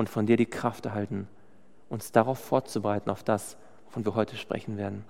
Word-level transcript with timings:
und 0.00 0.08
von 0.08 0.24
dir 0.24 0.38
die 0.38 0.46
Kraft 0.46 0.86
erhalten, 0.86 1.28
uns 1.90 2.10
darauf 2.10 2.38
vorzubereiten, 2.38 3.10
auf 3.10 3.22
das, 3.22 3.58
wovon 3.84 4.06
wir 4.06 4.14
heute 4.14 4.34
sprechen 4.34 4.78
werden. 4.78 5.04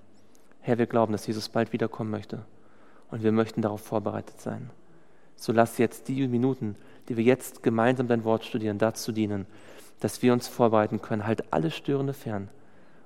Herr, 0.59 0.79
wir 0.79 0.87
glauben, 0.87 1.13
dass 1.13 1.29
Jesus 1.29 1.49
bald 1.49 1.73
wiederkommen 1.73 2.11
möchte 2.11 2.45
und 3.09 3.23
wir 3.23 3.31
möchten 3.31 3.63
darauf 3.63 3.83
vorbereitet 3.83 4.41
sein. 4.41 4.71
So 5.37 5.53
lass 5.53 5.79
jetzt 5.79 6.09
die 6.09 6.27
Minuten, 6.27 6.75
die 7.09 7.17
wir 7.17 7.23
jetzt 7.23 7.63
gemeinsam 7.63 8.09
dein 8.09 8.25
Wort 8.25 8.45
studieren, 8.45 8.79
dazu 8.79 9.13
dienen, 9.13 9.47
dass 10.01 10.23
wir 10.23 10.33
uns 10.33 10.49
vorbereiten 10.49 11.01
können. 11.01 11.25
Halt 11.25 11.53
alle 11.53 11.71
Störende 11.71 12.13
fern 12.13 12.49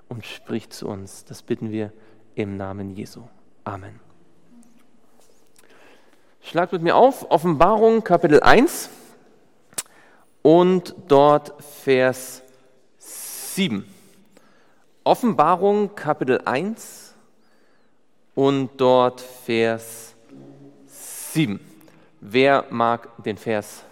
und 0.08 0.24
sprich 0.24 0.70
zu 0.70 0.88
uns. 0.88 1.26
Das 1.26 1.42
bitten 1.42 1.70
wir 1.70 1.92
im 2.34 2.56
Namen 2.56 2.88
Jesu. 2.96 3.24
Amen. 3.64 4.00
Schlag 6.40 6.72
mit 6.72 6.80
mir 6.80 6.96
auf, 6.96 7.30
Offenbarung 7.30 8.04
Kapitel 8.04 8.40
1 8.40 8.88
und 10.44 10.94
dort 11.08 11.54
Vers 11.82 12.42
7. 12.98 13.82
Offenbarung 15.02 15.94
Kapitel 15.94 16.38
1 16.44 17.14
und 18.34 18.68
dort 18.76 19.22
Vers 19.22 20.14
7. 21.32 21.58
Wer 22.20 22.66
mag 22.68 23.08
den 23.24 23.38
Vers 23.38 23.84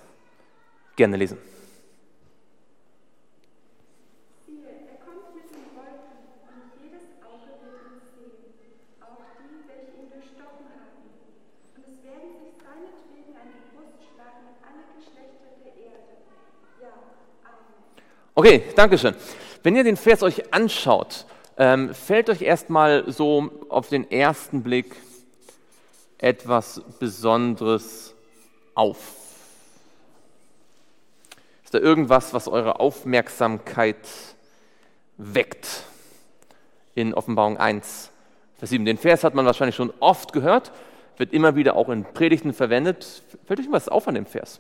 gerne 0.95 1.17
lesen? 1.17 1.39
Okay, 18.35 18.63
danke 18.77 18.97
schön. 18.97 19.15
Wenn 19.63 19.77
ihr 19.77 19.85
den 19.85 19.99
Vers 19.99 20.23
euch 20.23 20.55
anschaut, 20.55 21.27
ähm, 21.59 21.93
fällt 21.93 22.31
euch 22.31 22.41
erstmal 22.41 23.05
so 23.13 23.51
auf 23.69 23.91
den 23.91 24.11
ersten 24.11 24.63
Blick 24.63 24.97
etwas 26.17 26.81
Besonderes 26.99 28.15
auf. 28.75 28.97
Ist 31.63 31.75
da 31.75 31.79
irgendwas, 31.79 32.33
was 32.33 32.49
eure 32.49 32.81
Aufmerksamkeit 32.81 34.09
weckt? 35.19 35.85
In 36.95 37.13
Offenbarung 37.13 37.59
1, 37.59 38.11
Vers 38.57 38.71
7. 38.71 38.87
Den 38.87 38.97
Vers 38.97 39.25
hat 39.25 39.35
man 39.35 39.45
wahrscheinlich 39.45 39.77
schon 39.77 39.93
oft 40.01 40.33
gehört, 40.33 40.73
wird 41.19 41.35
immer 41.35 41.55
wieder 41.55 41.77
auch 41.77 41.91
in 41.91 42.05
Predigten 42.05 42.55
verwendet. 42.55 43.23
Fällt 43.45 43.61
euch 43.61 43.71
was 43.71 43.91
auf 43.91 44.09
an 44.09 44.15
dem 44.15 44.25
Vers? 44.25 44.59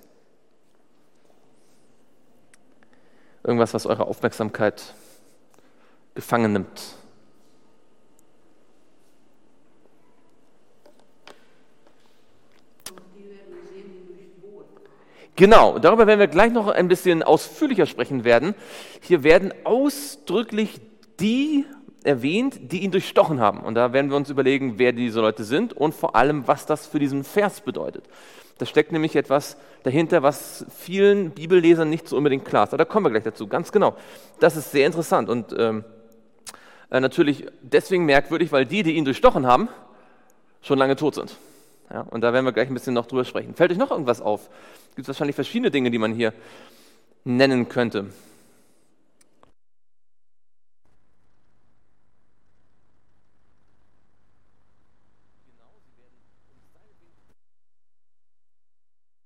Irgendwas, 3.45 3.75
was 3.75 3.87
eure 3.87 4.07
Aufmerksamkeit 4.07 4.95
gefangen 6.15 6.53
nimmt. 6.53 6.97
Genau, 15.35 15.79
darüber 15.79 16.07
werden 16.07 16.21
wir 16.21 16.27
gleich 16.29 16.53
noch 16.53 16.69
ein 16.69 16.89
bisschen 16.89 17.23
ausführlicher 17.23 17.87
sprechen 17.87 18.23
werden. 18.23 18.55
Hier 19.01 19.23
werden 19.25 19.53
ausdrücklich 19.65 20.81
die 21.21 21.65
erwähnt, 22.05 22.73
die 22.73 22.81
ihn 22.83 22.91
durchstochen 22.91 23.41
haben. 23.41 23.61
Und 23.61 23.75
da 23.75 23.93
werden 23.93 24.11
wir 24.11 24.17
uns 24.17 24.29
überlegen, 24.29 24.79
wer 24.79 24.93
diese 24.93 25.21
Leute 25.21 25.45
sind 25.45 25.73
und 25.73 25.95
vor 25.95 26.17
allem, 26.17 26.47
was 26.47 26.67
das 26.67 26.87
für 26.87 26.99
diesen 26.99 27.25
Vers 27.25 27.61
bedeutet. 27.61 28.05
Da 28.59 28.67
steckt 28.67 28.93
nämlich 28.93 29.17
etwas 29.17 29.57
dahinter, 29.83 30.23
was 30.23 30.67
vielen 30.77 31.31
Bibellesern 31.31 31.91
nicht 31.91 32.09
so 32.09 32.17
unbedingt 32.17 32.45
klar 32.45 32.65
ist. 32.65 32.71
Aber 32.71 32.79
da 32.79 32.85
kommen 32.85 33.07
wir 33.07 33.11
gleich 33.11 33.25
dazu, 33.25 33.47
ganz 33.47 33.73
genau. 33.73 33.97
Das 34.41 34.57
ist 34.57 34.71
sehr 34.71 34.87
interessant 34.87 35.29
und 35.29 35.55
ähm, 35.59 35.85
äh, 36.91 37.01
natürlich 37.01 37.47
deswegen 37.63 38.05
merkwürdig, 38.05 38.53
weil 38.53 38.67
die, 38.67 38.83
die 38.83 38.93
ihn 38.93 39.05
durchstochen 39.05 39.47
haben, 39.47 39.69
schon 40.61 40.79
lange 40.79 40.97
tot 40.97 41.15
sind. 41.15 41.37
Ja, 41.91 42.03
und 42.03 42.21
da 42.21 42.33
werden 42.33 42.45
wir 42.45 42.53
gleich 42.53 42.69
ein 42.69 42.75
bisschen 42.75 42.95
noch 42.95 43.07
drüber 43.07 43.25
sprechen. 43.25 43.55
Fällt 43.55 43.73
euch 43.73 43.79
noch 43.79 43.91
irgendwas 43.91 44.21
auf? 44.21 44.49
Es 44.91 44.97
gibt 44.97 45.09
wahrscheinlich 45.09 45.35
verschiedene 45.35 45.71
Dinge, 45.71 45.91
die 45.91 45.99
man 45.99 46.13
hier 46.15 46.33
nennen 47.25 47.69
könnte. 47.69 48.07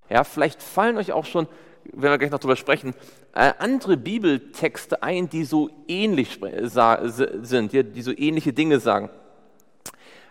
Ja, 0.08 0.24
vielleicht 0.24 0.62
fallen 0.62 0.96
euch 0.96 1.12
auch 1.12 1.24
schon, 1.24 1.48
wenn 1.92 2.10
wir 2.10 2.18
gleich 2.18 2.30
noch 2.30 2.38
darüber 2.38 2.56
sprechen, 2.56 2.94
äh, 3.34 3.52
andere 3.58 3.96
Bibeltexte 3.96 5.02
ein, 5.02 5.28
die 5.28 5.44
so 5.44 5.70
ähnlich 5.88 6.40
sind, 7.42 7.72
die 7.72 8.02
so 8.02 8.12
ähnliche 8.16 8.52
Dinge 8.52 8.80
sagen. 8.80 9.10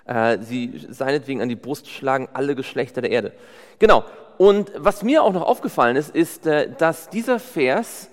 Äh, 0.06 0.39
sie 0.42 0.86
seinetwegen 0.89 1.42
an 1.42 1.50
die 1.50 1.56
Brust 1.56 1.89
schlagen 1.89 2.30
alle 2.33 2.56
Geschlechter 2.56 3.01
der 3.01 3.12
Erde. 3.12 3.33
Genau. 3.80 4.04
Und 4.38 4.72
was 4.75 5.04
mir 5.04 5.24
auch 5.24 5.33
noch 5.33 5.44
aufgefallen 5.44 5.95
ist, 5.95 6.16
ist, 6.16 6.45
äh, 6.45 6.69
dass 6.78 7.10
dieser 7.10 7.39
Vers 7.39 8.10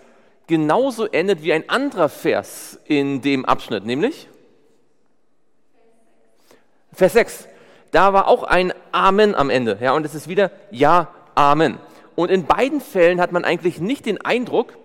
genauso 0.46 1.06
endet 1.06 1.42
wie 1.42 1.52
ein 1.52 1.68
anderer 1.68 2.08
Vers 2.08 2.78
in 2.84 3.22
dem 3.22 3.44
Abschnitt, 3.44 3.84
nämlich 3.84 4.28
Vers 6.92 7.14
6. 7.14 7.48
Da 7.90 8.12
war 8.12 8.28
auch 8.28 8.42
ein 8.42 8.72
Amen 8.90 9.34
am 9.34 9.50
Ende. 9.50 9.78
Ja, 9.80 9.92
und 9.92 10.04
es 10.04 10.14
ist 10.14 10.28
wieder 10.28 10.50
Ja, 10.70 11.08
Amen. 11.34 11.78
Und 12.14 12.30
in 12.30 12.46
beiden 12.46 12.80
Fällen 12.80 13.20
hat 13.20 13.32
man 13.32 13.44
eigentlich 13.44 13.80
nicht 13.80 14.06
den 14.06 14.20
Eindruck, 14.20 14.76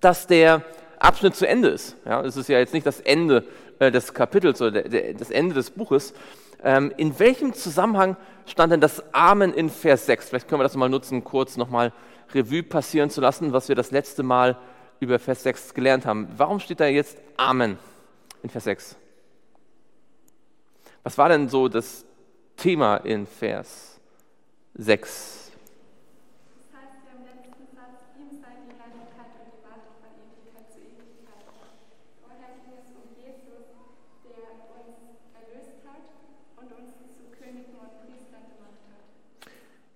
dass 0.00 0.26
der 0.26 0.62
Abschnitt 0.98 1.36
zu 1.36 1.46
Ende 1.46 1.68
ist. 1.68 1.96
Ja, 2.04 2.22
es 2.22 2.36
ist 2.36 2.48
ja 2.48 2.58
jetzt 2.58 2.74
nicht 2.74 2.86
das 2.86 3.00
Ende 3.00 3.44
äh, 3.78 3.90
des 3.90 4.14
Kapitels 4.14 4.60
oder 4.60 4.82
der, 4.82 4.88
der, 4.88 5.14
das 5.14 5.30
Ende 5.30 5.54
des 5.54 5.70
Buches. 5.70 6.14
Ähm, 6.62 6.92
in 6.96 7.18
welchem 7.18 7.52
Zusammenhang 7.52 8.16
stand 8.46 8.72
denn 8.72 8.80
das 8.80 9.02
Amen 9.14 9.52
in 9.52 9.70
Vers 9.70 10.06
6? 10.06 10.28
Vielleicht 10.28 10.48
können 10.48 10.60
wir 10.60 10.64
das 10.64 10.76
mal 10.76 10.88
nutzen, 10.88 11.24
kurz 11.24 11.56
nochmal 11.56 11.92
Revue 12.34 12.62
passieren 12.62 13.10
zu 13.10 13.20
lassen, 13.20 13.52
was 13.52 13.68
wir 13.68 13.76
das 13.76 13.90
letzte 13.90 14.22
Mal 14.22 14.58
über 15.00 15.18
Vers 15.18 15.42
6 15.42 15.74
gelernt 15.74 16.06
haben. 16.06 16.28
Warum 16.36 16.60
steht 16.60 16.80
da 16.80 16.86
jetzt 16.86 17.18
Amen 17.36 17.78
in 18.42 18.50
Vers 18.50 18.64
6? 18.64 18.96
Was 21.02 21.18
war 21.18 21.28
denn 21.28 21.48
so 21.48 21.68
das 21.68 22.04
Thema 22.56 22.96
in 22.96 23.26
Vers 23.26 23.95
6. 24.78 25.46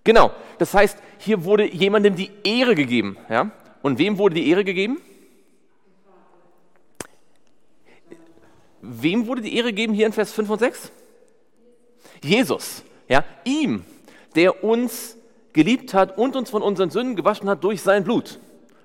Genau, 0.03 0.31
das 0.57 0.73
heißt, 0.73 0.97
hier 1.19 1.43
wurde 1.43 1.71
jemandem 1.71 2.15
die 2.15 2.31
Ehre 2.43 2.73
gegeben. 2.73 3.17
Ja? 3.29 3.51
Und 3.83 3.99
wem 3.99 4.17
wurde 4.17 4.35
die 4.35 4.49
Ehre 4.49 4.63
gegeben? 4.63 4.99
Wem 8.81 9.27
wurde 9.27 9.43
die 9.43 9.55
Ehre 9.55 9.67
gegeben 9.67 9.93
hier 9.93 10.07
in 10.07 10.13
Vers 10.13 10.31
5 10.33 10.49
und 10.49 10.59
6? 10.59 10.91
Jesus. 12.23 12.83
Ja? 13.07 13.23
Ihm 13.43 13.85
der 14.35 14.63
uns 14.63 15.17
geliebt 15.53 15.93
hat 15.93 16.17
und 16.17 16.35
uns 16.35 16.49
von 16.49 16.61
unseren 16.61 16.89
Sünden 16.89 17.15
gewaschen 17.15 17.49
hat 17.49 17.63
durch 17.63 17.81
sein 17.81 18.03
Blut. 18.03 18.39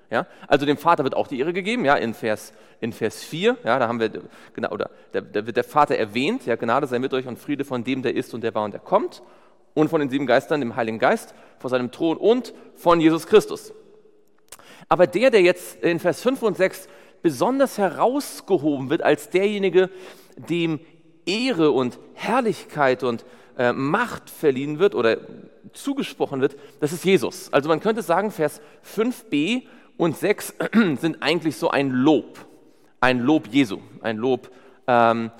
Ja, 0.09 0.25
also 0.47 0.65
dem 0.65 0.77
Vater 0.77 1.03
wird 1.03 1.15
auch 1.15 1.27
die 1.27 1.39
Ehre 1.39 1.51
gegeben, 1.51 1.83
ja, 1.83 1.95
in 1.95 2.13
Vers, 2.13 2.53
in 2.79 2.93
Vers 2.93 3.23
4, 3.23 3.57
ja, 3.65 3.77
da 3.77 3.89
haben 3.89 3.99
wir, 3.99 4.09
genau, 4.53 4.69
oder 4.71 4.89
da, 5.11 5.19
da 5.19 5.45
wird 5.45 5.57
der 5.57 5.65
Vater 5.65 5.97
erwähnt, 5.97 6.45
ja, 6.45 6.55
Gnade 6.55 6.87
sei 6.87 6.99
mit 6.99 7.13
euch 7.13 7.27
und 7.27 7.37
Friede 7.37 7.65
von 7.65 7.83
dem, 7.83 8.03
der 8.03 8.15
ist 8.15 8.33
und 8.33 8.41
der 8.41 8.55
war 8.55 8.63
und 8.63 8.71
der 8.71 8.79
kommt, 8.79 9.21
und 9.73 9.89
von 9.89 9.99
den 9.99 10.09
sieben 10.09 10.25
Geistern, 10.25 10.61
dem 10.61 10.77
Heiligen 10.77 10.97
Geist, 10.97 11.35
vor 11.59 11.69
seinem 11.69 11.91
Thron 11.91 12.17
und 12.17 12.53
von 12.75 13.01
Jesus 13.01 13.27
Christus. 13.27 13.73
Aber 14.87 15.07
der, 15.07 15.29
der 15.29 15.41
jetzt 15.41 15.83
in 15.83 15.99
Vers 15.99 16.21
5 16.21 16.41
und 16.41 16.55
6 16.57 16.87
besonders 17.21 17.77
herausgehoben 17.77 18.89
wird 18.89 19.01
als 19.01 19.29
derjenige, 19.29 19.89
dem 20.37 20.79
Ehre 21.25 21.71
und 21.71 21.99
Herrlichkeit 22.13 23.03
und 23.03 23.25
äh, 23.57 23.73
Macht 23.73 24.29
verliehen 24.29 24.79
wird 24.79 24.95
oder 24.95 25.17
zugesprochen 25.73 26.41
wird, 26.41 26.55
das 26.79 26.93
ist 26.93 27.05
Jesus. 27.05 27.51
Also 27.51 27.69
man 27.69 27.79
könnte 27.79 28.01
sagen, 28.01 28.31
Vers 28.31 28.61
5b 28.95 29.63
und 29.97 30.17
6 30.17 30.53
sind 31.01 31.21
eigentlich 31.21 31.57
so 31.57 31.69
ein 31.69 31.91
Lob, 31.91 32.45
ein 32.99 33.19
Lob 33.19 33.47
Jesu, 33.47 33.79
ein 34.01 34.17
Lob, 34.17 34.49
ähm, 34.87 35.31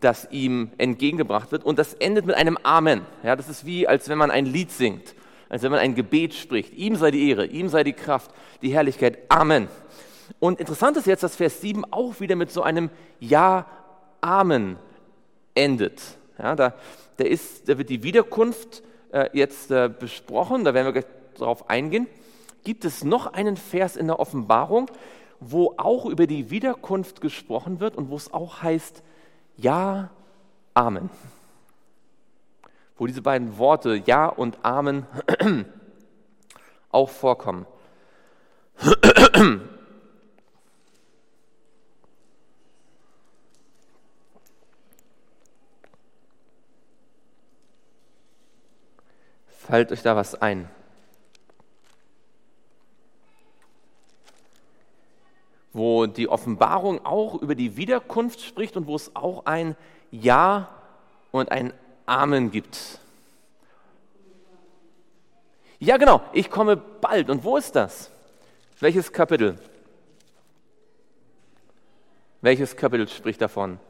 das 0.00 0.28
ihm 0.30 0.70
entgegengebracht 0.78 1.50
wird. 1.52 1.64
Und 1.64 1.78
das 1.78 1.94
endet 1.94 2.26
mit 2.26 2.36
einem 2.36 2.58
Amen. 2.62 3.02
Ja, 3.22 3.36
das 3.36 3.48
ist 3.48 3.64
wie, 3.64 3.88
als 3.88 4.08
wenn 4.08 4.18
man 4.18 4.30
ein 4.30 4.46
Lied 4.46 4.70
singt, 4.70 5.14
als 5.48 5.62
wenn 5.62 5.70
man 5.70 5.80
ein 5.80 5.94
Gebet 5.94 6.34
spricht. 6.34 6.74
Ihm 6.74 6.96
sei 6.96 7.10
die 7.10 7.30
Ehre, 7.30 7.46
ihm 7.46 7.68
sei 7.68 7.84
die 7.84 7.94
Kraft, 7.94 8.30
die 8.62 8.72
Herrlichkeit. 8.72 9.18
Amen. 9.30 9.68
Und 10.38 10.60
interessant 10.60 10.96
ist 10.96 11.06
jetzt, 11.06 11.22
dass 11.22 11.36
Vers 11.36 11.60
7 11.60 11.84
auch 11.90 12.20
wieder 12.20 12.36
mit 12.36 12.50
so 12.50 12.62
einem 12.62 12.90
Ja, 13.20 13.66
Amen 14.20 14.76
endet. 15.54 16.00
Ja, 16.38 16.56
da, 16.56 16.74
da, 17.16 17.24
ist, 17.24 17.68
da 17.68 17.78
wird 17.78 17.90
die 17.90 18.02
Wiederkunft 18.02 18.82
äh, 19.12 19.28
jetzt 19.32 19.70
äh, 19.70 19.88
besprochen, 19.88 20.64
da 20.64 20.74
werden 20.74 20.86
wir 20.86 20.92
gleich 20.92 21.12
darauf 21.38 21.70
eingehen. 21.70 22.06
Gibt 22.64 22.84
es 22.84 23.04
noch 23.04 23.32
einen 23.32 23.56
Vers 23.56 23.96
in 23.96 24.06
der 24.06 24.18
Offenbarung, 24.18 24.90
wo 25.40 25.74
auch 25.76 26.06
über 26.06 26.26
die 26.26 26.50
Wiederkunft 26.50 27.20
gesprochen 27.20 27.80
wird 27.80 27.96
und 27.96 28.10
wo 28.10 28.16
es 28.16 28.32
auch 28.32 28.62
heißt, 28.62 29.02
ja, 29.56 30.10
Amen. 30.74 31.08
Wo 32.96 33.06
diese 33.06 33.22
beiden 33.22 33.58
Worte 33.58 34.02
Ja 34.06 34.26
und 34.26 34.58
Amen 34.62 35.06
auch 36.90 37.10
vorkommen. 37.10 37.66
Fällt 49.66 49.92
euch 49.92 50.02
da 50.02 50.14
was 50.14 50.34
ein? 50.34 50.68
Wo 55.72 56.06
die 56.06 56.28
Offenbarung 56.28 57.04
auch 57.04 57.40
über 57.40 57.54
die 57.54 57.76
Wiederkunft 57.76 58.42
spricht 58.42 58.76
und 58.76 58.86
wo 58.86 58.94
es 58.94 59.16
auch 59.16 59.46
ein 59.46 59.74
Ja 60.10 60.68
und 61.32 61.50
ein 61.50 61.72
Amen 62.06 62.50
gibt. 62.50 63.00
Ja, 65.78 65.96
genau, 65.96 66.20
ich 66.32 66.50
komme 66.50 66.76
bald. 66.76 67.30
Und 67.30 67.42
wo 67.42 67.56
ist 67.56 67.74
das? 67.74 68.10
Welches 68.80 69.12
Kapitel? 69.12 69.58
Welches 72.42 72.76
Kapitel 72.76 73.08
spricht 73.08 73.40
davon? 73.40 73.80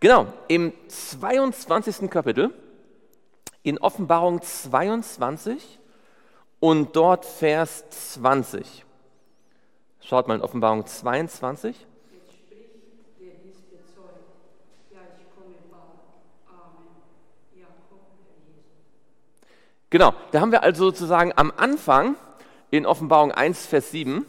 Genau, 0.00 0.32
im 0.48 0.72
22. 0.88 2.10
Kapitel 2.10 2.52
in 3.62 3.78
Offenbarung 3.78 4.42
22 4.42 5.78
und 6.60 6.96
dort 6.96 7.24
Vers 7.24 7.84
20. 7.90 8.84
Schaut 10.00 10.28
mal 10.28 10.36
in 10.36 10.42
Offenbarung 10.42 10.86
22. 10.86 11.86
Genau, 19.90 20.14
da 20.30 20.40
haben 20.40 20.52
wir 20.52 20.62
also 20.62 20.84
sozusagen 20.84 21.32
am 21.34 21.52
Anfang 21.56 22.14
in 22.70 22.86
Offenbarung 22.86 23.32
1, 23.32 23.66
Vers 23.66 23.90
7 23.90 24.24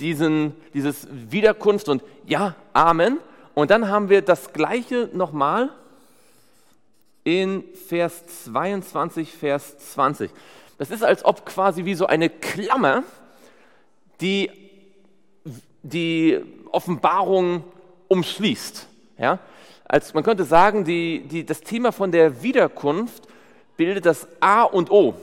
diesen, 0.00 0.56
dieses 0.74 1.06
Wiederkunft 1.10 1.88
und 1.88 2.02
ja, 2.26 2.56
Amen. 2.72 3.18
Und 3.54 3.70
dann 3.70 3.88
haben 3.88 4.08
wir 4.08 4.22
das 4.22 4.52
gleiche 4.52 5.08
nochmal 5.12 5.70
in 7.24 7.64
Vers 7.88 8.44
22, 8.44 9.32
Vers 9.32 9.78
20. 9.94 10.30
Das 10.78 10.90
ist, 10.90 11.02
als 11.02 11.24
ob 11.24 11.46
quasi 11.46 11.84
wie 11.84 11.94
so 11.94 12.06
eine 12.06 12.30
Klammer 12.30 13.02
die 14.20 14.50
die 15.84 16.40
Offenbarung 16.72 17.62
umschließt. 18.08 18.88
Ja? 19.18 19.38
Als, 19.84 20.14
man 20.14 20.24
könnte 20.24 20.44
sagen, 20.44 20.84
die, 20.84 21.20
die, 21.20 21.44
das 21.46 21.60
Thema 21.60 21.92
von 21.92 22.10
der 22.10 22.42
Wiederkunft 22.42 23.28
bildet 23.76 24.06
das 24.06 24.26
A 24.40 24.62
und 24.62 24.90
O. 24.90 25.14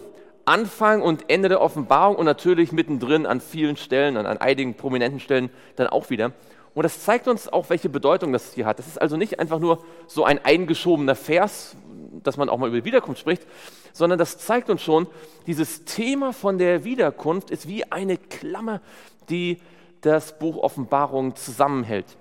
Anfang 0.46 1.02
und 1.02 1.30
Ende 1.30 1.50
der 1.50 1.62
Offenbarung 1.62 2.16
und 2.16 2.26
natürlich 2.26 2.72
mittendrin 2.72 3.26
an 3.26 3.42
vielen 3.42 3.78
Stellen, 3.78 4.18
an, 4.18 4.26
an 4.26 4.38
einigen 4.38 4.76
prominenten 4.76 5.20
Stellen 5.20 5.50
dann 5.76 5.88
auch 5.88 6.10
wieder. 6.10 6.32
Und 6.74 6.84
das 6.84 7.04
zeigt 7.04 7.28
uns 7.28 7.48
auch, 7.52 7.70
welche 7.70 7.90
Bedeutung 7.90 8.32
das 8.32 8.54
hier 8.54 8.66
hat. 8.66 8.80
Das 8.80 8.88
ist 8.88 9.02
also 9.02 9.18
nicht 9.18 9.40
einfach 9.40 9.60
nur 9.60 9.84
so 10.08 10.24
ein 10.24 10.44
eingeschobener 10.44 11.16
Vers, 11.16 11.76
dass 12.24 12.38
man 12.38 12.50
auch 12.50 12.58
mal 12.58 12.68
über 12.68 12.80
die 12.80 12.86
Wiederkunft 12.86 13.22
spricht, 13.22 13.46
sondern 13.94 14.20
das 14.20 14.38
zeigt 14.38 14.70
uns 14.70 14.82
schon, 14.82 15.08
dieses 15.48 15.86
Thema 15.86 16.34
von 16.34 16.58
der 16.58 16.84
Wiederkunft 16.84 17.52
ist 17.52 17.68
wie 17.68 17.92
eine 17.92 18.18
Klammer, 18.18 18.82
die 19.30 19.60
das 20.02 20.38
Buch 20.38 20.58
Offenbarung 20.58 21.36
zusammenhält. 21.36 22.18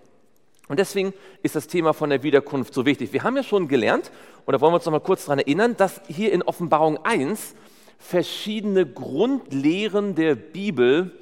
Und 0.69 0.79
deswegen 0.79 1.13
ist 1.43 1.57
das 1.57 1.67
Thema 1.67 1.93
von 1.93 2.11
der 2.11 2.23
Wiederkunft 2.23 2.75
so 2.75 2.87
wichtig. 2.87 3.13
Wir 3.13 3.25
haben 3.25 3.37
ja 3.37 3.43
schon 3.43 3.67
gelernt, 3.67 4.13
oder 4.47 4.61
wollen 4.61 4.73
wir 4.73 4.77
uns 4.77 4.85
noch 4.85 4.93
mal 4.93 5.01
kurz 5.01 5.25
daran 5.25 5.41
erinnern, 5.41 5.77
dass 5.77 6.01
hier 6.07 6.33
in 6.33 6.43
Offenbarung 6.43 7.05
1 7.05 7.55
verschiedene 7.99 8.87
Grundlehren 8.87 10.15
der 10.15 10.37
Bibel 10.37 11.13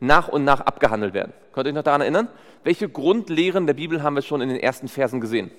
nach 0.00 0.28
und 0.28 0.44
nach 0.44 0.60
abgehandelt 0.60 1.14
werden. 1.14 1.32
Könnt 1.52 1.66
ihr 1.66 1.70
euch 1.70 1.76
noch 1.76 1.82
daran 1.84 2.00
erinnern? 2.00 2.28
Welche 2.64 2.88
Grundlehren 2.88 3.66
der 3.66 3.74
Bibel 3.74 4.02
haben 4.02 4.16
wir 4.16 4.22
schon 4.22 4.40
in 4.40 4.48
den 4.48 4.58
ersten 4.58 4.88
Versen 4.88 5.20
gesehen? 5.20 5.50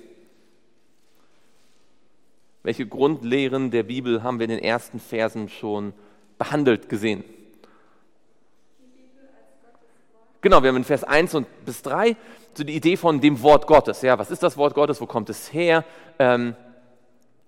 Welche 2.68 2.86
Grundlehren 2.86 3.70
der 3.70 3.82
Bibel 3.82 4.22
haben 4.22 4.38
wir 4.38 4.44
in 4.44 4.50
den 4.50 4.58
ersten 4.58 5.00
Versen 5.00 5.48
schon 5.48 5.94
behandelt 6.36 6.90
gesehen? 6.90 7.24
Genau, 10.42 10.62
wir 10.62 10.68
haben 10.68 10.76
in 10.76 10.84
Vers 10.84 11.02
1 11.02 11.34
und 11.34 11.46
bis 11.64 11.80
3 11.80 12.14
so 12.52 12.64
die 12.64 12.76
Idee 12.76 12.98
von 12.98 13.22
dem 13.22 13.40
Wort 13.40 13.66
Gottes. 13.66 14.02
Ja, 14.02 14.18
was 14.18 14.30
ist 14.30 14.42
das 14.42 14.58
Wort 14.58 14.74
Gottes? 14.74 15.00
Wo 15.00 15.06
kommt 15.06 15.30
es 15.30 15.50
her? 15.50 15.82
Ähm, 16.18 16.54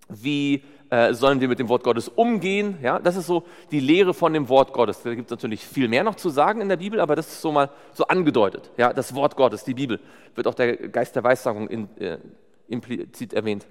wie 0.09 0.63
äh, 0.89 1.13
sollen 1.13 1.39
wir 1.43 1.49
mit 1.49 1.59
dem 1.59 1.69
Wort 1.69 1.85
Gottes 1.85 2.09
umgehen? 2.09 2.79
Ja, 2.81 2.99
das 2.99 3.17
ist 3.17 3.27
so 3.27 3.45
die 3.71 3.81
Lehre 3.81 4.15
von 4.15 4.33
dem 4.33 4.49
Wort 4.49 4.73
Gottes. 4.73 5.03
Da 5.03 5.15
gibt 5.15 5.27
es 5.27 5.31
natürlich 5.31 5.67
viel 5.67 5.89
mehr 5.89 6.03
noch 6.03 6.15
zu 6.15 6.31
sagen 6.31 6.63
in 6.63 6.71
der 6.71 6.79
Bibel, 6.79 6.99
aber 6.99 7.15
das 7.15 7.29
ist 7.29 7.43
so 7.43 7.53
mal 7.53 7.69
so 7.93 8.07
angedeutet. 8.07 8.71
Ja, 8.79 8.95
das 8.95 9.15
Wort 9.15 9.37
Gottes, 9.37 9.65
die 9.65 9.75
Bibel, 9.75 10.01
wird 10.35 10.47
auch 10.47 10.55
der 10.55 10.79
Geist 10.89 11.15
der 11.15 11.25
Weissagung 11.25 11.69
in, 11.69 11.95
äh, 11.99 12.17
implizit 12.71 13.33
erwähnt. 13.33 13.67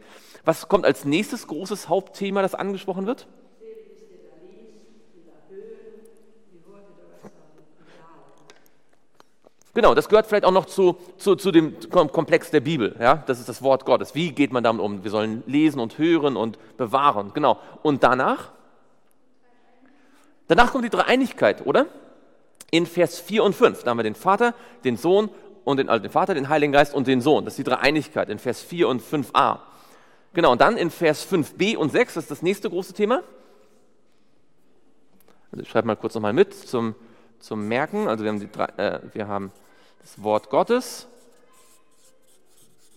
Was 0.45 0.67
kommt 0.67 0.85
als 0.85 1.05
nächstes 1.05 1.47
großes 1.47 1.89
Hauptthema, 1.89 2.41
das 2.41 2.55
angesprochen 2.55 3.07
wird? 3.07 3.27
Genau, 9.75 9.93
das 9.93 10.09
gehört 10.09 10.25
vielleicht 10.25 10.45
auch 10.45 10.51
noch 10.51 10.65
zu, 10.65 10.97
zu, 11.17 11.35
zu, 11.35 11.51
dem 11.51 11.77
Komplex 11.89 12.51
der 12.51 12.59
Bibel. 12.59 12.95
Ja? 12.99 13.23
Das 13.27 13.39
ist 13.39 13.47
das 13.47 13.61
Wort 13.61 13.85
Gottes. 13.85 14.15
Wie 14.15 14.31
geht 14.31 14.51
man 14.51 14.63
damit 14.63 14.81
um? 14.81 15.03
Wir 15.03 15.11
sollen 15.11 15.43
lesen 15.45 15.79
und 15.79 15.97
hören 15.97 16.35
und 16.35 16.57
bewahren. 16.77 17.31
Genau. 17.33 17.59
Und 17.83 18.03
danach? 18.03 18.51
Danach 20.47 20.71
kommt 20.71 20.85
die 20.85 20.89
Dreieinigkeit, 20.89 21.65
oder? 21.65 21.85
In 22.71 22.87
Vers 22.87 23.19
4 23.19 23.43
und 23.43 23.55
5. 23.55 23.83
Da 23.83 23.91
haben 23.91 23.97
wir 23.99 24.03
den 24.03 24.15
Vater, 24.15 24.53
den 24.83 24.97
Sohn 24.97 25.29
und 25.69 25.77
den, 25.77 25.87
also 25.87 26.01
den 26.01 26.11
Vater, 26.11 26.33
den 26.33 26.49
Heiligen 26.49 26.73
Geist 26.73 26.93
und 26.95 27.05
den 27.07 27.21
Sohn. 27.21 27.45
Das 27.45 27.53
ist 27.53 27.59
die 27.59 27.63
Dreieinigkeit 27.63 28.29
in 28.29 28.39
Vers 28.39 28.61
4 28.61 28.87
und 28.87 29.03
5a. 29.03 29.59
Genau, 30.33 30.51
und 30.51 30.61
dann 30.61 30.77
in 30.77 30.89
Vers 30.89 31.31
5b 31.31 31.77
und 31.77 31.91
6 31.91 32.15
das 32.15 32.23
ist 32.23 32.31
das 32.31 32.41
nächste 32.41 32.69
große 32.69 32.93
Thema. 32.93 33.21
Also 35.51 35.61
ich 35.63 35.69
schreibe 35.69 35.87
mal 35.87 35.95
kurz 35.95 36.15
nochmal 36.15 36.33
mit 36.33 36.53
zum, 36.53 36.95
zum 37.39 37.67
Merken. 37.67 38.07
Also 38.07 38.23
wir 38.23 38.31
haben, 38.31 38.39
die 38.39 38.51
drei, 38.51 38.65
äh, 38.77 38.99
wir 39.13 39.27
haben 39.27 39.51
das 40.01 40.23
Wort 40.23 40.49
Gottes, 40.49 41.07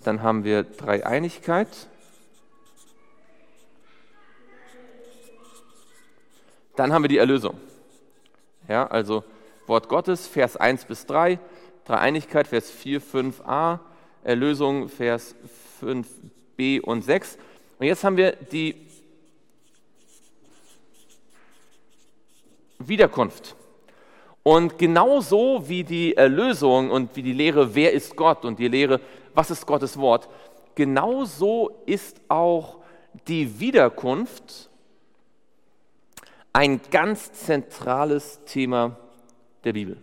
dann 0.03 0.23
haben 0.23 0.45
wir 0.45 0.65
Dreieinigkeit, 0.65 1.69
dann 6.77 6.93
haben 6.93 7.03
wir 7.03 7.09
die 7.09 7.19
Erlösung. 7.19 7.61
Ja, 8.67 8.87
also 8.87 9.25
Wort 9.67 9.89
Gottes, 9.89 10.27
Vers 10.27 10.57
1 10.57 10.87
bis 10.87 11.07
3, 11.07 11.39
Dreieinigkeit, 11.85 12.47
Vers 12.47 12.71
4, 12.71 13.01
5a, 13.01 13.81
Erlösung, 14.23 14.89
Vers 14.89 15.35
5b 15.83 16.81
und 16.81 17.03
6. 17.03 17.39
Und 17.79 17.87
jetzt 17.87 18.05
haben 18.05 18.17
wir 18.17 18.33
die 18.33 18.77
Wiederkunft. 22.79 23.57
Und 24.43 24.79
genauso 24.79 25.69
wie 25.69 25.85
die 25.85 26.17
Erlösung 26.17 26.91
und 26.91 27.15
wie 27.15 27.23
die 27.23 27.33
Lehre, 27.33 27.75
wer 27.75 27.93
ist 27.93 28.17
Gott 28.17 28.45
und 28.45 28.59
die 28.59 28.69
Lehre, 28.69 29.01
was 29.35 29.51
ist 29.51 29.67
Gottes 29.67 29.97
Wort, 29.97 30.29
genauso 30.75 31.83
ist 31.87 32.21
auch 32.29 32.79
die 33.29 33.61
Wiederkunft 33.61 34.69
ein 36.53 36.81
ganz 36.91 37.33
zentrales 37.33 38.41
Thema 38.45 38.97
der 39.65 39.73
Bibel. 39.73 39.97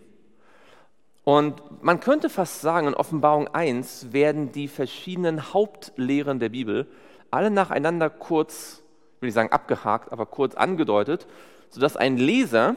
Und 1.24 1.84
man 1.84 2.00
könnte 2.00 2.30
fast 2.30 2.62
sagen, 2.62 2.88
in 2.88 2.94
Offenbarung 2.94 3.48
1 3.48 4.14
werden 4.14 4.52
die 4.52 4.68
verschiedenen 4.68 5.54
Hauptlehren 5.54 6.40
der 6.40 6.50
Bibel 6.50 6.88
alle 7.32 7.52
nacheinander 7.52 8.10
kurz, 8.10 8.82
will 9.20 9.30
ich 9.30 9.36
sagen 9.36 9.52
abgehakt, 9.52 10.12
aber 10.12 10.26
kurz 10.26 10.56
angedeutet, 10.56 11.28
sodass 11.70 11.96
ein 11.96 12.18
Leser, 12.18 12.76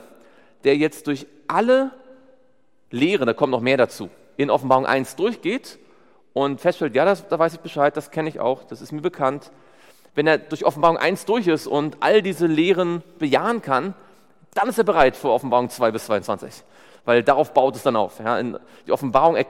der 0.64 0.76
jetzt 0.76 1.06
durch 1.06 1.26
alle 1.48 1.92
Lehren, 2.90 3.26
da 3.26 3.32
kommt 3.32 3.52
noch 3.52 3.60
mehr 3.60 3.78
dazu, 3.78 4.10
in 4.36 4.50
Offenbarung 4.50 4.84
1 4.84 5.16
durchgeht 5.16 5.78
und 6.34 6.60
feststellt, 6.60 6.94
ja, 6.94 7.04
das, 7.04 7.26
da 7.28 7.38
weiß 7.38 7.54
ich 7.54 7.60
Bescheid, 7.60 7.96
das 7.96 8.10
kenne 8.10 8.28
ich 8.28 8.40
auch, 8.40 8.64
das 8.64 8.82
ist 8.82 8.92
mir 8.92 9.00
bekannt. 9.00 9.50
Wenn 10.14 10.26
er 10.26 10.36
durch 10.36 10.66
Offenbarung 10.66 10.98
1 10.98 11.24
durch 11.24 11.46
ist 11.46 11.66
und 11.66 11.96
all 12.00 12.20
diese 12.20 12.46
Lehren 12.46 13.02
bejahen 13.18 13.62
kann, 13.62 13.94
dann 14.52 14.68
ist 14.68 14.76
er 14.76 14.84
bereit 14.84 15.16
für 15.16 15.30
Offenbarung 15.30 15.70
2 15.70 15.90
bis 15.90 16.04
22 16.04 16.64
weil 17.04 17.22
darauf 17.22 17.52
baut 17.52 17.76
es 17.76 17.82
dann 17.82 17.96
auf. 17.96 18.18
Ja. 18.18 18.42
Die 18.42 18.92
Offenbarung 18.92 19.36
äh, 19.36 19.44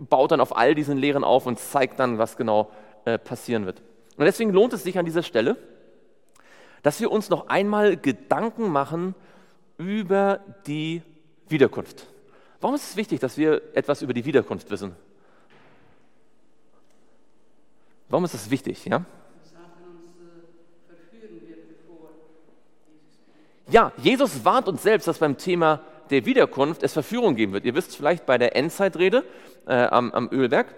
baut 0.00 0.32
dann 0.32 0.40
auf 0.40 0.56
all 0.56 0.74
diesen 0.74 0.98
Lehren 0.98 1.24
auf 1.24 1.46
und 1.46 1.58
zeigt 1.58 1.98
dann, 1.98 2.18
was 2.18 2.36
genau 2.36 2.70
äh, 3.04 3.18
passieren 3.18 3.66
wird. 3.66 3.82
Und 4.16 4.24
deswegen 4.24 4.52
lohnt 4.52 4.72
es 4.72 4.82
sich 4.82 4.98
an 4.98 5.04
dieser 5.04 5.22
Stelle, 5.22 5.56
dass 6.82 7.00
wir 7.00 7.10
uns 7.10 7.30
noch 7.30 7.48
einmal 7.48 7.96
Gedanken 7.96 8.70
machen 8.70 9.14
über 9.76 10.40
die 10.66 11.02
Wiederkunft. 11.48 12.06
Warum 12.60 12.74
ist 12.74 12.90
es 12.90 12.96
wichtig, 12.96 13.20
dass 13.20 13.36
wir 13.36 13.62
etwas 13.74 14.02
über 14.02 14.12
die 14.12 14.24
Wiederkunft 14.24 14.70
wissen? 14.70 14.96
Warum 18.08 18.24
ist 18.24 18.34
es 18.34 18.50
wichtig? 18.50 18.84
Ja? 18.86 19.04
Ja, 23.70 23.92
Jesus 23.98 24.44
warnt 24.44 24.66
uns 24.66 24.82
selbst, 24.82 25.06
dass 25.06 25.18
beim 25.18 25.36
Thema 25.36 25.82
der 26.10 26.26
Wiederkunft 26.26 26.82
es 26.82 26.92
Verführung 26.92 27.36
geben 27.36 27.52
wird. 27.52 27.64
Ihr 27.64 27.74
wisst 27.74 27.96
vielleicht 27.96 28.26
bei 28.26 28.38
der 28.38 28.56
Endzeitrede 28.56 29.24
äh, 29.66 29.74
am, 29.74 30.10
am, 30.12 30.28
Ölberg, 30.32 30.74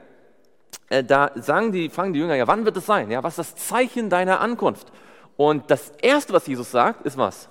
äh, 0.89 1.05
da 1.05 1.31
sagen 1.37 1.73
die, 1.73 1.89
fragen 1.89 2.13
die 2.13 2.21
Jünger, 2.21 2.35
ja, 2.35 2.47
wann 2.47 2.65
wird 2.65 2.77
es 2.77 2.87
sein? 2.87 3.11
Ja, 3.11 3.23
was 3.23 3.39
ist 3.39 3.57
das 3.57 3.69
Zeichen 3.69 4.11
deiner 4.11 4.41
Ankunft? 4.41 4.93
Und 5.37 5.71
das 5.71 5.91
Erste, 6.03 6.33
was 6.33 6.47
Jesus 6.47 6.71
sagt, 6.71 7.07
ist 7.07 7.17
was? 7.17 7.49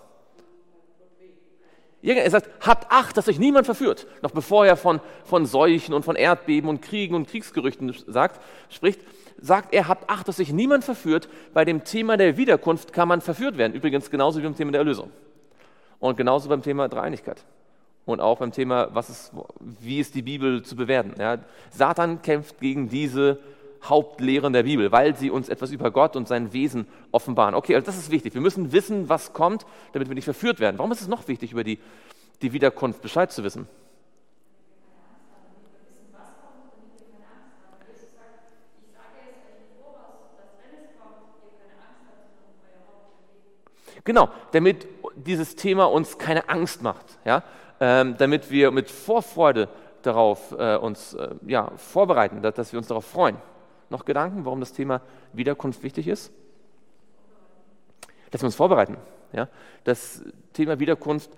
Er 2.02 2.30
sagt, 2.32 2.50
habt 2.66 2.92
Acht, 2.92 3.18
dass 3.18 3.28
euch 3.28 3.40
niemand 3.40 3.66
verführt. 3.66 4.08
Noch 4.22 4.32
bevor 4.32 4.66
er 4.66 4.78
von, 4.78 5.02
von 5.26 5.46
Seuchen 5.46 5.94
und 5.94 6.06
von 6.06 6.16
Erdbeben 6.16 6.70
und 6.70 6.82
Kriegen 6.82 7.14
und 7.14 7.28
Kriegsgerüchten 7.28 7.94
sagt, 8.08 8.42
spricht, 8.70 9.02
sagt 9.38 9.74
er, 9.74 9.90
habt 9.90 10.10
Acht, 10.10 10.28
dass 10.28 10.40
euch 10.40 10.54
niemand 10.54 10.86
verführt. 10.86 11.28
Bei 11.54 11.66
dem 11.66 11.84
Thema 11.84 12.16
der 12.16 12.38
Wiederkunft 12.38 12.94
kann 12.94 13.10
man 13.10 13.20
verführt 13.20 13.58
werden. 13.58 13.74
Übrigens 13.74 14.10
genauso 14.10 14.40
wie 14.40 14.44
beim 14.44 14.56
Thema 14.56 14.72
der 14.72 14.80
Erlösung. 14.80 15.12
Und 16.00 16.16
genauso 16.16 16.48
beim 16.48 16.62
Thema 16.62 16.88
Dreieinigkeit 16.88 17.44
und 18.06 18.20
auch 18.20 18.40
beim 18.40 18.52
Thema, 18.52 18.90
was 18.94 19.10
ist, 19.10 19.32
wie 19.60 20.00
ist 20.00 20.16
die 20.16 20.22
Bibel 20.22 20.64
zu 20.64 20.76
bewerten. 20.76 21.14
Ja, 21.20 21.38
Satan 21.72 22.22
kämpft 22.22 22.60
gegen 22.60 22.90
diese 22.90 23.40
Hauptlehren 23.84 24.52
der 24.52 24.64
Bibel, 24.64 24.92
weil 24.92 25.16
sie 25.16 25.30
uns 25.30 25.48
etwas 25.48 25.72
über 25.72 25.92
Gott 25.92 26.16
und 26.16 26.28
sein 26.28 26.52
Wesen 26.52 26.88
offenbaren. 27.12 27.56
Okay, 27.56 27.76
also 27.76 27.86
das 27.86 27.98
ist 27.98 28.12
wichtig. 28.12 28.34
Wir 28.34 28.42
müssen 28.42 28.72
wissen, 28.72 29.10
was 29.10 29.34
kommt, 29.34 29.66
damit 29.94 30.10
wir 30.10 30.16
nicht 30.16 30.26
verführt 30.26 30.60
werden. 30.60 30.78
Warum 30.78 30.92
ist 30.92 31.02
es 31.02 31.08
noch 31.08 31.28
wichtig, 31.28 31.54
über 31.54 31.64
die, 31.64 31.80
die 32.42 32.52
Wiederkunft 32.52 33.02
Bescheid 33.02 33.32
zu 33.32 33.44
wissen? 33.44 33.68
Genau, 44.04 44.30
damit 44.54 44.88
dieses 45.16 45.56
Thema 45.56 45.86
uns 45.86 46.18
keine 46.18 46.50
Angst 46.50 46.82
macht. 46.82 47.06
Ja? 47.26 47.44
Ähm, 47.80 48.16
damit 48.18 48.52
wir 48.52 48.72
mit 48.72 48.90
Vorfreude 48.90 49.70
darauf 50.02 50.52
äh, 50.58 50.76
uns 50.76 51.14
äh, 51.14 51.36
ja, 51.46 51.72
vorbereiten, 51.76 52.42
dass, 52.42 52.72
wir 52.72 52.78
uns 52.78 52.88
darauf 52.88 53.06
freuen. 53.06 53.38
Noch 53.90 54.06
Gedanken, 54.06 54.46
warum 54.46 54.60
das 54.60 54.74
Thema 54.74 55.02
Wiederkunft 55.34 55.84
wichtig 55.84 56.08
ist? 56.08 56.32
Dass 58.32 58.42
wir 58.42 58.46
uns 58.46 58.56
vorbereiten. 58.56 58.98
Ja? 59.34 59.50
Das 59.84 60.24
Thema 60.54 60.80
Wiederkunft 60.80 61.30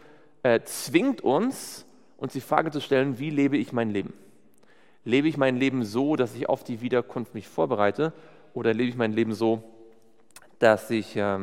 äh, 0.43 0.59
zwingt 0.63 1.21
uns, 1.21 1.85
uns 2.17 2.33
die 2.33 2.41
Frage 2.41 2.71
zu 2.71 2.81
stellen, 2.81 3.19
wie 3.19 3.29
lebe 3.29 3.57
ich 3.57 3.71
mein 3.71 3.89
Leben? 3.89 4.13
Lebe 5.03 5.27
ich 5.27 5.37
mein 5.37 5.57
Leben 5.57 5.83
so, 5.83 6.15
dass 6.15 6.35
ich 6.35 6.49
auf 6.49 6.63
die 6.63 6.81
Wiederkunft 6.81 7.33
mich 7.33 7.47
vorbereite 7.47 8.13
oder 8.53 8.73
lebe 8.73 8.89
ich 8.89 8.97
mein 8.97 9.13
Leben 9.13 9.33
so, 9.33 9.63
dass 10.59 10.91
ich 10.91 11.15
äh, 11.15 11.39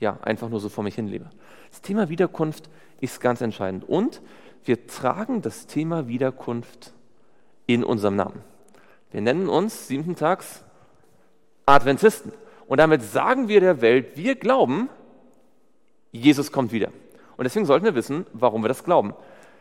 ja, 0.00 0.18
einfach 0.22 0.48
nur 0.48 0.60
so 0.60 0.68
vor 0.68 0.84
mich 0.84 0.94
hin 0.94 1.08
lebe? 1.08 1.30
Das 1.70 1.82
Thema 1.82 2.08
Wiederkunft 2.08 2.68
ist 3.00 3.20
ganz 3.20 3.40
entscheidend. 3.40 3.88
Und 3.88 4.22
wir 4.64 4.86
tragen 4.86 5.42
das 5.42 5.66
Thema 5.66 6.08
Wiederkunft 6.08 6.92
in 7.66 7.84
unserem 7.84 8.16
Namen. 8.16 8.42
Wir 9.10 9.20
nennen 9.20 9.48
uns 9.48 9.88
siebten 9.88 10.16
Tags 10.16 10.64
Adventisten. 11.66 12.32
Und 12.66 12.78
damit 12.78 13.02
sagen 13.02 13.48
wir 13.48 13.60
der 13.60 13.80
Welt, 13.80 14.16
wir 14.16 14.34
glauben, 14.34 14.88
Jesus 16.12 16.52
kommt 16.52 16.72
wieder. 16.72 16.88
Und 17.36 17.44
deswegen 17.44 17.66
sollten 17.66 17.84
wir 17.84 17.94
wissen, 17.94 18.26
warum 18.32 18.62
wir 18.62 18.68
das 18.68 18.84
glauben. 18.84 19.14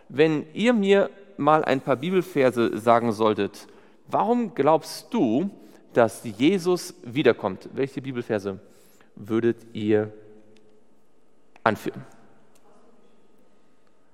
Wenn 0.10 0.46
ihr 0.54 0.74
mir 0.74 1.10
mal 1.38 1.64
ein 1.64 1.82
paar 1.82 1.98
Bibelverse 1.98 2.78
sagen 2.78 3.12
solltet, 3.12 3.68
warum 4.08 4.56
glaubst 4.56 5.14
du, 5.14 5.50
dass 5.94 6.24
Jesus 6.24 6.96
wiederkommt? 7.04 7.70
Welche 7.74 8.02
Bibelverse 8.02 8.60
würdet 9.16 9.58
ihr 9.74 10.12
anführen? 11.68 12.06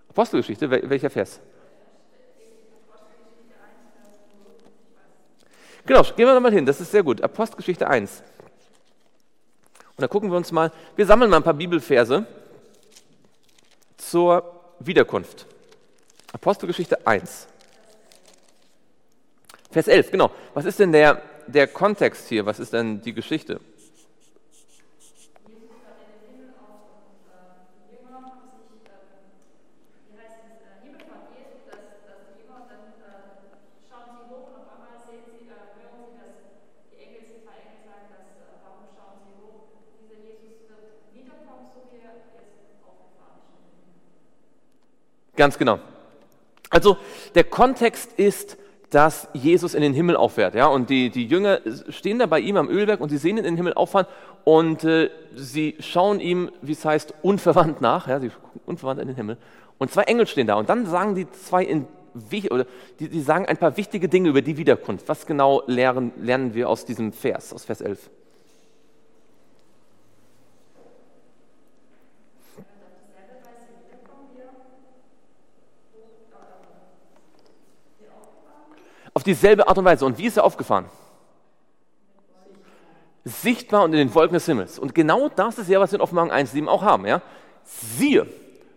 Apostelgeschichte, 0.10 0.70
welcher 0.70 1.10
Vers? 1.10 1.40
Genau, 5.86 6.02
gehen 6.04 6.28
wir 6.28 6.34
nochmal 6.34 6.54
hin, 6.54 6.66
das 6.66 6.80
ist 6.80 6.92
sehr 6.92 7.04
gut. 7.04 7.22
Apostelgeschichte 7.22 7.88
1. 7.88 8.24
Und 9.96 10.02
da 10.02 10.08
gucken 10.08 10.30
wir 10.32 10.38
uns 10.38 10.52
mal, 10.52 10.72
wir 10.96 11.06
sammeln 11.06 11.30
mal 11.30 11.38
ein 11.38 11.44
paar 11.44 11.54
Bibelverse 11.54 12.26
zur 13.98 14.62
Wiederkunft. 14.80 15.46
Apostelgeschichte 16.32 17.06
1. 17.06 17.48
Vers 19.72 19.88
11, 19.88 20.12
genau. 20.12 20.32
Was 20.54 20.66
ist 20.66 20.80
denn 20.80 20.92
der, 20.92 21.22
der 21.48 21.68
Kontext 21.68 22.30
hier? 22.30 22.46
Was 22.46 22.60
ist 22.60 22.74
denn 22.74 23.02
die 23.02 23.14
Geschichte? 23.14 23.60
Ganz 45.36 45.58
genau. 45.58 45.80
Also 46.70 46.98
der 47.36 47.44
Kontext 47.44 48.14
ist, 48.14 48.58
dass 48.90 49.28
Jesus 49.34 49.74
in 49.74 49.82
den 49.82 49.94
Himmel 49.94 50.16
auffährt. 50.16 50.54
Ja? 50.54 50.68
Und 50.68 50.90
die, 50.90 51.10
die 51.10 51.26
Jünger 51.26 51.62
stehen 51.90 52.20
da 52.20 52.28
bei 52.28 52.40
ihm 52.40 52.58
am 52.58 52.70
Ölberg 52.70 53.00
und 53.02 53.10
sie 53.10 53.18
sehen 53.18 53.38
ihn 53.38 53.46
in 53.46 53.54
den 53.54 53.58
Himmel 53.58 53.74
auffahren 53.74 54.06
und 54.44 54.84
äh, 54.84 55.10
sie 55.36 55.76
schauen 55.80 56.20
ihm, 56.20 56.52
wie 56.62 56.74
es 56.74 56.86
heißt, 56.86 57.14
unverwandt 57.24 57.82
nach. 57.82 58.08
Ja? 58.08 58.20
Sie 58.20 58.30
gucken 58.30 58.62
unverwandt 58.66 59.02
in 59.02 59.08
den 59.08 59.16
Himmel. 59.16 59.38
Und 59.80 59.92
zwei 59.92 60.04
Engel 60.04 60.28
stehen 60.28 60.48
da. 60.48 60.56
Und 60.56 60.70
dann 60.70 60.86
sagen 60.86 61.16
die 61.16 61.30
zwei 61.32 61.64
in, 61.64 61.88
oder 62.52 62.66
die, 63.00 63.10
die 63.10 63.22
sagen 63.22 63.48
ein 63.48 63.58
paar 63.58 63.76
wichtige 63.78 64.08
Dinge 64.08 64.30
über 64.30 64.44
die 64.44 64.58
Wiederkunft. 64.58 65.08
Was 65.08 65.26
genau 65.26 65.64
lernen, 65.66 66.12
lernen 66.22 66.54
wir 66.54 66.70
aus 66.70 66.86
diesem 66.86 67.14
Vers, 67.14 67.52
aus 67.52 67.66
Vers 67.66 67.82
11? 67.82 68.12
Auf 79.24 79.26
dieselbe 79.26 79.70
Art 79.70 79.78
und 79.78 79.86
Weise. 79.86 80.06
Und 80.06 80.18
wie 80.18 80.26
ist 80.26 80.36
er 80.36 80.44
aufgefahren? 80.44 80.84
Sichtbar 83.24 83.86
und 83.86 83.94
in 83.94 84.00
den 84.00 84.14
Wolken 84.14 84.34
des 84.34 84.46
Himmels. 84.46 84.78
Und 84.78 84.94
genau 84.94 85.30
das 85.30 85.58
ist 85.58 85.70
ja, 85.70 85.80
was 85.80 85.94
wir 85.94 86.00
in 86.00 86.02
Offenbarung 86.02 86.30
1,7 86.30 86.68
auch 86.68 86.82
haben. 86.82 87.06
Ja? 87.06 87.22
Siehe, 87.64 88.28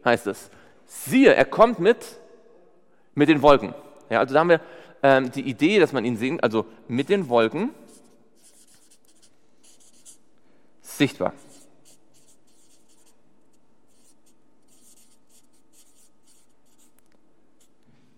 heißt 0.04 0.28
es. 0.28 0.48
Siehe, 0.86 1.34
er 1.34 1.46
kommt 1.46 1.80
mit, 1.80 1.98
mit 3.16 3.28
den 3.28 3.42
Wolken. 3.42 3.74
Ja, 4.08 4.20
also 4.20 4.34
da 4.34 4.38
haben 4.38 4.50
wir 4.50 4.60
ähm, 5.02 5.32
die 5.32 5.40
Idee, 5.40 5.80
dass 5.80 5.92
man 5.92 6.04
ihn 6.04 6.16
sehen, 6.16 6.38
also 6.38 6.64
mit 6.86 7.08
den 7.08 7.28
Wolken 7.28 7.70
sichtbar. 10.80 11.32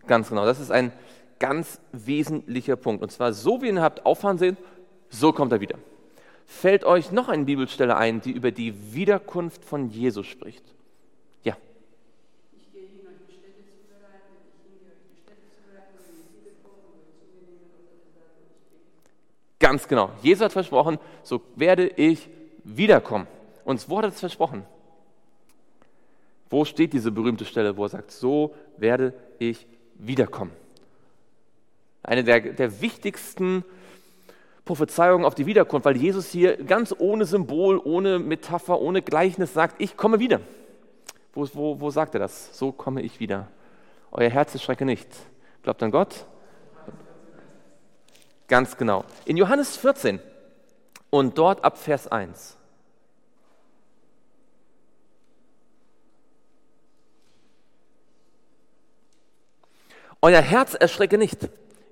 Ganz 0.06 0.28
genau, 0.28 0.44
das 0.44 0.61
ist 0.61 0.70
ein 0.70 0.92
ganz 1.38 1.80
wesentlicher 1.92 2.76
Punkt. 2.76 3.02
Und 3.02 3.11
zwar, 3.11 3.33
so 3.33 3.62
wie 3.62 3.66
ihr 3.66 3.73
ihn 3.73 3.80
habt 3.80 4.04
auffahren 4.07 4.38
sehen, 4.38 4.57
so 5.09 5.33
kommt 5.33 5.52
er 5.52 5.61
wieder. 5.61 5.78
Fällt 6.47 6.85
euch 6.85 7.12
noch 7.12 7.28
eine 7.28 7.45
Bibelstelle 7.45 7.97
ein, 7.97 8.21
die 8.21 8.33
über 8.33 8.50
die 8.50 8.95
Wiederkunft 8.95 9.64
von 9.64 9.90
Jesus 9.90 10.26
spricht? 10.26 10.64
Ja. 11.45 11.57
Und 12.52 12.61
und 12.73 13.11
und 13.11 13.18
Ganz 19.59 19.88
genau. 19.88 20.11
Jesus 20.23 20.45
hat 20.45 20.52
versprochen, 20.52 20.99
so 21.23 21.42
werde 21.57 21.88
ich 21.88 22.28
wiederkommen. 22.64 23.26
Uns 23.64 23.88
wurde 23.88 24.09
das 24.09 24.21
versprochen. 24.21 24.64
Wo 26.49 26.64
steht 26.64 26.95
diese 26.95 27.11
berühmte 27.11 27.45
Stelle, 27.45 27.76
wo 27.76 27.85
er 27.85 27.90
sagt, 27.90 28.11
so 28.11 28.54
werde 28.78 29.12
ich 29.38 29.66
wiederkommen? 29.99 30.52
Eine 32.02 32.24
der, 32.24 32.40
der 32.40 32.80
wichtigsten 32.80 33.64
Prophezeiungen 34.64 35.24
auf 35.24 35.34
die 35.34 35.46
Wiederkunft, 35.46 35.86
weil 35.86 35.96
Jesus 35.96 36.30
hier 36.30 36.62
ganz 36.62 36.94
ohne 36.98 37.24
Symbol, 37.24 37.80
ohne 37.82 38.18
Metapher, 38.18 38.80
ohne 38.80 39.02
Gleichnis 39.02 39.54
sagt, 39.54 39.80
ich 39.80 39.96
komme 39.96 40.18
wieder. 40.18 40.40
Wo, 41.32 41.48
wo, 41.54 41.80
wo 41.80 41.90
sagt 41.90 42.14
er 42.14 42.20
das? 42.20 42.56
So 42.56 42.72
komme 42.72 43.02
ich 43.02 43.20
wieder. 43.20 43.48
Euer 44.10 44.30
Herz 44.30 44.60
schrecke 44.60 44.84
nicht. 44.84 45.08
Glaubt 45.62 45.82
an 45.82 45.90
Gott? 45.90 46.26
Ganz 48.46 48.76
genau. 48.76 49.04
In 49.24 49.37
Johannes 49.37 49.76
14 49.76 50.20
und 51.11 51.37
dort 51.37 51.64
ab 51.64 51.78
Vers 51.78 52.08
1. 52.08 52.56
Euer 60.20 60.40
Herz 60.40 60.74
erschrecke 60.74 61.16
nicht. 61.16 61.48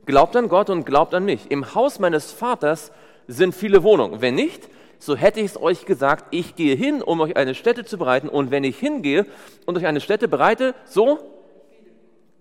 Glaubt 0.06 0.36
an 0.36 0.48
Gott 0.48 0.70
und 0.70 0.86
glaubt 0.86 1.14
an 1.14 1.24
mich. 1.24 1.50
Im 1.50 1.74
Haus 1.74 1.98
meines 1.98 2.32
Vaters 2.32 2.92
sind 3.26 3.54
viele 3.54 3.82
Wohnungen. 3.82 4.20
Wenn 4.20 4.36
nicht, 4.36 4.68
so 4.98 5.16
hätte 5.16 5.40
ich 5.40 5.46
es 5.46 5.60
euch 5.60 5.84
gesagt, 5.84 6.26
ich 6.30 6.54
gehe 6.54 6.76
hin, 6.76 7.02
um 7.02 7.20
euch 7.20 7.36
eine 7.36 7.54
Stätte 7.54 7.84
zu 7.84 7.98
bereiten. 7.98 8.28
Und 8.28 8.52
wenn 8.52 8.64
ich 8.64 8.78
hingehe 8.78 9.26
und 9.66 9.76
euch 9.76 9.84
eine 9.84 10.00
Stätte 10.00 10.28
bereite, 10.28 10.74
so 10.84 11.18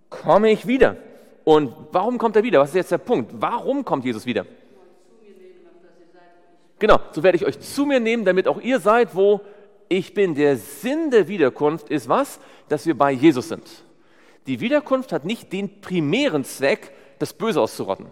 komme 0.09 0.51
ich 0.51 0.67
wieder. 0.67 0.95
Und 1.43 1.73
warum 1.91 2.17
kommt 2.19 2.35
er 2.35 2.43
wieder? 2.43 2.59
Was 2.59 2.69
ist 2.69 2.75
jetzt 2.75 2.91
der 2.91 2.99
Punkt? 2.99 3.31
Warum 3.33 3.83
kommt 3.83 4.05
Jesus 4.05 4.25
wieder? 4.25 4.45
Genau, 6.77 6.99
so 7.11 7.23
werde 7.23 7.37
ich 7.37 7.45
euch 7.45 7.59
zu 7.59 7.85
mir 7.85 7.99
nehmen, 7.99 8.25
damit 8.25 8.47
auch 8.47 8.61
ihr 8.61 8.79
seid, 8.79 9.15
wo 9.15 9.41
ich 9.89 10.13
bin. 10.13 10.35
Der 10.35 10.57
Sinn 10.57 11.09
der 11.09 11.27
Wiederkunft 11.27 11.89
ist 11.89 12.09
was? 12.09 12.39
Dass 12.69 12.85
wir 12.85 12.97
bei 12.97 13.11
Jesus 13.11 13.49
sind. 13.49 13.67
Die 14.45 14.59
Wiederkunft 14.59 15.11
hat 15.11 15.25
nicht 15.25 15.51
den 15.53 15.81
primären 15.81 16.43
Zweck, 16.43 16.91
das 17.19 17.33
Böse 17.33 17.61
auszurotten. 17.61 18.07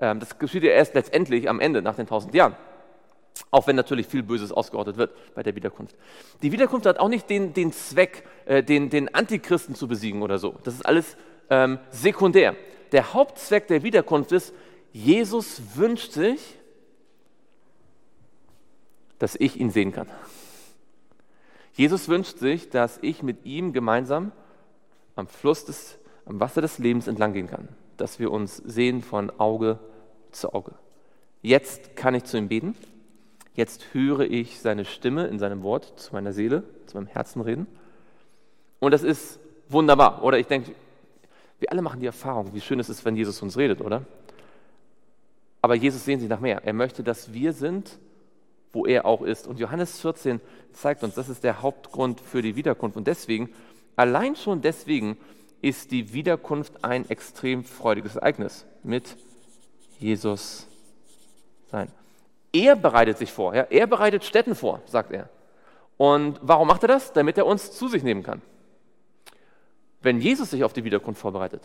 Ähm, 0.00 0.20
das 0.20 0.38
geschieht 0.38 0.62
ja 0.62 0.70
erst 0.70 0.94
letztendlich 0.94 1.48
am 1.48 1.60
Ende, 1.60 1.82
nach 1.82 1.96
den 1.96 2.06
tausend 2.06 2.34
Jahren. 2.34 2.56
Auch 3.50 3.66
wenn 3.66 3.76
natürlich 3.76 4.06
viel 4.06 4.22
Böses 4.22 4.52
ausgerottet 4.52 4.96
wird 4.96 5.12
bei 5.34 5.42
der 5.42 5.54
Wiederkunft. 5.54 5.96
Die 6.42 6.52
Wiederkunft 6.52 6.86
hat 6.86 6.98
auch 6.98 7.08
nicht 7.08 7.30
den, 7.30 7.52
den 7.52 7.72
Zweck, 7.72 8.24
äh, 8.46 8.62
den, 8.62 8.90
den 8.90 9.14
Antichristen 9.14 9.74
zu 9.74 9.88
besiegen 9.88 10.22
oder 10.22 10.38
so. 10.38 10.56
Das 10.64 10.74
ist 10.74 10.84
alles 10.84 11.16
ähm, 11.48 11.78
sekundär. 11.90 12.56
Der 12.92 13.14
Hauptzweck 13.14 13.66
der 13.68 13.82
Wiederkunft 13.82 14.32
ist, 14.32 14.54
Jesus 14.92 15.62
wünscht 15.74 16.12
sich, 16.12 16.58
dass 19.18 19.36
ich 19.36 19.60
ihn 19.60 19.70
sehen 19.70 19.92
kann. 19.92 20.08
Jesus 21.74 22.08
wünscht 22.08 22.38
sich, 22.38 22.68
dass 22.70 22.98
ich 23.02 23.22
mit 23.22 23.44
ihm 23.44 23.72
gemeinsam 23.72 24.32
am 25.14 25.26
Fluss 25.28 25.64
des, 25.64 25.98
am 26.24 26.40
Wasser 26.40 26.60
des 26.62 26.78
Lebens 26.78 27.06
entlang 27.06 27.32
gehen 27.32 27.46
kann, 27.46 27.68
dass 28.00 28.18
wir 28.18 28.30
uns 28.30 28.56
sehen 28.56 29.02
von 29.02 29.30
Auge 29.38 29.78
zu 30.30 30.52
Auge. 30.52 30.72
Jetzt 31.42 31.96
kann 31.96 32.14
ich 32.14 32.24
zu 32.24 32.36
ihm 32.36 32.48
beten. 32.48 32.74
Jetzt 33.54 33.92
höre 33.92 34.20
ich 34.20 34.60
seine 34.60 34.84
Stimme 34.84 35.26
in 35.26 35.38
seinem 35.38 35.62
Wort 35.62 35.98
zu 35.98 36.12
meiner 36.12 36.32
Seele, 36.32 36.62
zu 36.86 36.96
meinem 36.96 37.06
Herzen 37.06 37.40
reden. 37.40 37.66
Und 38.78 38.92
das 38.92 39.02
ist 39.02 39.38
wunderbar. 39.68 40.22
Oder 40.22 40.38
ich 40.38 40.46
denke, 40.46 40.72
wir 41.58 41.70
alle 41.70 41.82
machen 41.82 42.00
die 42.00 42.06
Erfahrung, 42.06 42.54
wie 42.54 42.60
schön 42.60 42.80
es 42.80 42.88
ist, 42.88 43.04
wenn 43.04 43.16
Jesus 43.16 43.42
uns 43.42 43.56
redet, 43.56 43.80
oder? 43.80 44.04
Aber 45.62 45.74
Jesus 45.74 46.04
sehen 46.04 46.20
Sie 46.20 46.28
nach 46.28 46.40
mehr. 46.40 46.64
Er 46.64 46.72
möchte, 46.72 47.02
dass 47.02 47.34
wir 47.34 47.52
sind, 47.52 47.98
wo 48.72 48.86
er 48.86 49.04
auch 49.04 49.22
ist. 49.22 49.46
Und 49.46 49.58
Johannes 49.58 50.00
14 50.00 50.40
zeigt 50.72 51.02
uns, 51.02 51.14
das 51.14 51.28
ist 51.28 51.44
der 51.44 51.60
Hauptgrund 51.60 52.20
für 52.20 52.40
die 52.40 52.56
Wiederkunft. 52.56 52.96
Und 52.96 53.06
deswegen 53.06 53.50
Allein 54.00 54.34
schon 54.34 54.62
deswegen 54.62 55.18
ist 55.62 55.90
die 55.90 56.12
Wiederkunft 56.12 56.84
ein 56.84 57.08
extrem 57.10 57.64
freudiges 57.64 58.16
Ereignis 58.16 58.66
mit 58.82 59.16
Jesus 59.98 60.66
sein. 61.70 61.90
Er 62.52 62.76
bereitet 62.76 63.18
sich 63.18 63.32
vor, 63.32 63.54
ja? 63.54 63.62
er 63.62 63.86
bereitet 63.86 64.24
Städten 64.24 64.54
vor, 64.54 64.82
sagt 64.86 65.12
er. 65.12 65.28
Und 65.96 66.40
warum 66.42 66.68
macht 66.68 66.82
er 66.82 66.88
das? 66.88 67.12
Damit 67.12 67.36
er 67.38 67.46
uns 67.46 67.72
zu 67.72 67.86
sich 67.88 68.02
nehmen 68.02 68.22
kann. 68.22 68.40
Wenn 70.00 70.20
Jesus 70.20 70.50
sich 70.50 70.64
auf 70.64 70.72
die 70.72 70.84
Wiederkunft 70.84 71.20
vorbereitet, 71.20 71.62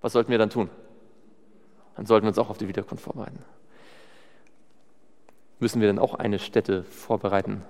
was 0.00 0.12
sollten 0.12 0.30
wir 0.30 0.38
dann 0.38 0.50
tun? 0.50 0.68
Dann 1.96 2.06
sollten 2.06 2.24
wir 2.24 2.28
uns 2.28 2.38
auch 2.38 2.50
auf 2.50 2.58
die 2.58 2.68
Wiederkunft 2.68 3.04
vorbereiten. 3.04 3.44
Müssen 5.60 5.80
wir 5.80 5.88
dann 5.88 5.98
auch 5.98 6.14
eine 6.14 6.38
Stätte 6.38 6.84
vorbereiten, 6.84 7.64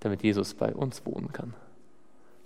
damit 0.00 0.22
Jesus 0.22 0.54
bei 0.54 0.74
uns 0.74 1.04
wohnen 1.06 1.32
kann? 1.32 1.54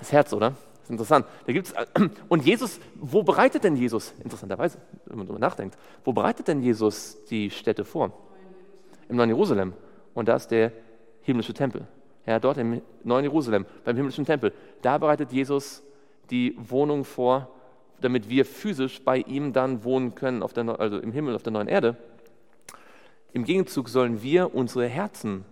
Das 0.02 0.10
Herz, 0.10 0.32
oder? 0.32 0.50
Das 0.50 0.82
ist 0.82 0.90
interessant. 0.90 1.26
Da 1.46 1.52
gibt's, 1.52 1.70
äh, 1.70 1.86
und 2.28 2.44
Jesus, 2.44 2.80
wo 2.96 3.22
bereitet 3.22 3.62
denn 3.62 3.76
Jesus, 3.76 4.12
interessanterweise, 4.24 4.78
wenn 5.06 5.18
man 5.18 5.28
darüber 5.28 5.38
nachdenkt, 5.38 5.78
wo 6.04 6.12
bereitet 6.12 6.48
denn 6.48 6.60
Jesus 6.60 7.24
die 7.30 7.50
Städte 7.50 7.84
vor? 7.84 8.10
Im 9.08 9.14
neuen 9.14 9.30
Jerusalem. 9.30 9.74
Und 10.12 10.26
da 10.26 10.34
ist 10.34 10.48
der 10.48 10.72
himmlische 11.20 11.54
Tempel. 11.54 11.86
Ja, 12.26 12.40
dort 12.40 12.58
im 12.58 12.82
neuen 13.04 13.22
Jerusalem, 13.22 13.64
beim 13.84 13.94
himmlischen 13.94 14.24
Tempel. 14.24 14.52
Da 14.82 14.98
bereitet 14.98 15.30
Jesus 15.30 15.84
die 16.30 16.56
Wohnung 16.58 17.04
vor, 17.04 17.48
damit 18.00 18.28
wir 18.28 18.44
physisch 18.44 19.04
bei 19.04 19.18
ihm 19.18 19.52
dann 19.52 19.84
wohnen 19.84 20.16
können, 20.16 20.42
auf 20.42 20.52
der, 20.52 20.80
also 20.80 20.98
im 20.98 21.12
Himmel, 21.12 21.36
auf 21.36 21.44
der 21.44 21.52
neuen 21.52 21.68
Erde. 21.68 21.96
Im 23.32 23.44
Gegenzug 23.44 23.88
sollen 23.88 24.20
wir 24.20 24.52
unsere 24.52 24.88
Herzen 24.88 25.44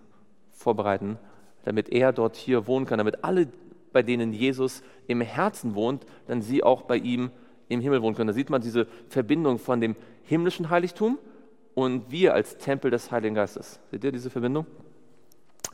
vorbereiten, 0.51 1.17
damit 1.63 1.87
er 1.87 2.11
dort 2.11 2.35
hier 2.35 2.67
wohnen 2.67 2.85
kann, 2.85 2.97
damit 2.97 3.23
alle 3.23 3.47
bei 3.91 4.03
denen 4.03 4.33
Jesus 4.33 4.83
im 5.07 5.21
Herzen 5.21 5.75
wohnt, 5.75 6.05
dann 6.27 6.41
sie 6.41 6.63
auch 6.63 6.83
bei 6.83 6.97
ihm 6.97 7.31
im 7.69 7.81
Himmel 7.81 8.01
wohnen 8.01 8.15
können. 8.15 8.27
Da 8.27 8.33
sieht 8.33 8.49
man 8.49 8.61
diese 8.61 8.87
Verbindung 9.09 9.59
von 9.59 9.81
dem 9.81 9.95
himmlischen 10.23 10.69
Heiligtum 10.69 11.17
und 11.73 12.11
wir 12.11 12.33
als 12.33 12.57
Tempel 12.57 12.91
des 12.91 13.11
Heiligen 13.11 13.35
Geistes. 13.35 13.79
Seht 13.91 14.03
ihr 14.03 14.11
diese 14.11 14.29
Verbindung? 14.29 14.65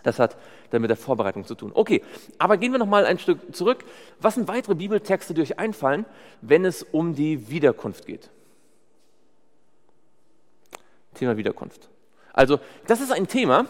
Das 0.04 0.20
hat 0.20 0.38
dann 0.70 0.82
mit 0.82 0.90
der 0.90 0.98
Vorbereitung 0.98 1.44
zu 1.46 1.56
tun. 1.56 1.72
Okay, 1.74 2.02
aber 2.38 2.58
gehen 2.58 2.72
wir 2.72 2.80
noch 2.80 2.88
mal 2.88 3.06
ein 3.06 3.20
Stück 3.20 3.54
zurück. 3.56 3.84
Was 4.22 4.36
sind 4.36 4.48
weitere 4.48 4.76
Bibeltexte, 4.76 5.34
die 5.34 5.42
euch 5.42 5.60
einfallen, 5.60 6.06
wenn 6.42 6.66
es 6.66 6.84
um 6.84 7.16
die 7.16 7.50
Wiederkunft 7.50 8.06
geht? 8.06 8.30
Thema 11.14 11.36
Wiederkunft. 11.36 11.90
Also, 12.32 12.60
das 12.86 13.02
ist 13.02 13.12
ein 13.12 13.28
Thema, 13.28 13.66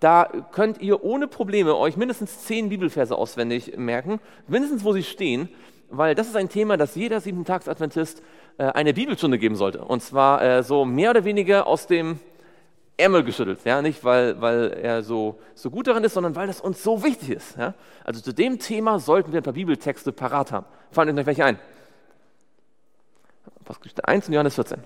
da 0.00 0.28
könnt 0.52 0.80
ihr 0.80 1.02
ohne 1.04 1.26
Probleme 1.26 1.76
euch 1.76 1.96
mindestens 1.96 2.44
zehn 2.44 2.68
Bibelverse 2.68 3.16
auswendig 3.16 3.76
merken, 3.76 4.20
mindestens 4.46 4.84
wo 4.84 4.92
sie 4.92 5.02
stehen, 5.02 5.48
weil 5.88 6.14
das 6.14 6.28
ist 6.28 6.36
ein 6.36 6.48
Thema, 6.48 6.76
das 6.76 6.94
jeder 6.94 7.20
Siebentagsadventist 7.20 8.22
äh, 8.58 8.64
eine 8.64 8.92
Bibelstunde 8.92 9.38
geben 9.38 9.56
sollte. 9.56 9.84
Und 9.84 10.02
zwar 10.02 10.42
äh, 10.42 10.62
so 10.62 10.84
mehr 10.84 11.10
oder 11.10 11.24
weniger 11.24 11.66
aus 11.66 11.86
dem 11.86 12.18
Ärmel 12.96 13.24
geschüttelt. 13.24 13.60
Ja? 13.64 13.82
Nicht, 13.82 14.02
weil, 14.04 14.40
weil 14.40 14.72
er 14.72 15.02
so, 15.02 15.38
so 15.54 15.70
gut 15.70 15.86
daran 15.86 16.04
ist, 16.04 16.14
sondern 16.14 16.34
weil 16.34 16.46
das 16.46 16.60
uns 16.60 16.82
so 16.82 17.02
wichtig 17.04 17.30
ist. 17.30 17.56
Ja? 17.56 17.74
Also 18.04 18.20
zu 18.20 18.32
dem 18.32 18.58
Thema 18.58 18.98
sollten 18.98 19.32
wir 19.32 19.40
ein 19.40 19.44
paar 19.44 19.52
Bibeltexte 19.52 20.12
parat 20.12 20.52
haben. 20.52 20.66
Fallen 20.90 21.18
euch 21.18 21.26
welche 21.26 21.44
ein? 21.44 21.58
Apostelgeschichte 23.60 24.06
1 24.06 24.28
und 24.28 24.34
Johannes 24.34 24.54
14. 24.54 24.78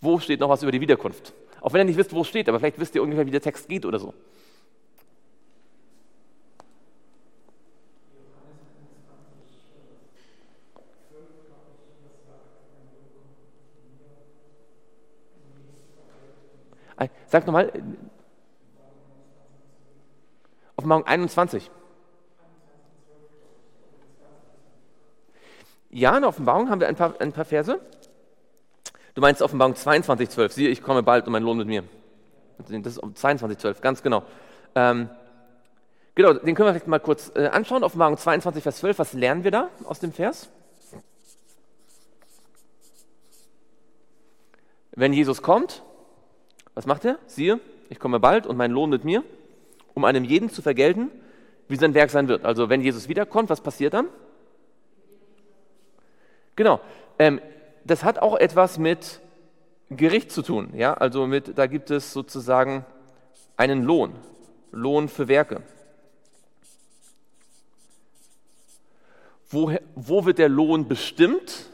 Wo 0.00 0.18
steht 0.18 0.40
noch 0.40 0.48
was 0.48 0.62
über 0.62 0.72
die 0.72 0.80
Wiederkunft? 0.80 1.32
Auch 1.60 1.72
wenn 1.72 1.80
ihr 1.80 1.84
nicht 1.86 1.98
wisst, 1.98 2.12
wo 2.12 2.20
es 2.20 2.28
steht, 2.28 2.48
aber 2.48 2.58
vielleicht 2.58 2.78
wisst 2.78 2.94
ihr 2.94 3.02
ungefähr, 3.02 3.26
wie 3.26 3.30
der 3.30 3.42
Text 3.42 3.68
geht 3.68 3.84
oder 3.84 3.98
so. 3.98 4.14
Sag 17.28 17.46
nochmal. 17.46 17.70
Offenbarung 20.76 21.06
21. 21.06 21.70
Ja, 25.90 26.14
in 26.16 26.22
der 26.22 26.28
Offenbarung 26.28 26.70
haben 26.70 26.80
wir 26.80 26.88
ein 26.88 26.96
paar, 26.96 27.20
ein 27.20 27.32
paar 27.32 27.44
Verse. 27.44 27.80
Du 29.18 29.22
meinst 29.22 29.42
Offenbarung 29.42 29.74
22, 29.74 30.30
12. 30.30 30.52
Siehe, 30.52 30.68
ich 30.68 30.80
komme 30.80 31.02
bald 31.02 31.26
und 31.26 31.32
mein 31.32 31.42
Lohn 31.42 31.58
mit 31.58 31.66
mir. 31.66 31.82
Das 32.56 32.70
ist 32.70 33.00
22, 33.14 33.58
12, 33.58 33.80
ganz 33.80 34.00
genau. 34.00 34.22
Ähm, 34.76 35.10
genau, 36.14 36.34
den 36.34 36.54
können 36.54 36.68
wir 36.68 36.72
vielleicht 36.74 36.86
mal 36.86 37.00
kurz 37.00 37.32
äh, 37.34 37.48
anschauen. 37.48 37.82
Offenbarung 37.82 38.16
22, 38.16 38.62
Vers 38.62 38.76
12. 38.76 38.96
Was 39.00 39.14
lernen 39.14 39.42
wir 39.42 39.50
da 39.50 39.70
aus 39.86 39.98
dem 39.98 40.12
Vers? 40.12 40.48
Wenn 44.92 45.12
Jesus 45.12 45.42
kommt, 45.42 45.82
was 46.74 46.86
macht 46.86 47.04
er? 47.04 47.18
Siehe, 47.26 47.58
ich 47.88 47.98
komme 47.98 48.20
bald 48.20 48.46
und 48.46 48.56
mein 48.56 48.70
Lohn 48.70 48.88
mit 48.88 49.02
mir, 49.02 49.24
um 49.94 50.04
einem 50.04 50.22
jeden 50.22 50.48
zu 50.48 50.62
vergelten, 50.62 51.10
wie 51.66 51.74
sein 51.74 51.92
Werk 51.92 52.10
sein 52.10 52.28
wird. 52.28 52.44
Also 52.44 52.68
wenn 52.68 52.82
Jesus 52.82 53.08
wiederkommt, 53.08 53.50
was 53.50 53.62
passiert 53.62 53.94
dann? 53.94 54.06
Genau. 56.54 56.78
Ähm, 57.18 57.40
das 57.90 58.04
hat 58.04 58.18
auch 58.18 58.36
etwas 58.36 58.78
mit 58.78 59.20
Gericht 59.90 60.30
zu 60.30 60.42
tun. 60.42 60.72
Ja? 60.74 60.94
Also 60.94 61.26
mit, 61.26 61.56
da 61.56 61.66
gibt 61.66 61.90
es 61.90 62.12
sozusagen 62.12 62.84
einen 63.56 63.82
Lohn, 63.82 64.14
Lohn 64.70 65.08
für 65.08 65.28
Werke. 65.28 65.62
Wo, 69.50 69.72
wo 69.94 70.26
wird 70.26 70.38
der 70.38 70.50
Lohn 70.50 70.88
bestimmt? 70.88 71.70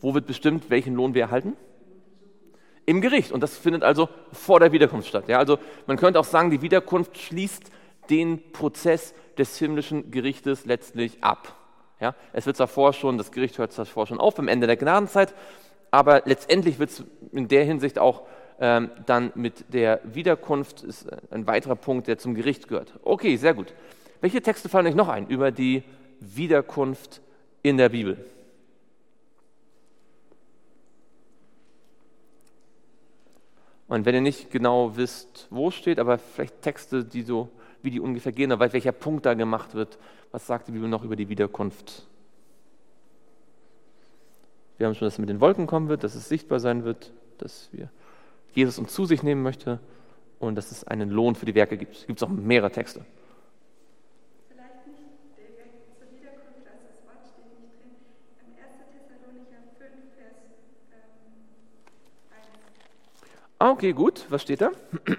Wo 0.00 0.14
wird 0.14 0.26
bestimmt, 0.26 0.70
welchen 0.70 0.94
Lohn 0.94 1.14
wir 1.14 1.22
erhalten? 1.22 1.54
Im 2.86 3.00
Gericht. 3.00 3.30
Und 3.30 3.42
das 3.42 3.56
findet 3.56 3.84
also 3.84 4.08
vor 4.32 4.58
der 4.58 4.72
Wiederkunft 4.72 5.08
statt. 5.08 5.28
Ja? 5.28 5.38
Also 5.38 5.58
man 5.86 5.98
könnte 5.98 6.18
auch 6.18 6.24
sagen, 6.24 6.50
die 6.50 6.62
Wiederkunft 6.62 7.18
schließt 7.18 7.70
den 8.08 8.52
Prozess 8.52 9.14
des 9.36 9.58
himmlischen 9.58 10.10
Gerichtes 10.10 10.64
letztlich 10.64 11.22
ab. 11.22 11.61
Ja? 12.02 12.14
Es 12.32 12.44
wird 12.44 12.60
davor 12.60 12.92
schon, 12.92 13.16
das 13.16 13.30
Gericht 13.30 13.56
hört 13.58 13.78
davor 13.78 14.06
schon 14.06 14.20
auf, 14.20 14.38
am 14.38 14.48
Ende 14.48 14.66
der 14.66 14.76
Gnadenzeit, 14.76 15.32
aber 15.92 16.22
letztendlich 16.24 16.78
wird 16.78 16.90
es 16.90 17.04
in 17.32 17.48
der 17.48 17.64
Hinsicht 17.64 17.98
auch 17.98 18.22
ähm, 18.60 18.90
dann 19.06 19.32
mit 19.34 19.72
der 19.72 20.00
Wiederkunft 20.04 20.82
ist 20.82 21.06
ein 21.32 21.46
weiterer 21.46 21.76
Punkt, 21.76 22.08
der 22.08 22.18
zum 22.18 22.34
Gericht 22.34 22.68
gehört. 22.68 22.92
Okay, 23.02 23.36
sehr 23.36 23.54
gut. 23.54 23.72
Welche 24.20 24.42
Texte 24.42 24.68
fallen 24.68 24.86
euch 24.86 24.94
noch 24.94 25.08
ein 25.08 25.26
über 25.28 25.50
die 25.50 25.82
Wiederkunft 26.20 27.20
in 27.62 27.76
der 27.76 27.88
Bibel? 27.88 28.24
Und 33.88 34.06
wenn 34.06 34.14
ihr 34.14 34.20
nicht 34.20 34.50
genau 34.50 34.96
wisst, 34.96 35.46
wo 35.50 35.68
es 35.68 35.74
steht, 35.74 35.98
aber 35.98 36.18
vielleicht 36.18 36.62
Texte, 36.62 37.04
die 37.04 37.22
so, 37.22 37.48
wie 37.82 37.90
die 37.90 38.00
ungefähr 38.00 38.32
gehen, 38.32 38.50
oder 38.50 38.72
welcher 38.72 38.92
Punkt 38.92 39.26
da 39.26 39.34
gemacht 39.34 39.74
wird, 39.74 39.98
was 40.32 40.46
sagt 40.46 40.68
die 40.68 40.72
Bibel 40.72 40.88
noch 40.88 41.04
über 41.04 41.14
die 41.14 41.28
Wiederkunft? 41.28 42.06
Wir 44.78 44.86
haben 44.86 44.94
schon, 44.94 45.06
dass 45.06 45.14
es 45.14 45.18
mit 45.18 45.28
den 45.28 45.40
Wolken 45.40 45.66
kommen 45.66 45.88
wird, 45.88 46.02
dass 46.02 46.14
es 46.14 46.28
sichtbar 46.28 46.58
sein 46.58 46.84
wird, 46.84 47.12
dass 47.38 47.68
wir 47.72 47.90
Jesus 48.54 48.78
uns 48.78 48.92
zu 48.92 49.04
sich 49.04 49.22
nehmen 49.22 49.42
möchte 49.42 49.78
und 50.40 50.56
dass 50.56 50.72
es 50.72 50.84
einen 50.84 51.10
Lohn 51.10 51.34
für 51.34 51.46
die 51.46 51.54
Werke 51.54 51.76
gibt. 51.76 51.94
Es 51.94 52.06
gibt 52.06 52.22
auch 52.22 52.28
mehrere 52.28 52.72
Texte. 52.72 53.04
Ah, 63.58 63.70
okay, 63.70 63.92
gut. 63.92 64.26
Was 64.28 64.42
steht 64.42 64.60
da? 64.60 64.72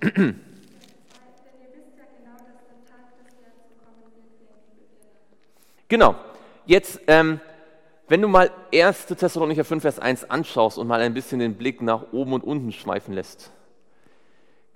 Genau. 5.90 6.14
Jetzt, 6.66 7.00
ähm, 7.08 7.40
wenn 8.06 8.22
du 8.22 8.28
mal 8.28 8.48
1. 8.72 9.06
Thessalonicher 9.06 9.64
5, 9.64 9.82
Vers 9.82 9.98
1 9.98 10.30
anschaust 10.30 10.78
und 10.78 10.86
mal 10.86 11.00
ein 11.00 11.14
bisschen 11.14 11.40
den 11.40 11.56
Blick 11.56 11.82
nach 11.82 12.12
oben 12.12 12.32
und 12.32 12.44
unten 12.44 12.70
schweifen 12.70 13.12
lässt, 13.12 13.50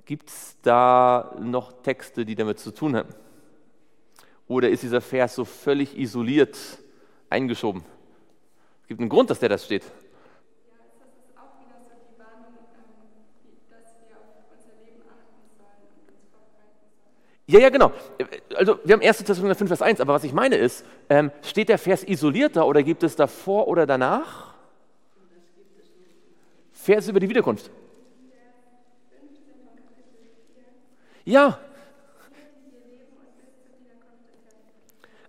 gibt 0.06 0.28
es 0.28 0.56
da 0.62 1.36
noch 1.40 1.82
Texte, 1.82 2.24
die 2.24 2.34
damit 2.34 2.58
zu 2.58 2.72
tun 2.72 2.96
haben? 2.96 3.14
Oder 4.48 4.68
ist 4.70 4.82
dieser 4.82 5.00
Vers 5.00 5.36
so 5.36 5.44
völlig 5.44 5.96
isoliert 5.96 6.58
eingeschoben? 7.30 7.84
Es 8.82 8.88
gibt 8.88 9.00
einen 9.00 9.08
Grund, 9.08 9.30
dass 9.30 9.38
der 9.38 9.50
das 9.50 9.64
steht. 9.64 9.84
Ja, 17.46 17.60
ja, 17.60 17.68
genau. 17.68 17.92
Also 18.54 18.78
wir 18.84 18.94
haben 18.94 19.02
1. 19.02 19.18
Thessalonicher 19.18 19.58
5, 19.58 19.68
Vers 19.68 19.82
1, 19.82 20.00
aber 20.00 20.14
was 20.14 20.24
ich 20.24 20.32
meine 20.32 20.56
ist, 20.56 20.84
ähm, 21.10 21.30
steht 21.42 21.68
der 21.68 21.78
Vers 21.78 22.02
isoliert 22.02 22.56
da 22.56 22.62
oder 22.62 22.82
gibt 22.82 23.02
es 23.02 23.16
davor 23.16 23.68
oder 23.68 23.86
danach? 23.86 24.54
Vers 26.72 27.08
über 27.08 27.20
die 27.20 27.28
Wiederkunft. 27.28 27.70
Ja. 31.24 31.58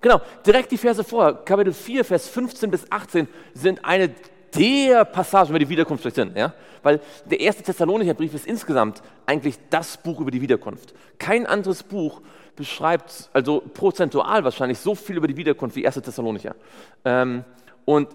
Genau, 0.02 0.22
direkt 0.46 0.72
die 0.72 0.78
Verse 0.78 1.04
vor, 1.04 1.44
Kapitel 1.46 1.74
4, 1.74 2.06
Vers 2.06 2.30
15 2.30 2.72
bis 2.72 2.92
18 2.92 3.28
sind 3.54 3.84
eine 3.84 4.14
der 4.56 5.06
Passagen 5.06 5.50
über 5.50 5.60
die 5.60 5.70
Wiederkunft 5.70 6.02
schlechthin. 6.04 6.32
Ja? 6.36 6.54
Weil 6.84 7.00
der 7.26 7.40
erste 7.40 7.64
Thessalonicher 7.64 8.14
Brief 8.14 8.34
ist 8.34 8.46
insgesamt 8.46 9.02
eigentlich 9.26 9.56
das 9.70 9.98
Buch 9.98 10.20
über 10.20 10.32
die 10.32 10.42
Wiederkunft. 10.42 10.94
Kein 11.18 11.46
anderes 11.46 11.84
Buch 11.84 12.22
beschreibt, 12.56 13.30
also 13.34 13.62
prozentual 13.74 14.44
wahrscheinlich, 14.44 14.80
so 14.80 14.96
viel 14.96 15.18
über 15.18 15.28
die 15.28 15.38
Wiederkunft 15.38 15.76
wie 15.76 15.84
erste 15.84 16.02
Thessalonicher. 16.02 16.56
Ähm, 17.04 17.44
und 17.86 18.10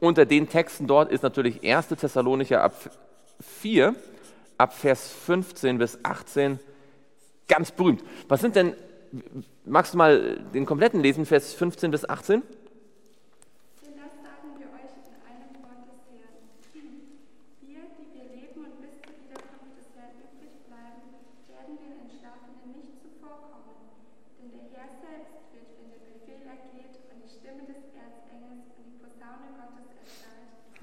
unter 0.00 0.26
den 0.26 0.48
Texten 0.48 0.86
dort 0.86 1.10
ist 1.10 1.22
natürlich 1.22 1.62
erste 1.62 1.96
Thessalonicher 1.96 2.62
ab 2.62 2.74
4, 3.40 3.94
ab 4.58 4.72
Vers 4.74 5.10
15 5.26 5.78
bis 5.78 5.98
18 6.02 6.58
ganz 7.48 7.70
berühmt. 7.70 8.02
Was 8.28 8.40
sind 8.40 8.56
denn, 8.56 8.74
magst 9.64 9.94
du 9.94 9.98
mal 9.98 10.40
den 10.52 10.66
kompletten 10.66 11.00
lesen, 11.00 11.26
Vers 11.26 11.54
15 11.54 11.90
bis 11.90 12.08
18? 12.08 12.42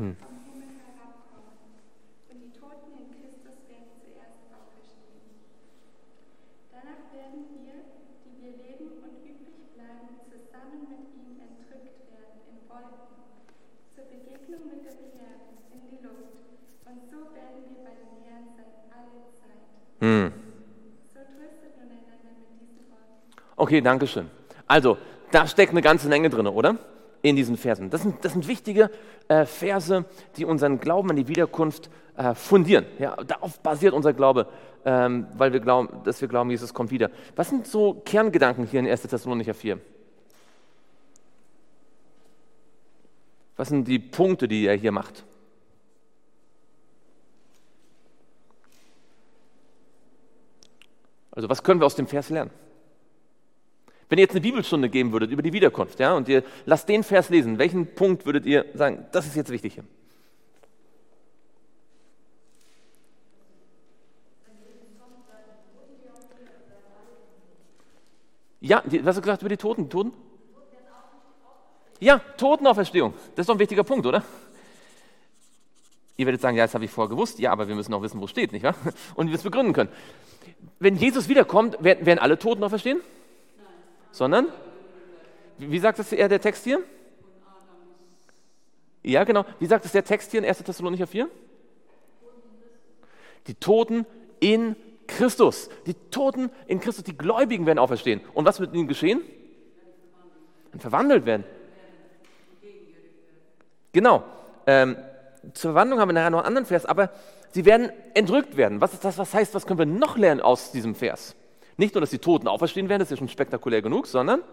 Hm. 0.02 0.18
Danach 6.74 7.06
werden 7.14 7.46
wir, 7.54 7.86
die 8.26 8.34
wir 8.42 8.58
leben 8.66 8.98
und 9.06 9.22
übrig 9.22 9.70
bleiben, 9.78 10.18
zusammen 10.26 10.90
mit 10.90 11.06
ihm 11.14 11.38
entrückt 11.38 12.02
werden 12.10 12.42
in 12.50 12.66
Wolken, 12.66 13.14
zur 13.94 14.10
Begegnung 14.10 14.74
mit 14.74 14.90
dem 14.90 15.22
Herrn 15.22 15.54
in 15.70 15.86
die 15.86 16.02
Luft. 16.02 16.50
Und 16.90 17.06
so 17.06 17.30
werden 17.38 17.62
wir 17.70 17.86
bei 17.86 17.94
dem 17.94 18.26
Herrn 18.26 18.58
sein 18.58 18.90
alle 18.90 19.30
Zeit. 19.38 19.70
Hm. 20.02 20.34
So 21.14 21.22
tröstet 21.22 21.78
nun 21.78 21.94
einander 21.94 22.42
mit 22.42 22.58
diesen 22.58 22.90
Worten. 22.90 23.38
Okay, 23.72 23.80
danke 23.80 24.06
schön. 24.06 24.30
Also, 24.68 24.98
da 25.32 25.48
steckt 25.48 25.72
eine 25.72 25.82
ganze 25.82 26.10
Menge 26.10 26.30
drin, 26.30 26.46
oder? 26.46 26.78
in 27.22 27.38
diesen 27.38 27.56
Versen. 27.56 27.90
Das 27.90 28.02
sind, 28.02 28.26
das 28.26 28.34
sind 28.34 28.50
wichtige 28.50 28.90
äh, 29.30 29.46
Verse, 29.46 30.04
die 30.36 30.44
unseren 30.44 30.82
Glauben 30.82 31.10
an 31.10 31.16
die 31.16 31.30
Wiederkunft 31.30 31.90
äh, 32.18 32.34
fundieren. 32.34 32.86
Ja, 33.00 33.16
darauf 33.16 33.62
basiert 33.62 33.94
unser 33.94 34.12
Glaube, 34.12 34.48
ähm, 34.84 35.28
weil 35.38 35.54
wir 35.54 35.62
glauben, 35.62 36.04
dass 36.04 36.20
wir 36.20 36.28
glauben, 36.28 36.50
Jesus 36.50 36.74
kommt 36.74 36.92
wieder. 36.92 37.12
Was 37.38 37.48
sind 37.48 37.66
so 37.66 37.94
Kerngedanken 37.94 38.66
hier 38.66 38.82
in 38.82 38.88
1. 38.88 39.04
Thessalonicher 39.04 39.54
4? 39.54 39.80
Was 43.56 43.70
sind 43.70 43.88
die 43.88 44.00
Punkte, 44.00 44.50
die 44.50 44.66
er 44.66 44.76
hier 44.76 44.92
macht? 44.92 45.24
Also 51.32 51.48
was 51.48 51.64
können 51.64 51.80
wir 51.80 51.86
aus 51.86 51.96
dem 51.96 52.08
Vers 52.08 52.30
lernen? 52.30 52.52
Wenn 54.12 54.18
ihr 54.18 54.24
jetzt 54.24 54.32
eine 54.32 54.42
Bibelstunde 54.42 54.90
geben 54.90 55.14
würdet 55.14 55.32
über 55.32 55.42
die 55.42 55.54
Wiederkunft, 55.54 55.98
ja, 56.02 56.14
und 56.14 56.28
ihr 56.28 56.44
lasst 56.66 56.90
den 56.90 57.02
Vers 57.02 57.30
lesen, 57.30 57.58
welchen 57.60 57.96
Punkt 57.96 58.26
würdet 58.26 58.46
ihr 58.46 58.66
sagen, 58.74 59.06
das 59.14 59.26
ist 59.26 59.38
jetzt 59.38 59.50
wichtig 59.50 59.76
hier? 59.76 59.86
Ja, 68.60 68.84
was 68.86 69.06
hast 69.06 69.16
du 69.16 69.22
gesagt 69.22 69.44
über 69.44 69.48
die 69.48 69.56
Toten? 69.56 69.90
Toten? 69.90 70.12
Ja, 72.02 72.20
Totenauferstehung. 72.36 73.14
Das 73.36 73.44
ist 73.44 73.48
doch 73.48 73.56
ein 73.56 73.60
wichtiger 73.60 73.86
Punkt, 73.86 74.06
oder? 74.06 74.26
Ihr 76.18 76.26
werdet 76.26 76.42
sagen, 76.42 76.58
ja, 76.58 76.66
das 76.66 76.74
habe 76.74 76.84
ich 76.84 76.92
vorher 76.92 77.10
gewusst. 77.10 77.40
Ja, 77.40 77.54
aber 77.54 77.70
wir 77.70 77.76
müssen 77.76 77.94
auch 77.94 78.02
wissen, 78.02 78.20
wo 78.20 78.26
es 78.26 78.32
steht, 78.32 78.52
nicht 78.52 78.64
wahr? 78.64 78.76
Und 79.16 79.30
wir 79.30 79.36
es 79.36 79.44
begründen 79.44 79.72
können. 79.72 79.90
Wenn 80.80 80.98
Jesus 80.98 81.30
wiederkommt, 81.30 81.82
werden, 81.82 82.20
alle 82.20 82.38
Toten 82.38 82.62
auferstehen? 82.66 83.00
Sondern, 84.12 84.48
wie 85.58 85.80
sagt 85.80 86.00
es 86.00 86.12
eher 86.12 86.30
der 86.30 86.42
Text 86.42 86.64
hier? 86.64 86.84
Ja, 89.04 89.24
genau. 89.24 89.46
Wie 89.60 89.66
sagt 89.66 89.86
es 89.86 89.92
der 89.92 90.04
Text 90.04 90.32
hier 90.32 90.40
in 90.40 90.46
1. 90.46 90.60
Thessalonicher 90.60 91.08
4? 91.08 91.30
Die 93.48 93.56
Toten 93.56 94.06
in 94.40 94.76
Christus. 95.08 95.70
Die 95.86 95.96
Toten 96.12 96.52
in 96.68 96.80
Christus, 96.80 97.04
die 97.04 97.18
Gläubigen 97.18 97.66
werden 97.66 97.80
auferstehen. 97.80 98.22
Und 98.34 98.46
was 98.46 98.60
wird 98.60 98.74
ihnen 98.76 98.88
geschehen? 98.88 99.22
Dann 100.72 100.80
verwandelt 100.80 101.26
werden. 101.26 101.44
Genau. 103.92 104.24
Ähm, 104.68 104.98
zur 105.54 105.72
Verwandlung 105.72 106.00
haben 106.00 106.10
wir 106.10 106.14
nachher 106.14 106.30
noch 106.30 106.40
einen 106.40 106.48
anderen 106.48 106.66
Vers, 106.68 106.86
aber 106.86 107.10
sie 107.50 107.66
werden 107.66 107.92
entrückt 108.14 108.56
werden. 108.56 108.80
Was 108.80 108.94
ist 108.94 109.04
das? 109.04 109.18
Was 109.18 109.34
heißt, 109.34 109.56
was 109.56 109.66
können 109.66 109.80
wir 109.80 109.86
noch 109.86 110.18
lernen 110.18 110.40
aus 110.40 110.72
diesem 110.72 110.96
Vers? 110.96 111.36
Nicht 111.82 111.96
nur, 111.96 112.02
dass 112.02 112.12
die 112.12 112.20
Toten 112.20 112.48
auferstehen 112.48 112.90
werden, 112.90 113.00
das 113.00 113.08
ist 113.08 113.14
ja 113.14 113.18
schon 113.18 113.28
spektakulär 113.28 113.82
genug, 113.82 114.06
sondern 114.06 114.44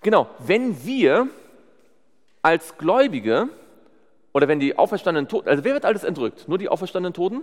genau, 0.00 0.28
wenn 0.38 0.84
wir 0.84 1.26
als 2.40 2.78
Gläubige 2.78 3.48
oder 4.32 4.46
wenn 4.46 4.60
die 4.60 4.78
auferstandenen 4.78 5.26
Toten, 5.26 5.48
also 5.48 5.64
wer 5.64 5.74
wird 5.74 5.84
alles 5.84 6.04
entrückt? 6.04 6.46
Nur 6.46 6.56
die 6.56 6.68
auferstandenen 6.68 7.14
Toten? 7.14 7.42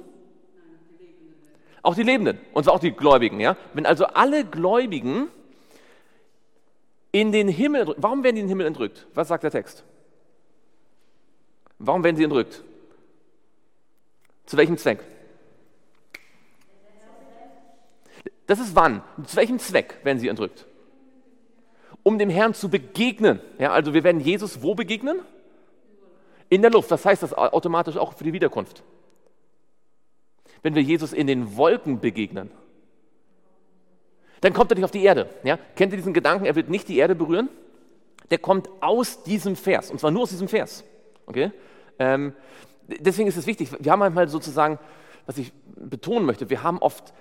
Auch 1.82 1.96
die 1.96 2.04
Lebenden, 2.04 2.40
und 2.54 2.64
zwar 2.64 2.76
auch 2.76 2.80
die 2.80 2.94
Gläubigen, 2.94 3.42
ja? 3.42 3.58
Wenn 3.74 3.86
also 3.86 4.06
alle 4.06 4.46
Gläubigen 4.46 5.28
in 7.12 7.34
den 7.34 7.50
Himmel 7.50 7.94
warum 7.98 8.24
werden 8.24 8.36
die 8.36 8.42
in 8.42 8.48
den 8.48 8.52
Himmel 8.52 8.68
entrückt? 8.68 9.06
Was 9.16 9.28
sagt 9.28 9.44
der 9.44 9.52
Text? 9.52 9.84
Warum 11.78 12.06
werden 12.06 12.16
sie 12.16 12.24
entrückt? 12.24 12.64
Zu 14.46 14.56
welchem 14.56 14.78
Zweck? 14.78 15.04
Das 18.52 18.60
ist 18.60 18.76
wann? 18.76 19.02
Zu 19.24 19.38
welchem 19.38 19.60
Zweck 19.60 20.00
werden 20.04 20.20
sie 20.20 20.28
entrückt? 20.28 20.66
Um 22.04 22.20
dem 22.20 22.30
Herrn 22.30 22.54
zu 22.54 22.68
begegnen. 22.68 23.40
Ja, 23.60 23.72
also 23.72 23.94
wir 23.94 24.04
werden 24.04 24.20
Jesus 24.20 24.62
wo 24.62 24.76
begegnen? 24.76 25.20
In 26.50 26.62
der 26.62 26.70
Luft. 26.70 26.92
Was 26.92 27.06
heißt 27.06 27.24
das 27.24 27.34
automatisch 27.34 27.96
auch 27.96 28.12
für 28.12 28.26
die 28.26 28.34
Wiederkunft? 28.34 28.84
Wenn 30.64 30.76
wir 30.76 30.82
Jesus 30.82 31.14
in 31.14 31.28
den 31.28 31.56
Wolken 31.56 32.02
begegnen, 32.02 32.52
dann 34.42 34.52
kommt 34.52 34.70
er 34.74 34.76
nicht 34.76 34.84
auf 34.84 34.92
die 34.92 35.06
Erde. 35.06 35.30
Ja? 35.46 35.58
Kennt 35.78 35.94
ihr 35.94 35.98
diesen 35.98 36.14
Gedanken, 36.14 36.44
er 36.44 36.56
wird 36.56 36.68
nicht 36.68 36.90
die 36.90 36.98
Erde 36.98 37.16
berühren? 37.16 37.48
Der 38.32 38.38
kommt 38.38 38.70
aus 38.82 39.24
diesem 39.24 39.56
Vers, 39.56 39.90
und 39.92 40.02
zwar 40.02 40.12
nur 40.12 40.24
aus 40.24 40.32
diesem 40.32 40.50
Vers. 40.50 40.84
Okay? 41.26 41.52
Ähm, 42.00 42.34
deswegen 43.00 43.30
ist 43.30 43.38
es 43.38 43.48
wichtig, 43.48 43.70
wir 43.80 43.94
haben 43.94 44.02
einmal 44.02 44.28
sozusagen, 44.28 44.78
was 45.26 45.38
ich 45.38 45.54
betonen 45.74 46.26
möchte, 46.26 46.50
wir 46.50 46.64
haben 46.64 46.80
oft 46.80 47.14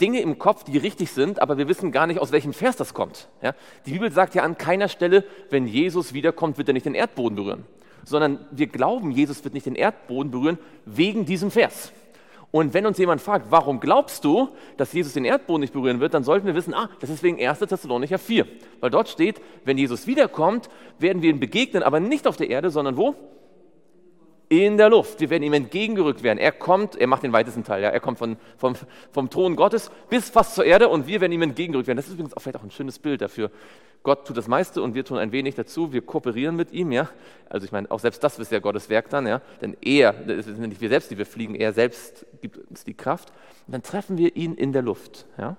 Dinge 0.00 0.20
im 0.20 0.38
Kopf, 0.38 0.64
die 0.64 0.78
richtig 0.78 1.10
sind, 1.10 1.42
aber 1.42 1.58
wir 1.58 1.68
wissen 1.68 1.92
gar 1.92 2.06
nicht, 2.06 2.20
aus 2.20 2.32
welchem 2.32 2.52
Vers 2.52 2.76
das 2.76 2.94
kommt. 2.94 3.28
Ja? 3.42 3.54
Die 3.86 3.92
Bibel 3.92 4.12
sagt 4.12 4.34
ja 4.34 4.42
an 4.42 4.56
keiner 4.56 4.88
Stelle, 4.88 5.24
wenn 5.50 5.66
Jesus 5.66 6.12
wiederkommt, 6.12 6.58
wird 6.58 6.68
er 6.68 6.74
nicht 6.74 6.86
den 6.86 6.94
Erdboden 6.94 7.36
berühren 7.36 7.64
sondern 8.08 8.38
wir 8.50 8.66
glauben, 8.66 9.10
Jesus 9.10 9.44
wird 9.44 9.54
nicht 9.54 9.66
den 9.66 9.74
Erdboden 9.74 10.30
berühren 10.30 10.58
wegen 10.86 11.24
diesem 11.26 11.50
Vers. 11.50 11.92
Und 12.50 12.72
wenn 12.72 12.86
uns 12.86 12.96
jemand 12.96 13.20
fragt, 13.20 13.50
warum 13.50 13.78
glaubst 13.78 14.24
du, 14.24 14.48
dass 14.78 14.94
Jesus 14.94 15.12
den 15.12 15.26
Erdboden 15.26 15.60
nicht 15.60 15.74
berühren 15.74 16.00
wird, 16.00 16.14
dann 16.14 16.24
sollten 16.24 16.46
wir 16.46 16.54
wissen, 16.54 16.72
ah, 16.72 16.88
das 17.00 17.10
ist 17.10 17.22
wegen 17.22 17.38
1. 17.38 17.58
Thessalonicher 17.58 18.18
4. 18.18 18.46
Weil 18.80 18.90
dort 18.90 19.10
steht, 19.10 19.42
wenn 19.64 19.76
Jesus 19.76 20.06
wiederkommt, 20.06 20.70
werden 20.98 21.20
wir 21.20 21.28
ihm 21.28 21.40
begegnen, 21.40 21.82
aber 21.82 22.00
nicht 22.00 22.26
auf 22.26 22.38
der 22.38 22.48
Erde, 22.48 22.70
sondern 22.70 22.96
wo? 22.96 23.14
In 24.48 24.76
der 24.76 24.88
Luft. 24.88 25.20
Wir 25.20 25.30
werden 25.30 25.42
ihm 25.42 25.52
entgegengerückt 25.52 26.22
werden. 26.22 26.38
Er 26.38 26.52
kommt, 26.52 26.96
er 26.96 27.06
macht 27.06 27.22
den 27.22 27.32
weitesten 27.32 27.64
Teil, 27.64 27.82
ja. 27.82 27.90
er 27.90 28.00
kommt 28.00 28.18
von, 28.18 28.36
vom, 28.56 28.74
vom 29.12 29.30
Thron 29.30 29.56
Gottes 29.56 29.90
bis 30.08 30.30
fast 30.30 30.54
zur 30.54 30.64
Erde 30.64 30.88
und 30.88 31.06
wir 31.06 31.20
werden 31.20 31.32
ihm 31.32 31.42
entgegengerückt 31.42 31.86
werden. 31.86 31.98
Das 31.98 32.06
ist 32.06 32.14
übrigens 32.14 32.36
auch 32.36 32.40
vielleicht 32.40 32.56
auch 32.56 32.62
ein 32.62 32.70
schönes 32.70 32.98
Bild 32.98 33.20
dafür. 33.20 33.50
Gott 34.02 34.26
tut 34.26 34.36
das 34.36 34.48
meiste 34.48 34.80
und 34.80 34.94
wir 34.94 35.04
tun 35.04 35.18
ein 35.18 35.32
wenig 35.32 35.54
dazu. 35.54 35.92
Wir 35.92 36.02
kooperieren 36.02 36.56
mit 36.56 36.72
ihm, 36.72 36.92
ja. 36.92 37.10
Also 37.50 37.66
ich 37.66 37.72
meine, 37.72 37.90
auch 37.90 37.98
selbst 37.98 38.22
das 38.22 38.38
ist 38.38 38.50
ja 38.52 38.58
Gottes 38.58 38.88
Werk 38.88 39.10
dann, 39.10 39.26
ja. 39.26 39.42
Denn 39.60 39.76
er, 39.82 40.14
es 40.28 40.46
sind 40.46 40.60
nicht 40.60 40.80
wir 40.80 40.88
selbst, 40.88 41.10
die 41.10 41.18
wir 41.18 41.26
fliegen, 41.26 41.54
er 41.54 41.72
selbst 41.72 42.24
gibt 42.40 42.56
uns 42.56 42.84
die 42.84 42.94
Kraft. 42.94 43.30
Und 43.66 43.72
dann 43.74 43.82
treffen 43.82 44.16
wir 44.16 44.34
ihn 44.36 44.54
in 44.54 44.72
der 44.72 44.82
Luft, 44.82 45.26
ja. 45.36 45.56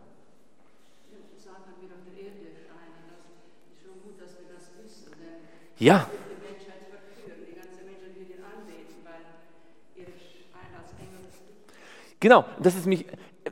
Ja, 5.81 6.09
Genau, 12.19 12.45
das 12.59 12.75
ist 12.75 12.85
mich, 12.85 13.05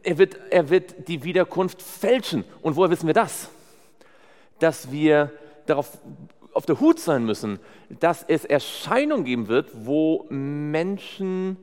er 0.03 0.17
wird, 0.17 0.37
er 0.49 0.69
wird 0.69 1.07
die 1.07 1.23
Wiederkunft 1.23 1.81
fälschen. 1.81 2.43
Und 2.61 2.75
woher 2.75 2.89
wissen 2.89 3.07
wir 3.07 3.13
das? 3.13 3.49
Dass 4.59 4.91
wir 4.91 5.31
darauf 5.65 5.97
auf 6.53 6.65
der 6.65 6.79
Hut 6.79 6.99
sein 6.99 7.23
müssen, 7.23 7.59
dass 7.89 8.23
es 8.23 8.43
Erscheinungen 8.43 9.25
geben 9.25 9.47
wird, 9.47 9.69
wo 9.73 10.25
Menschen 10.29 11.57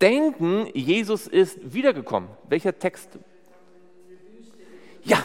denken, 0.00 0.66
Jesus 0.74 1.26
ist 1.26 1.74
wiedergekommen. 1.74 2.30
Welcher 2.48 2.76
Text? 2.76 3.18
Ja. 5.04 5.24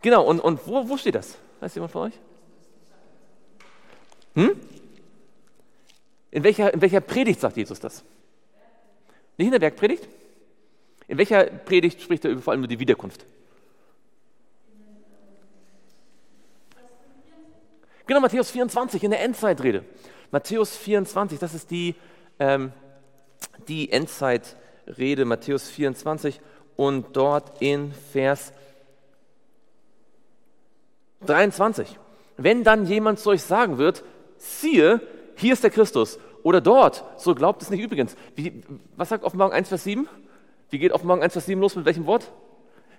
Genau, 0.00 0.24
und, 0.24 0.40
und 0.40 0.66
wo, 0.66 0.88
wo 0.88 0.96
steht 0.96 1.16
das? 1.16 1.36
Weiß 1.60 1.74
jemand 1.74 1.92
von 1.92 2.02
euch? 2.02 2.14
Hm? 4.34 4.60
In 6.30 6.44
welcher, 6.44 6.72
in 6.72 6.80
welcher 6.80 7.00
Predigt 7.00 7.40
sagt 7.40 7.56
Jesus 7.56 7.80
das? 7.80 8.04
Nicht 9.36 9.46
in 9.46 9.52
der 9.52 9.58
Bergpredigt? 9.58 10.08
In 11.06 11.16
welcher 11.16 11.44
Predigt 11.44 12.02
spricht 12.02 12.24
er 12.24 12.38
vor 12.38 12.52
allem 12.52 12.60
über 12.60 12.68
die 12.68 12.78
Wiederkunft? 12.78 13.24
Genau, 18.06 18.20
Matthäus 18.20 18.50
24 18.50 19.04
in 19.04 19.10
der 19.10 19.20
Endzeitrede. 19.20 19.84
Matthäus 20.30 20.76
24, 20.76 21.38
das 21.38 21.54
ist 21.54 21.70
die, 21.70 21.94
ähm, 22.38 22.72
die 23.68 23.92
Endzeitrede, 23.92 25.24
Matthäus 25.24 25.68
24 25.68 26.40
und 26.76 27.16
dort 27.16 27.60
in 27.60 27.92
Vers 28.12 28.52
23. 31.26 31.98
Wenn 32.36 32.64
dann 32.64 32.86
jemand 32.86 33.18
zu 33.18 33.30
euch 33.30 33.42
sagen 33.42 33.78
wird, 33.78 34.04
siehe, 34.36 35.00
hier 35.38 35.52
ist 35.52 35.62
der 35.62 35.70
Christus 35.70 36.18
oder 36.42 36.60
dort, 36.60 37.04
so 37.16 37.34
glaubt 37.34 37.62
es 37.62 37.70
nicht 37.70 37.80
übrigens. 37.80 38.16
Wie, 38.34 38.60
was 38.96 39.08
sagt 39.08 39.24
Offenbarung 39.24 39.52
1, 39.52 39.68
Vers 39.68 39.84
7? 39.84 40.08
Wie 40.70 40.78
geht 40.78 40.92
Offenbarung 40.92 41.22
1, 41.22 41.32
Vers 41.32 41.46
7 41.46 41.60
los 41.60 41.76
mit 41.76 41.84
welchem 41.84 42.06
Wort? 42.06 42.30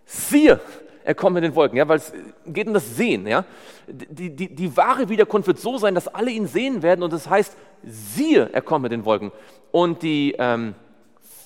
Siehe, 0.05 0.59
er 1.03 1.15
kommt 1.15 1.33
mit 1.33 1.43
den 1.43 1.53
Wolken, 1.53 1.77
ja, 1.77 1.87
weil 1.87 1.97
es 1.97 2.13
geht 2.45 2.67
um 2.67 2.73
das 2.73 2.95
Sehen. 2.95 3.27
Ja. 3.27 3.43
Die, 3.87 4.29
die, 4.29 4.55
die 4.55 4.77
wahre 4.77 5.09
Wiederkunft 5.09 5.47
wird 5.47 5.59
so 5.59 5.77
sein, 5.77 5.95
dass 5.95 6.07
alle 6.07 6.31
ihn 6.31 6.47
sehen 6.47 6.81
werden 6.81 7.03
und 7.03 7.11
das 7.11 7.29
heißt, 7.29 7.57
siehe, 7.83 8.49
er 8.53 8.61
kommt 8.61 8.83
mit 8.83 8.91
den 8.91 9.05
Wolken. 9.05 9.31
Und 9.71 10.01
die 10.01 10.35
ähm, 10.39 10.75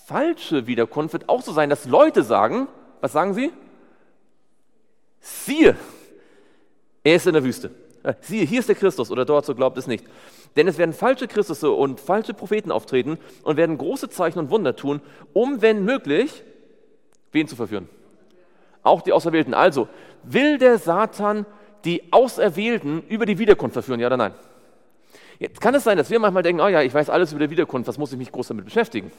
falsche 0.05 0.67
Wiederkunft 0.67 1.13
wird 1.13 1.27
auch 1.27 1.41
so 1.41 1.51
sein, 1.53 1.69
dass 1.69 1.85
Leute 1.85 2.23
sagen, 2.23 2.67
was 3.01 3.13
sagen 3.13 3.33
sie? 3.33 3.51
Siehe, 5.19 5.75
er 7.03 7.15
ist 7.15 7.25
in 7.25 7.33
der 7.33 7.43
Wüste. 7.43 7.71
Äh, 8.03 8.13
siehe, 8.21 8.45
hier 8.45 8.59
ist 8.59 8.69
der 8.69 8.75
Christus 8.75 9.09
oder 9.09 9.25
dort, 9.25 9.45
so 9.45 9.55
glaubt 9.55 9.77
es 9.77 9.87
nicht. 9.87 10.05
Denn 10.55 10.67
es 10.67 10.77
werden 10.77 10.93
falsche 10.93 11.27
Christusse 11.27 11.71
und 11.71 11.99
falsche 11.99 12.33
Propheten 12.33 12.71
auftreten 12.71 13.17
und 13.43 13.57
werden 13.57 13.77
große 13.77 14.09
Zeichen 14.09 14.39
und 14.39 14.49
Wunder 14.49 14.75
tun, 14.75 15.01
um, 15.31 15.61
wenn 15.61 15.83
möglich, 15.85 16.43
wen 17.31 17.47
zu 17.47 17.55
verführen? 17.55 17.89
Auch 18.83 19.01
die 19.01 19.13
Auserwählten. 19.13 19.53
Also, 19.53 19.87
will 20.23 20.57
der 20.57 20.77
Satan 20.77 21.45
die 21.85 22.11
Auserwählten 22.11 23.03
über 23.07 23.25
die 23.25 23.39
Wiederkunft 23.39 23.73
verführen, 23.73 23.99
ja 23.99 24.07
oder 24.07 24.17
nein? 24.17 24.33
Jetzt 25.39 25.59
kann 25.59 25.73
es 25.73 25.83
sein, 25.83 25.97
dass 25.97 26.09
wir 26.09 26.19
manchmal 26.19 26.43
denken, 26.43 26.61
oh 26.61 26.67
ja, 26.67 26.81
ich 26.81 26.93
weiß 26.93 27.09
alles 27.09 27.31
über 27.31 27.45
die 27.45 27.49
Wiederkunft, 27.49 27.87
was 27.87 27.97
muss 27.97 28.11
ich 28.11 28.17
mich 28.17 28.31
groß 28.31 28.49
damit 28.49 28.65
beschäftigen? 28.65 29.11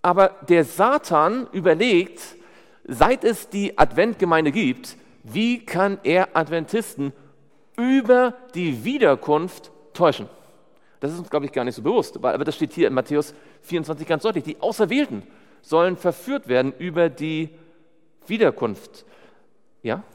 Aber 0.00 0.36
der 0.48 0.64
Satan 0.64 1.48
überlegt, 1.52 2.20
seit 2.84 3.24
es 3.24 3.48
die 3.48 3.78
Adventgemeinde 3.78 4.52
gibt, 4.52 4.96
wie 5.24 5.64
kann 5.64 5.98
er 6.04 6.36
Adventisten 6.36 7.12
über 7.76 8.34
die 8.54 8.84
Wiederkunft 8.84 9.72
täuschen? 9.94 10.28
Das 11.00 11.12
ist 11.12 11.18
uns, 11.18 11.30
glaube 11.30 11.46
ich, 11.46 11.52
gar 11.52 11.64
nicht 11.64 11.74
so 11.74 11.82
bewusst, 11.82 12.16
aber 12.16 12.44
das 12.44 12.54
steht 12.54 12.72
hier 12.72 12.88
in 12.88 12.94
Matthäus 12.94 13.34
24 13.62 14.06
ganz 14.06 14.22
deutlich. 14.22 14.44
Die 14.44 14.60
Auserwählten 14.60 15.22
sollen 15.62 15.96
verführt 15.96 16.46
werden 16.46 16.72
über 16.78 17.08
die 17.08 17.50
Wiederkunft. 18.26 19.04
Ja? 19.82 19.96
Auserwählten 19.96 20.14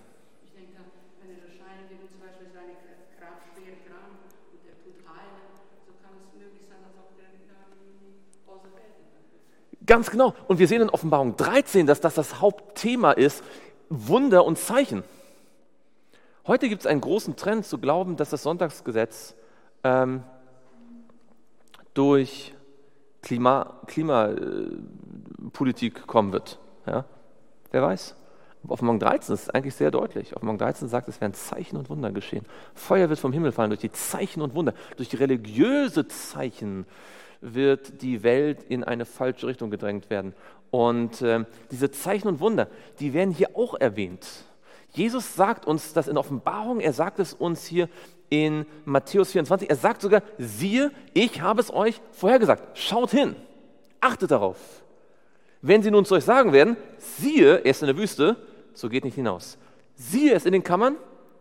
Ganz 9.85 10.11
genau. 10.11 10.35
Und 10.47 10.59
wir 10.59 10.67
sehen 10.67 10.83
in 10.83 10.89
Offenbarung 10.91 11.35
13, 11.35 11.87
dass 11.87 11.99
das 11.99 12.13
das 12.13 12.41
Hauptthema 12.41 13.11
ist, 13.11 13.43
Wunder 13.89 14.45
und 14.45 14.57
Zeichen. 14.57 15.03
Heute 16.47 16.69
gibt 16.69 16.81
es 16.81 16.87
einen 16.87 17.01
großen 17.01 17.35
Trend 17.35 17.65
zu 17.65 17.77
glauben, 17.77 18.15
dass 18.15 18.29
das 18.29 18.43
Sonntagsgesetz 18.43 19.35
ähm, 19.83 20.23
durch 21.93 22.53
Klima, 23.21 23.81
Klimawandel 23.87 24.83
Politik 25.53 26.07
kommen 26.07 26.31
wird. 26.31 26.59
Ja? 26.85 27.05
Wer 27.71 27.81
weiß? 27.81 28.15
Morgen 28.63 28.99
13 28.99 29.33
ist 29.33 29.55
eigentlich 29.55 29.75
sehr 29.75 29.89
deutlich. 29.89 30.33
Morgen 30.41 30.57
13 30.57 30.89
sagt, 30.89 31.07
es 31.07 31.21
werden 31.21 31.33
Zeichen 31.33 31.77
und 31.77 31.89
Wunder 31.89 32.11
geschehen. 32.11 32.45
Feuer 32.73 33.09
wird 33.09 33.19
vom 33.19 33.31
Himmel 33.31 33.51
fallen 33.51 33.69
durch 33.69 33.79
die 33.79 33.91
Zeichen 33.91 34.41
und 34.41 34.53
Wunder. 34.53 34.73
Durch 34.97 35.09
die 35.09 35.15
religiöse 35.15 36.07
Zeichen 36.07 36.85
wird 37.41 38.01
die 38.01 38.21
Welt 38.21 38.63
in 38.63 38.83
eine 38.83 39.05
falsche 39.05 39.47
Richtung 39.47 39.69
gedrängt 39.69 40.09
werden. 40.09 40.33
Und 40.71 41.21
äh, 41.21 41.45
diese 41.71 41.91
Zeichen 41.91 42.27
und 42.27 42.39
Wunder, 42.39 42.67
die 42.99 43.13
werden 43.13 43.31
hier 43.31 43.55
auch 43.55 43.75
erwähnt. 43.75 44.27
Jesus 44.91 45.35
sagt 45.35 45.65
uns 45.65 45.93
das 45.93 46.07
in 46.07 46.17
Offenbarung, 46.17 46.79
er 46.79 46.93
sagt 46.93 47.19
es 47.19 47.33
uns 47.33 47.65
hier 47.65 47.89
in 48.29 48.65
Matthäus 48.85 49.31
24, 49.31 49.69
er 49.69 49.75
sagt 49.75 50.01
sogar, 50.01 50.21
siehe, 50.37 50.91
ich 51.13 51.41
habe 51.41 51.61
es 51.61 51.73
euch 51.73 51.99
vorhergesagt. 52.11 52.77
Schaut 52.77 53.11
hin, 53.11 53.35
achtet 54.01 54.31
darauf. 54.31 54.57
Wenn 55.61 55.83
sie 55.83 55.91
nun 55.91 56.05
zu 56.05 56.15
euch 56.15 56.23
sagen 56.23 56.53
werden, 56.53 56.77
siehe, 56.97 57.57
er 57.57 57.65
ist 57.65 57.81
in 57.81 57.87
der 57.87 57.97
Wüste, 57.97 58.37
so 58.73 58.89
geht 58.89 59.03
nicht 59.03 59.15
hinaus. 59.15 59.57
Siehe 59.95 60.33
es 60.33 60.45
in 60.45 60.53
den 60.53 60.63
Kammern, 60.63 60.95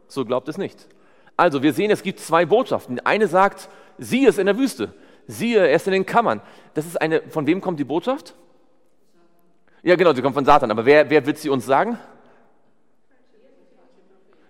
so 0.09 0.25
glaubt 0.25 0.49
es 0.49 0.59
nicht. 0.59 0.89
Also 1.37 1.63
wir 1.63 1.73
sehen, 1.73 1.91
es 1.91 2.03
gibt 2.03 2.19
zwei 2.19 2.45
Botschaften. 2.47 2.97
Die 2.97 3.07
eine 3.07 3.29
sagt, 3.29 3.69
siehe 3.99 4.29
es 4.29 4.39
in 4.39 4.47
der 4.47 4.59
Wüste, 4.59 4.93
siehe 5.27 5.59
er 5.59 5.73
ist 5.73 5.87
in 5.87 5.93
den 5.93 6.07
Kammern. 6.07 6.41
Das 6.75 6.85
ist 6.85 7.01
eine, 7.01 7.23
von 7.29 7.47
wem 7.47 7.61
kommt 7.61 7.79
die 7.79 7.85
Botschaft? 7.85 8.35
Ja, 9.83 9.97
genau, 9.97 10.13
sie 10.13 10.23
kommt 10.23 10.35
von 10.35 10.45
Satan. 10.45 10.71
Aber 10.71 10.85
wer, 10.85 11.09
wer 11.09 11.25
wird 11.25 11.39
sie 11.39 11.51
uns 11.51 11.67
sagen? 11.67 11.99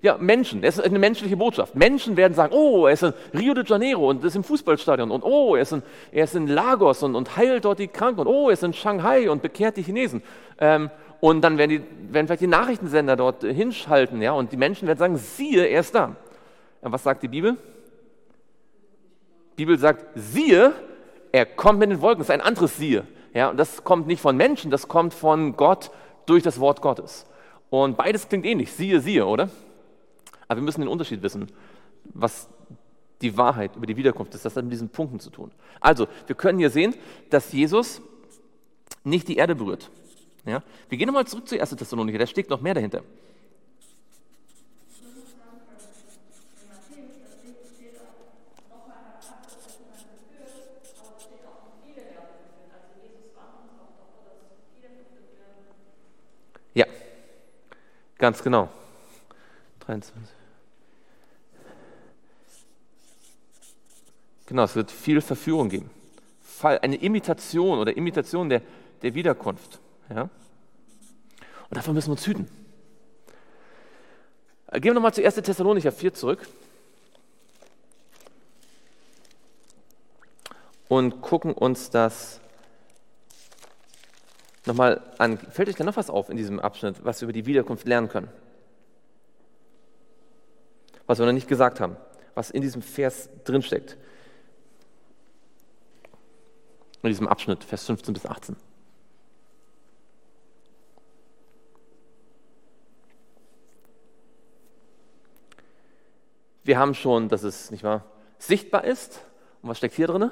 Ja, 0.01 0.17
Menschen. 0.17 0.62
Das 0.62 0.79
ist 0.79 0.85
eine 0.85 0.99
menschliche 0.99 1.37
Botschaft. 1.37 1.75
Menschen 1.75 2.17
werden 2.17 2.35
sagen, 2.35 2.55
oh, 2.55 2.87
er 2.87 2.93
ist 2.93 3.03
in 3.03 3.12
Rio 3.35 3.53
de 3.53 3.64
Janeiro 3.67 4.09
und 4.09 4.25
ist 4.25 4.37
im 4.37 4.45
Fußballstadion 4.45 5.11
und 5.11 5.25
oh, 5.25 5.57
er 5.57 5.62
ist 5.62 5.73
in, 5.73 5.83
er 6.12 6.25
ist 6.25 6.37
in 6.37 6.47
Lagos 6.47 7.03
und, 7.03 7.17
und 7.17 7.37
heilt 7.37 7.64
dort 7.64 7.81
die 7.81 7.88
Kranken 7.88 8.21
und 8.21 8.27
oh, 8.29 8.49
er 8.49 8.53
ist 8.53 8.62
in 8.62 8.73
Shanghai 8.73 9.29
und 9.29 9.43
bekehrt 9.43 9.77
die 9.77 9.83
Chinesen. 9.83 10.23
Ähm, 10.59 10.91
und 11.21 11.43
dann 11.43 11.59
werden, 11.59 11.71
die, 11.71 12.12
werden 12.12 12.29
vielleicht 12.29 12.43
die 12.43 12.47
Nachrichtensender 12.47 13.17
dort 13.17 13.43
hinschalten, 13.43 14.23
ja, 14.23 14.33
und 14.33 14.53
die 14.53 14.57
Menschen 14.57 14.87
werden 14.87 14.99
sagen, 14.99 15.17
siehe, 15.17 15.64
er 15.64 15.81
ist 15.81 15.95
da. 15.95 16.14
Und 16.81 16.93
was 16.93 17.03
sagt 17.03 17.25
die 17.25 17.29
Bibel? 17.29 17.57
Die 19.59 19.64
Bibel 19.64 19.79
sagt, 19.79 20.07
siehe, 20.14 20.73
er 21.33 21.47
kommt 21.47 21.81
mit 21.81 21.91
den 21.91 22.01
Wolken. 22.01 22.21
Das 22.21 22.29
ist 22.29 22.35
ein 22.35 22.41
anderes 22.41 22.77
Siehe. 22.77 23.05
Ja, 23.35 23.51
und 23.51 23.57
das 23.57 23.85
kommt 23.85 24.07
nicht 24.07 24.21
von 24.21 24.37
Menschen, 24.37 24.71
das 24.71 24.88
kommt 24.88 25.14
von 25.14 25.57
Gott 25.57 25.91
durch 26.27 26.43
das 26.43 26.61
Wort 26.61 26.81
Gottes. 26.81 27.27
Und 27.71 27.97
beides 27.97 28.29
klingt 28.29 28.47
ähnlich, 28.47 28.73
siehe, 28.73 29.01
siehe, 29.01 29.27
oder? 29.27 29.51
Aber 30.47 30.61
wir 30.61 30.64
müssen 30.64 30.81
den 30.81 30.88
Unterschied 30.88 31.23
wissen, 31.23 31.49
was 32.05 32.49
die 33.21 33.37
Wahrheit 33.37 33.77
über 33.77 33.87
die 33.87 33.97
Wiederkunft 33.97 34.35
ist. 34.35 34.45
Das 34.45 34.57
hat 34.57 34.64
mit 34.64 34.73
diesen 34.73 34.88
Punkten 34.88 35.21
zu 35.21 35.31
tun. 35.31 35.51
Also, 35.81 36.07
wir 36.27 36.37
können 36.37 36.59
hier 36.59 36.71
sehen, 36.71 36.95
dass 37.31 37.53
Jesus 37.53 38.01
nicht 39.05 39.29
die 39.29 39.37
Erde 39.37 39.55
berührt. 39.55 39.91
Ja? 40.47 40.62
Wir 40.88 40.99
gehen 40.99 41.07
nochmal 41.07 41.27
zurück 41.27 41.49
zu 41.49 41.61
1. 41.61 41.71
Thessalonicher, 41.71 42.19
da 42.19 42.27
steckt 42.27 42.51
noch 42.51 42.61
mehr 42.61 42.75
dahinter. 42.75 43.03
Ja, 56.79 56.87
ganz 58.19 58.41
genau. 58.41 58.69
23. 59.81 60.37
Genau, 64.47 64.62
es 64.62 64.77
wird 64.77 64.93
viel 64.93 65.21
Verführung 65.21 65.71
geben. 65.71 65.91
Eine 66.62 66.95
Imitation 66.95 67.81
oder 67.81 67.97
Imitation 67.97 68.49
der, 68.49 68.62
der 69.03 69.14
Wiederkunft. 69.17 69.81
Ja? 70.09 70.23
Und 70.23 71.77
davon 71.77 71.95
müssen 71.95 72.11
wir 72.11 72.12
uns 72.12 72.27
hüten. 72.29 72.49
Gehen 74.71 74.85
wir 74.85 74.95
nochmal 74.95 75.14
zu 75.14 75.25
1. 75.25 75.35
Thessalonicher 75.35 75.91
4 75.91 76.14
zurück. 76.14 76.47
Und 80.87 81.23
gucken 81.23 81.55
uns 81.55 81.91
das 81.91 82.41
nochmal 84.69 85.03
an. 85.19 85.39
Fällt 85.39 85.69
euch 85.69 85.75
da 85.75 85.83
noch 85.83 85.97
was 85.97 86.11
auf 86.11 86.31
in 86.31 86.37
diesem 86.37 86.61
Abschnitt, 86.61 87.05
was 87.05 87.21
wir 87.21 87.27
über 87.27 87.33
die 87.33 87.47
Wiederkunft 87.47 87.87
lernen 87.87 88.09
können? 88.09 88.29
Was 91.07 91.19
wir 91.19 91.27
noch 91.27 91.33
nicht 91.33 91.49
gesagt 91.49 91.81
haben, 91.81 91.97
was 92.35 92.51
in 92.51 92.63
diesem 92.63 92.83
Vers 92.83 93.29
drinsteckt. 93.45 93.97
In 97.03 97.09
diesem 97.09 97.27
Abschnitt, 97.27 97.65
Vers 97.65 97.87
15 97.87 98.15
bis 98.15 98.27
18. 98.27 98.57
Wir 106.63 106.79
haben 106.79 106.93
schon, 106.95 107.31
dass 107.31 107.45
es 107.45 107.71
nicht 107.71 107.83
wahr, 107.83 108.05
sichtbar 108.39 108.85
ist. 108.85 109.23
Und 109.63 109.71
was 109.71 109.79
steckt 109.79 109.95
hier 109.95 110.07
drin? 110.07 110.31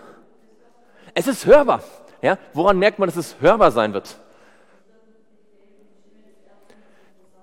Es 1.15 1.27
ist 1.27 1.47
hörbar. 1.47 1.83
Ja? 2.21 2.37
Woran 2.53 2.79
merkt 2.79 2.99
man, 2.99 3.09
dass 3.09 3.17
es 3.17 3.41
hörbar 3.41 3.71
sein 3.71 3.95
wird? 3.95 4.19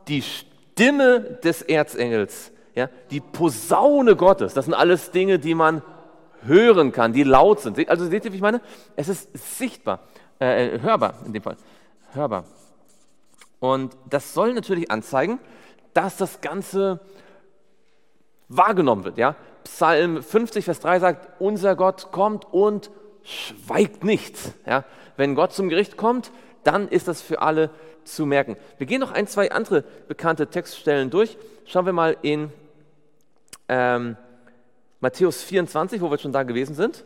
Die 0.08 0.22
Stimme 0.22 1.22
des 1.44 1.62
Erzengels, 1.62 2.52
ja? 2.76 2.90
die 3.12 3.20
Posaune 3.20 4.16
Gottes, 4.16 4.54
das 4.54 4.66
sind 4.66 4.74
alles 4.74 5.12
Dinge, 5.12 5.40
die 5.40 5.56
man 5.56 5.82
hören 6.46 6.92
kann, 6.92 7.14
die 7.14 7.24
laut 7.24 7.62
sind. 7.62 7.88
Also 7.90 8.06
seht 8.06 8.26
ihr, 8.26 8.32
wie 8.32 8.38
ich 8.38 8.42
meine? 8.42 8.62
Es 8.96 9.08
ist 9.08 9.30
sichtbar, 9.58 10.00
äh, 10.40 10.80
hörbar 10.80 11.16
in 11.26 11.34
dem 11.34 11.42
Fall. 11.42 11.58
Hörbar. 12.14 12.46
Und 13.60 13.96
das 14.10 14.34
soll 14.34 14.54
natürlich 14.54 14.92
anzeigen, 14.92 15.40
dass 15.94 16.18
das 16.18 16.42
Ganze 16.42 17.00
wahrgenommen 18.50 19.04
wird. 19.04 19.18
Ja? 19.18 19.36
Psalm 19.64 20.22
50, 20.22 20.66
Vers 20.66 20.80
3 20.82 21.00
sagt, 21.00 21.42
unser 21.42 21.76
Gott 21.76 22.12
kommt 22.12 22.46
und 22.52 22.92
schweigt 23.24 24.04
nicht. 24.04 24.36
Ja? 24.66 24.84
Wenn 25.16 25.36
Gott 25.36 25.54
zum 25.54 25.70
Gericht 25.70 25.98
kommt, 25.98 26.32
dann 26.64 26.88
ist 26.88 27.08
das 27.08 27.22
für 27.22 27.42
alle 27.42 27.70
zu 28.04 28.26
merken. 28.26 28.58
Wir 28.78 28.88
gehen 28.88 29.00
noch 29.00 29.12
ein, 29.12 29.28
zwei 29.28 29.52
andere 29.52 29.84
bekannte 30.08 30.48
Textstellen 30.48 31.10
durch. 31.10 31.38
Schauen 31.66 31.86
wir 31.86 31.94
mal 31.94 32.18
in 32.22 32.52
ähm, 33.70 34.18
Matthäus 35.00 35.42
24, 35.44 36.02
wo 36.02 36.10
wir 36.10 36.18
schon 36.18 36.32
da 36.32 36.44
gewesen 36.44 36.76
sind. 36.76 37.04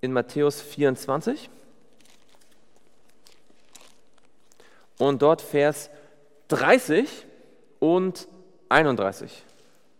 In 0.00 0.12
Matthäus 0.12 0.60
24. 0.60 1.50
Und 4.98 5.22
dort 5.22 5.40
Vers 5.40 5.90
30 6.48 7.26
und 7.78 8.28
31. 8.68 9.44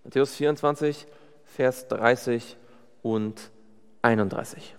Matthäus 0.04 0.34
24, 0.34 1.06
Vers 1.44 1.88
30 1.88 2.56
und 3.02 3.50
31. 4.02 4.74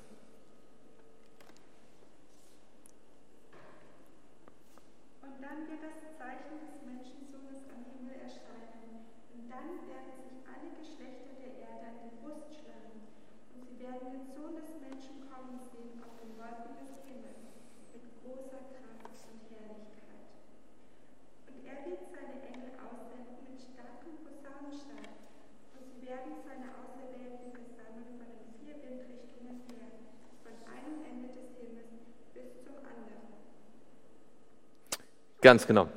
Ganz 35.42 35.66
genau. 35.66 35.88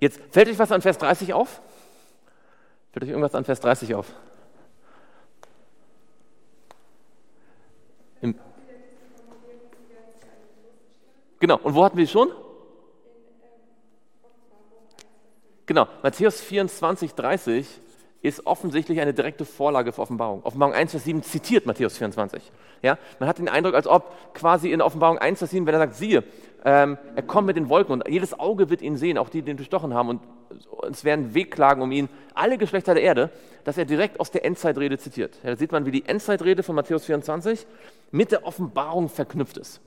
Jetzt 0.00 0.20
fällt 0.30 0.48
euch 0.48 0.58
was 0.58 0.72
an 0.72 0.82
Vers 0.82 0.98
30 0.98 1.32
auf? 1.32 1.60
Fällt 2.92 3.04
euch 3.04 3.10
irgendwas 3.10 3.34
an 3.34 3.44
Vers 3.44 3.60
30 3.60 3.94
auf? 3.94 4.06
Im 8.20 8.34
genau, 11.38 11.58
und 11.58 11.74
wo 11.74 11.84
hatten 11.84 11.96
wir 11.96 12.06
schon? 12.06 12.30
Genau, 15.66 15.86
Matthäus 16.02 16.40
24, 16.40 17.14
30 17.14 17.66
ist 18.22 18.46
offensichtlich 18.46 19.00
eine 19.00 19.14
direkte 19.14 19.44
Vorlage 19.44 19.92
für 19.92 20.02
Offenbarung. 20.02 20.42
Offenbarung 20.44 20.74
1, 20.74 20.90
Vers 20.90 21.04
7 21.04 21.22
zitiert 21.22 21.66
Matthäus 21.66 21.96
24. 21.96 22.42
Ja? 22.82 22.98
Man 23.18 23.28
hat 23.28 23.38
den 23.38 23.48
Eindruck, 23.48 23.74
als 23.74 23.86
ob 23.86 24.12
quasi 24.34 24.72
in 24.72 24.82
Offenbarung 24.82 25.18
1, 25.18 25.38
Vers 25.38 25.50
7, 25.50 25.66
wenn 25.66 25.74
er 25.74 25.80
sagt, 25.80 25.94
siehe, 25.94 26.22
ähm, 26.64 26.98
er 27.16 27.22
kommt 27.22 27.46
mit 27.46 27.56
den 27.56 27.68
Wolken 27.68 27.92
und 27.94 28.08
jedes 28.08 28.38
Auge 28.38 28.68
wird 28.68 28.82
ihn 28.82 28.96
sehen, 28.96 29.16
auch 29.16 29.30
die, 29.30 29.42
die 29.42 29.50
ihn 29.50 29.56
durchstochen 29.56 29.94
haben 29.94 30.08
und 30.08 30.20
es 30.90 31.04
werden 31.04 31.32
Wegklagen 31.34 31.82
um 31.82 31.90
ihn, 31.92 32.08
alle 32.34 32.58
Geschlechter 32.58 32.94
der 32.94 33.02
Erde, 33.02 33.30
dass 33.64 33.78
er 33.78 33.86
direkt 33.86 34.20
aus 34.20 34.30
der 34.30 34.44
Endzeitrede 34.44 34.98
zitiert. 34.98 35.38
Ja, 35.42 35.50
da 35.50 35.56
sieht 35.56 35.72
man, 35.72 35.86
wie 35.86 35.90
die 35.90 36.06
Endzeitrede 36.06 36.62
von 36.62 36.74
Matthäus 36.74 37.06
24 37.06 37.66
mit 38.10 38.32
der 38.32 38.44
Offenbarung 38.44 39.08
verknüpft 39.08 39.56
ist. 39.56 39.80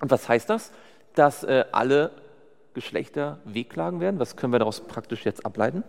Und 0.00 0.10
was 0.10 0.28
heißt 0.28 0.50
das? 0.50 0.72
dass 1.14 1.44
äh, 1.44 1.64
alle 1.72 2.10
Geschlechter 2.74 3.38
wehklagen 3.44 4.00
werden. 4.00 4.18
Was 4.18 4.36
können 4.36 4.52
wir 4.52 4.58
daraus 4.58 4.80
praktisch 4.80 5.24
jetzt 5.24 5.46
ableiten? 5.46 5.84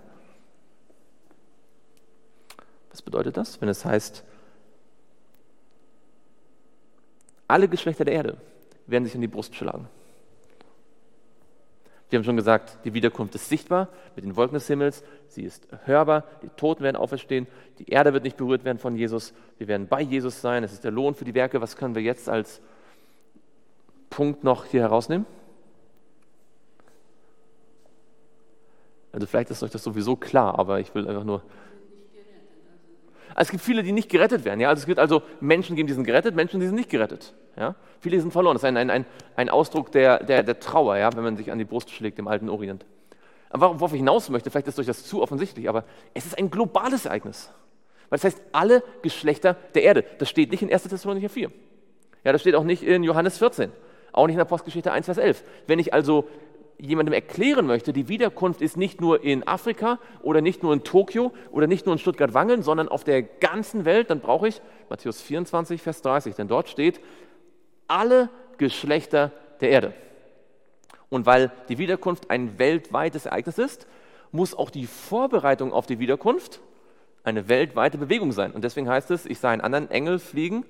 Was 2.96 3.02
bedeutet 3.02 3.36
das, 3.36 3.60
wenn 3.60 3.68
es 3.68 3.84
heißt, 3.84 4.24
alle 7.46 7.68
Geschlechter 7.68 8.06
der 8.06 8.14
Erde 8.14 8.38
werden 8.88 9.04
sich 9.04 9.14
in 9.14 9.20
die 9.20 9.28
Brust 9.28 9.54
schlagen? 9.54 9.90
Wir 12.10 12.20
haben 12.20 12.24
schon 12.24 12.38
gesagt, 12.38 12.78
die 12.86 12.94
Wiederkunft 12.94 13.36
ist 13.36 13.50
sichtbar 13.50 13.90
mit 14.16 14.24
den 14.24 14.38
Wolken 14.38 14.54
des 14.54 14.68
Himmels, 14.68 15.04
sie 15.28 15.44
ist 15.44 15.68
hörbar, 15.84 16.24
die 16.42 16.48
Toten 16.48 16.86
werden 16.86 16.96
auferstehen, 16.96 17.48
die 17.80 17.90
Erde 17.90 18.14
wird 18.14 18.24
nicht 18.24 18.38
berührt 18.38 18.64
werden 18.64 18.80
von 18.80 18.96
Jesus, 18.96 19.34
wir 19.58 19.68
werden 19.68 19.90
bei 19.90 20.00
Jesus 20.00 20.40
sein, 20.40 20.64
es 20.64 20.72
ist 20.72 20.86
der 20.86 20.92
Lohn 20.92 21.16
für 21.16 21.26
die 21.26 21.34
Werke. 21.34 21.60
Was 21.60 21.76
können 21.76 21.96
wir 21.96 22.02
jetzt 22.02 22.30
als 22.30 22.62
Punkt 24.10 24.46
noch 24.46 24.64
hier 24.64 24.80
herausnehmen? 24.80 25.26
Also 29.12 29.28
vielleicht 29.28 29.50
ist 29.50 29.64
euch 29.64 29.72
das 29.72 29.84
sowieso 29.84 30.16
klar, 30.16 30.58
aber 30.58 30.80
ich 30.80 30.96
will 30.96 31.10
einfach 31.10 31.26
nur. 31.26 31.44
Es 33.38 33.52
gibt 33.52 33.64
viele, 33.64 33.84
die 33.84 33.92
nicht 33.92 34.10
gerettet 34.10 34.46
werden. 34.46 34.62
Ja? 34.62 34.70
Also 34.70 34.82
es 34.82 34.86
gibt 34.86 35.00
also 35.00 35.22
Menschen 35.42 35.76
die 35.76 35.94
sind 35.94 36.06
gerettet, 36.06 36.36
Menschen, 36.36 36.60
die 36.60 36.68
sind 36.68 36.76
nicht 36.76 36.90
gerettet. 36.90 37.34
Ja? 37.58 37.76
Viele 38.00 38.20
sind 38.20 38.32
verloren. 38.32 38.56
Das 38.56 38.64
ist 38.64 38.68
ein, 38.68 38.90
ein, 38.90 39.06
ein, 39.36 39.50
Ausdruck 39.50 39.92
der, 39.92 40.24
der, 40.24 40.44
der 40.44 40.60
Trauer, 40.60 40.98
ja? 40.98 41.14
wenn 41.16 41.24
man 41.24 41.36
sich 41.36 41.52
an 41.52 41.60
die 41.60 41.66
Brust 41.66 41.92
schlägt 41.92 42.18
im 42.18 42.28
alten 42.28 42.50
Orient. 42.50 42.86
Aber 43.50 43.80
worauf 43.80 43.92
ich 43.92 44.00
hinaus 44.00 44.30
möchte, 44.30 44.50
vielleicht 44.50 44.68
ist 44.68 44.80
euch 44.80 44.86
das 44.86 45.06
zu 45.06 45.22
offensichtlich, 45.22 45.70
aber 45.70 45.84
es 46.14 46.26
ist 46.26 46.38
ein 46.38 46.50
globales 46.50 47.06
Ereignis. 47.06 47.52
Weil 48.10 48.18
das 48.18 48.24
heißt, 48.24 48.42
alle 48.52 48.84
Geschlechter 49.02 49.56
der 49.74 49.84
Erde. 49.84 50.06
Das 50.20 50.30
steht 50.30 50.52
nicht 50.52 50.62
in 50.62 50.72
1. 50.72 50.84
Thessalonicher 50.84 51.30
4. 51.30 51.52
Ja, 52.24 52.32
das 52.32 52.42
steht 52.42 52.56
auch 52.56 52.64
nicht 52.64 52.84
in 52.84 53.04
Johannes 53.04 53.38
14. 53.38 53.72
Auch 54.12 54.28
nicht 54.28 54.36
in 54.36 54.40
der 54.40 54.46
Postgeschichte 54.46 54.92
1, 54.92 55.06
Vers 55.06 55.18
11. 55.18 55.44
Wenn 55.68 55.80
ich 55.80 55.94
also 55.94 56.28
jemandem 56.78 57.14
erklären 57.14 57.66
möchte, 57.66 57.94
die 57.94 58.08
Wiederkunft 58.08 58.62
ist 58.62 58.78
nicht 58.78 59.02
nur 59.02 59.24
in 59.24 59.48
Afrika 59.48 60.00
oder 60.22 60.42
nicht 60.42 60.64
nur 60.64 60.74
in 60.74 60.84
Tokio 60.84 61.32
oder 61.52 61.68
nicht 61.68 61.86
nur 61.86 61.94
in 61.94 62.00
Stuttgart-Wangeln, 62.00 62.64
sondern 62.64 62.90
auf 62.90 63.04
der 63.04 63.24
ganzen 63.24 63.86
Welt, 63.86 64.10
dann 64.10 64.20
brauche 64.20 64.48
ich 64.48 64.62
Matthäus 64.90 65.22
24, 65.22 65.82
Vers 65.82 66.02
30, 66.02 66.36
denn 66.36 66.48
dort 66.48 66.70
steht, 66.70 67.00
alle 67.88 68.30
Geschlechter 68.58 69.32
der 69.62 69.70
Erde. 69.70 69.94
Und 71.10 71.26
weil 71.26 71.52
die 71.70 71.78
Wiederkunft 71.78 72.30
ein 72.30 72.60
weltweites 72.60 73.26
Ereignis 73.26 73.58
ist, 73.58 73.88
muss 74.32 74.54
auch 74.54 74.70
die 74.70 74.88
Vorbereitung 74.88 75.72
auf 75.72 75.86
die 75.86 76.00
Wiederkunft 76.00 76.60
eine 77.24 77.48
weltweite 77.48 77.98
Bewegung 77.98 78.32
sein. 78.32 78.52
Und 78.52 78.64
deswegen 78.64 78.90
heißt 78.90 79.12
es, 79.12 79.26
ich 79.26 79.40
sah 79.40 79.50
einen 79.50 79.62
anderen 79.62 79.90
Engel 79.90 80.20
fliegen 80.20 80.66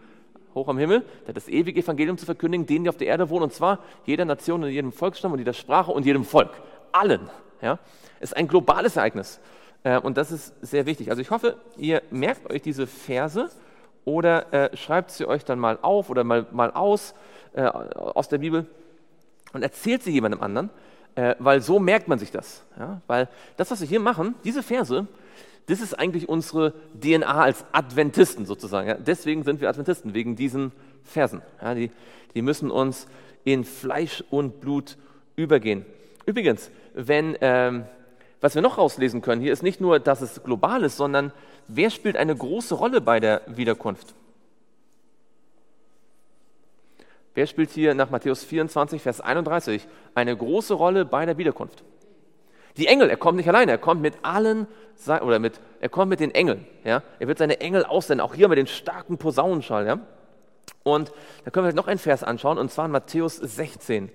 hoch 0.55 0.67
am 0.67 0.77
Himmel, 0.77 1.01
der 1.21 1.29
hat 1.29 1.37
das 1.37 1.47
ewige 1.47 1.79
Evangelium 1.79 2.17
zu 2.17 2.25
verkündigen, 2.25 2.65
denen, 2.65 2.85
die 2.85 2.89
auf 2.89 2.97
der 2.97 3.07
Erde 3.07 3.29
wohnen, 3.29 3.43
und 3.43 3.53
zwar 3.53 3.79
jeder 4.05 4.25
Nation 4.25 4.63
und 4.63 4.69
jedem 4.69 4.91
Volksstamm 4.91 5.33
und 5.33 5.39
jeder 5.39 5.53
Sprache 5.53 5.91
und 5.91 6.05
jedem 6.05 6.23
Volk. 6.23 6.51
Allen. 6.91 7.29
Ja? 7.61 7.79
Ist 8.19 8.35
ein 8.35 8.47
globales 8.47 8.95
Ereignis. 8.95 9.39
Äh, 9.83 9.99
und 9.99 10.17
das 10.17 10.31
ist 10.31 10.53
sehr 10.61 10.85
wichtig. 10.85 11.09
Also 11.09 11.21
ich 11.21 11.29
hoffe, 11.29 11.57
ihr 11.77 12.01
merkt 12.09 12.49
euch 12.51 12.61
diese 12.61 12.87
Verse 12.87 13.49
oder 14.05 14.53
äh, 14.53 14.77
schreibt 14.77 15.11
sie 15.11 15.27
euch 15.27 15.45
dann 15.45 15.59
mal 15.59 15.77
auf 15.81 16.09
oder 16.09 16.23
mal, 16.23 16.47
mal 16.51 16.71
aus 16.71 17.13
äh, 17.55 17.63
aus 17.63 18.27
der 18.27 18.39
Bibel 18.39 18.65
und 19.53 19.63
erzählt 19.63 20.03
sie 20.03 20.11
jemandem 20.11 20.41
anderen, 20.41 20.69
äh, 21.15 21.35
weil 21.39 21.61
so 21.61 21.79
merkt 21.79 22.07
man 22.07 22.19
sich 22.19 22.31
das. 22.31 22.63
Ja? 22.77 23.01
Weil 23.07 23.29
das, 23.57 23.71
was 23.71 23.81
wir 23.81 23.87
hier 23.87 23.99
machen, 23.99 24.35
diese 24.43 24.61
Verse, 24.61 25.07
das 25.67 25.81
ist 25.81 25.93
eigentlich 25.95 26.29
unsere 26.29 26.73
DNA 26.99 27.41
als 27.41 27.65
Adventisten 27.71 28.45
sozusagen. 28.45 28.87
Ja? 28.87 28.95
Deswegen 28.95 29.43
sind 29.43 29.61
wir 29.61 29.69
Adventisten, 29.69 30.13
wegen 30.13 30.35
diesen 30.35 30.71
Versen. 31.03 31.41
Ja? 31.61 31.73
Die, 31.73 31.91
die 32.33 32.41
müssen 32.41 32.69
uns 32.69 33.07
in 33.43 33.63
Fleisch 33.63 34.23
und 34.29 34.61
Blut 34.61 34.97
übergehen. 35.35 35.85
Übrigens, 36.25 36.69
wenn, 36.93 37.37
ähm, 37.41 37.85
was 38.41 38.55
wir 38.55 38.61
noch 38.61 38.77
rauslesen 38.77 39.21
können, 39.21 39.41
hier 39.41 39.53
ist 39.53 39.63
nicht 39.63 39.81
nur, 39.81 39.99
dass 39.99 40.21
es 40.21 40.43
global 40.43 40.83
ist, 40.83 40.97
sondern 40.97 41.31
wer 41.67 41.89
spielt 41.89 42.17
eine 42.17 42.35
große 42.35 42.75
Rolle 42.75 43.01
bei 43.01 43.19
der 43.19 43.41
Wiederkunft? 43.47 44.13
Wer 47.33 47.47
spielt 47.47 47.71
hier 47.71 47.93
nach 47.95 48.09
Matthäus 48.11 48.43
24, 48.43 49.01
Vers 49.01 49.19
31 49.19 49.87
eine 50.13 50.35
große 50.35 50.73
Rolle 50.73 51.05
bei 51.05 51.25
der 51.25 51.37
Wiederkunft? 51.37 51.83
Die 52.77 52.87
Engel, 52.87 53.09
er 53.09 53.17
kommt 53.17 53.37
nicht 53.37 53.47
alleine, 53.47 53.71
er 53.71 53.77
kommt 53.77 54.01
mit 54.01 54.15
allen, 54.23 54.67
oder 55.07 55.39
mit, 55.39 55.59
er 55.79 55.89
kommt 55.89 56.09
mit 56.09 56.19
den 56.19 56.31
Engeln. 56.31 56.65
Ja? 56.83 57.03
Er 57.19 57.27
wird 57.27 57.37
seine 57.37 57.59
Engel 57.59 57.85
aussenden, 57.85 58.25
auch 58.25 58.35
hier 58.35 58.47
mit 58.47 58.57
den 58.57 58.67
starken 58.67 59.17
Posaunenschall. 59.17 59.87
Ja? 59.87 59.99
Und 60.83 61.11
da 61.43 61.51
können 61.51 61.65
wir 61.65 61.73
noch 61.73 61.87
einen 61.87 61.99
Vers 61.99 62.23
anschauen, 62.23 62.57
und 62.57 62.71
zwar 62.71 62.85
in 62.85 62.91
Matthäus 62.91 63.37
16. 63.37 64.11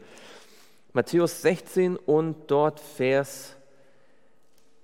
Matthäus 0.92 1.42
16 1.42 1.96
und 1.96 2.36
dort 2.48 2.80
Vers 2.80 3.54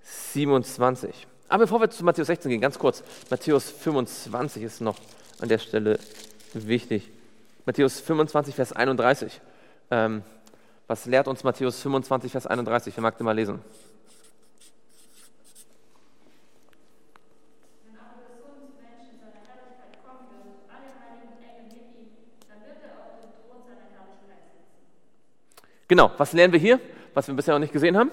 27. 0.03 1.27
Aber 1.49 1.65
bevor 1.65 1.81
wir 1.81 1.91
zu 1.91 2.05
Matthäus 2.05 2.29
16 2.29 2.51
gehen, 2.51 2.61
ganz 2.61 2.79
kurz, 2.79 3.03
Matthäus 3.31 3.71
25 3.71 4.63
ist 4.63 4.81
noch 4.81 4.97
an 5.41 5.49
der 5.49 5.59
Stelle 5.59 5.99
wichtig. 6.55 7.11
Matthäus 7.67 8.01
25, 8.01 8.55
Vers 8.55 8.73
31. 8.73 9.41
Ähm, 9.91 10.23
was 10.87 11.07
lehrt 11.07 11.29
uns 11.29 11.43
Matthäus 11.43 11.81
25, 11.83 12.33
Vers 12.33 12.47
31? 12.47 12.97
Wer 12.97 13.03
mag 13.03 13.17
den 13.17 13.25
mal 13.25 13.33
lesen? 13.33 13.61
Genau, 25.89 26.11
was 26.17 26.33
lernen 26.33 26.53
wir 26.53 26.59
hier, 26.59 26.81
was 27.15 27.29
wir 27.29 27.35
bisher 27.35 27.55
noch 27.55 27.61
nicht 27.61 27.73
gesehen 27.73 27.97
haben? 27.97 28.11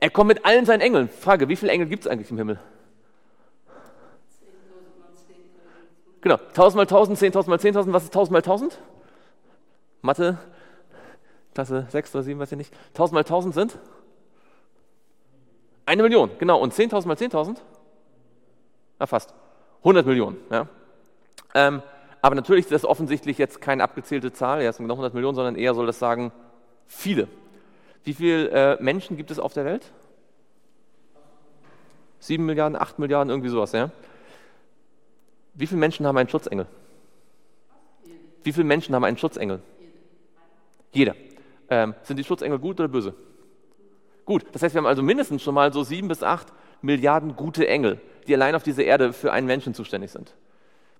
Er 0.00 0.10
kommt 0.10 0.28
mit 0.28 0.44
allen 0.44 0.64
seinen 0.66 0.80
Engeln. 0.80 1.08
Frage, 1.08 1.48
wie 1.48 1.56
viele 1.56 1.72
Engel 1.72 1.88
gibt 1.88 2.04
es 2.04 2.10
eigentlich 2.10 2.30
im 2.30 2.36
Himmel? 2.36 2.60
Genau, 6.20 6.36
1000 6.36 6.76
mal 6.76 6.82
1000, 6.82 7.18
10.000 7.18 7.48
mal 7.48 7.58
10.000, 7.58 7.92
was 7.92 8.04
ist 8.04 8.10
1000 8.10 8.32
mal 8.32 8.38
1000? 8.38 8.78
Mathe, 10.08 10.38
Klasse 11.52 11.86
6 11.90 12.14
oder 12.14 12.24
7, 12.24 12.40
weiß 12.40 12.52
ich 12.52 12.56
nicht. 12.58 12.74
1000 12.94 13.12
mal 13.12 13.20
1000 13.20 13.54
sind? 13.54 13.78
Eine 15.84 16.02
Million, 16.02 16.30
genau. 16.38 16.58
Und 16.60 16.72
10.000 16.72 17.06
mal 17.06 17.16
10.000? 17.16 17.58
Na, 18.98 19.06
fast. 19.06 19.34
100 19.80 20.06
Millionen, 20.06 20.38
ja. 20.50 20.66
Ähm, 21.54 21.82
aber 22.22 22.36
natürlich 22.36 22.64
ist 22.64 22.72
das 22.72 22.86
offensichtlich 22.86 23.36
jetzt 23.36 23.60
keine 23.60 23.82
abgezählte 23.82 24.32
Zahl, 24.32 24.62
ja, 24.62 24.70
es 24.70 24.78
sind 24.78 24.84
genau 24.84 24.94
100 24.94 25.12
Millionen, 25.12 25.34
sondern 25.34 25.56
eher 25.56 25.74
soll 25.74 25.84
das 25.84 25.98
sagen, 25.98 26.32
viele. 26.86 27.28
Wie 28.04 28.14
viele 28.14 28.48
äh, 28.48 28.82
Menschen 28.82 29.18
gibt 29.18 29.30
es 29.30 29.38
auf 29.38 29.52
der 29.52 29.66
Welt? 29.66 29.92
7 32.20 32.46
Milliarden, 32.46 32.80
8 32.80 32.98
Milliarden, 32.98 33.28
irgendwie 33.28 33.50
sowas, 33.50 33.72
ja. 33.72 33.90
Wie 35.52 35.66
viele 35.66 35.80
Menschen 35.80 36.06
haben 36.06 36.16
einen 36.16 36.30
Schutzengel? 36.30 36.66
Wie 38.42 38.52
viele 38.54 38.64
Menschen 38.64 38.94
haben 38.94 39.04
einen 39.04 39.18
Schutzengel? 39.18 39.60
Jeder. 40.92 41.14
Ähm, 41.70 41.94
sind 42.02 42.18
die 42.18 42.24
Schutzengel 42.24 42.58
gut 42.58 42.80
oder 42.80 42.88
böse? 42.88 43.14
Gut. 44.24 44.44
Das 44.52 44.62
heißt, 44.62 44.74
wir 44.74 44.78
haben 44.78 44.86
also 44.86 45.02
mindestens 45.02 45.42
schon 45.42 45.54
mal 45.54 45.72
so 45.72 45.82
sieben 45.82 46.08
bis 46.08 46.22
acht 46.22 46.48
Milliarden 46.80 47.34
gute 47.34 47.66
Engel, 47.66 48.00
die 48.26 48.34
allein 48.34 48.54
auf 48.54 48.62
dieser 48.62 48.84
Erde 48.84 49.12
für 49.12 49.32
einen 49.32 49.46
Menschen 49.46 49.74
zuständig 49.74 50.12
sind. 50.12 50.34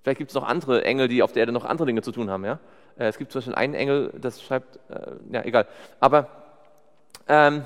Vielleicht 0.03 0.19
gibt 0.19 0.31
es 0.31 0.35
noch 0.35 0.45
andere 0.45 0.85
Engel, 0.85 1.09
die 1.09 1.23
auf 1.23 1.33
der 1.33 1.41
Erde 1.41 1.53
noch 1.53 1.65
andere 1.65 1.87
Dinge 1.87 2.03
zu 2.03 2.13
tun 2.13 2.31
haben. 2.31 2.45
Ja? 2.45 2.59
Äh, 2.97 3.07
es 3.07 3.19
gibt 3.19 3.31
zum 3.31 3.41
Beispiel 3.41 3.55
einen 3.55 3.75
Engel, 3.75 4.13
das 4.21 4.43
schreibt, 4.43 4.81
äh, 4.91 5.13
ja, 5.31 5.45
egal. 5.45 5.67
Aber 6.01 6.29
ähm, 7.29 7.65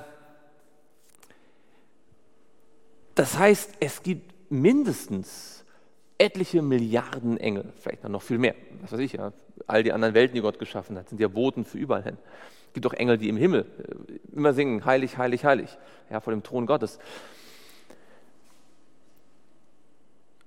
das 3.15 3.39
heißt, 3.39 3.75
es 3.81 4.03
gibt 4.03 4.51
mindestens 4.51 5.65
etliche 6.23 6.63
Milliarden 6.63 7.37
Engel, 7.39 7.73
vielleicht 7.81 8.09
noch 8.09 8.23
viel 8.23 8.39
mehr, 8.39 8.55
was 8.81 8.93
weiß 8.93 9.01
ich, 9.01 9.15
ja, 9.15 9.33
all 9.67 9.83
die 9.83 9.93
anderen 9.93 10.15
Welten, 10.15 10.35
die 10.35 10.41
Gott 10.41 10.59
geschaffen 10.59 10.97
hat, 10.97 11.09
sind 11.09 11.21
ja 11.21 11.29
Boten 11.29 11.65
für 11.65 11.79
überall 11.79 12.03
hin. 12.03 12.17
Es 12.69 12.75
gibt 12.75 12.87
auch 12.87 12.95
Engel, 12.95 13.19
die 13.19 13.29
im 13.29 13.37
Himmel 13.37 13.67
äh, 13.79 14.37
immer 14.37 14.53
singen, 14.55 14.85
heilig, 14.85 15.19
heilig, 15.19 15.45
heilig, 15.45 15.77
ja, 16.11 16.21
vor 16.21 16.33
dem 16.33 16.43
Thron 16.43 16.67
Gottes. 16.67 16.99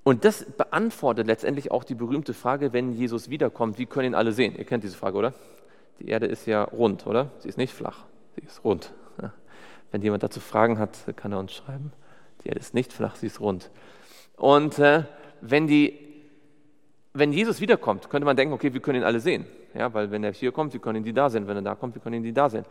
Und 0.04 0.24
das 0.24 0.46
beantwortet 0.46 1.28
letztendlich 1.28 1.72
auch 1.72 1.84
die 1.84 1.96
berühmte 1.96 2.34
Frage, 2.34 2.74
wenn 2.74 2.94
Jesus 2.94 3.30
wiederkommt, 3.30 3.78
wie 3.80 3.86
können 3.86 4.14
ihn 4.14 4.16
alle 4.16 4.32
sehen? 4.32 4.56
Ihr 4.56 4.66
kennt 4.66 4.84
diese 4.84 4.96
Frage, 4.96 5.18
oder? 5.18 5.34
Die 6.00 6.08
Erde 6.08 6.28
ist 6.28 6.46
ja 6.46 6.64
rund, 6.64 7.08
oder? 7.08 7.32
Sie 7.40 7.50
ist 7.50 7.58
nicht 7.58 7.74
flach, 7.74 8.06
sie 8.36 8.42
ist 8.42 8.64
rund. 8.64 8.94
Wenn 9.92 10.02
jemand 10.02 10.24
dazu 10.24 10.42
Fragen 10.42 10.78
hat, 10.78 10.98
kann 11.16 11.32
er 11.32 11.40
uns 11.40 11.54
schreiben. 11.54 11.94
Die 12.44 12.50
Erde 12.50 12.60
ist 12.60 12.74
nicht 12.74 12.92
flach, 12.92 13.16
sie 13.16 13.28
ist 13.28 13.40
rund. 13.40 13.72
Und 14.36 14.78
äh, 14.78 15.04
wenn 15.42 15.68
die 15.68 16.06
wenn 17.16 17.32
Jesus 17.32 17.62
wiederkommt, 17.62 18.10
könnte 18.10 18.26
man 18.26 18.36
denken, 18.36 18.54
okay, 18.54 18.74
wir 18.74 18.82
können 18.82 19.00
ihn 19.00 19.06
alle 19.06 19.22
sehen. 19.22 19.46
Ja, 19.74 19.94
weil 19.94 20.12
wenn 20.12 20.24
er 20.24 20.34
hier 20.34 20.52
kommt, 20.52 20.74
wir 20.74 20.82
können 20.82 20.98
ihn 20.98 21.04
die 21.04 21.14
da 21.14 21.30
sehen. 21.30 21.48
Wenn 21.48 21.56
er 21.56 21.62
da 21.62 21.76
kommt, 21.76 21.96
wir 21.96 22.02
können 22.02 22.18
ihn 22.18 22.24
die 22.24 22.34
da 22.34 22.50
sehen. 22.50 22.66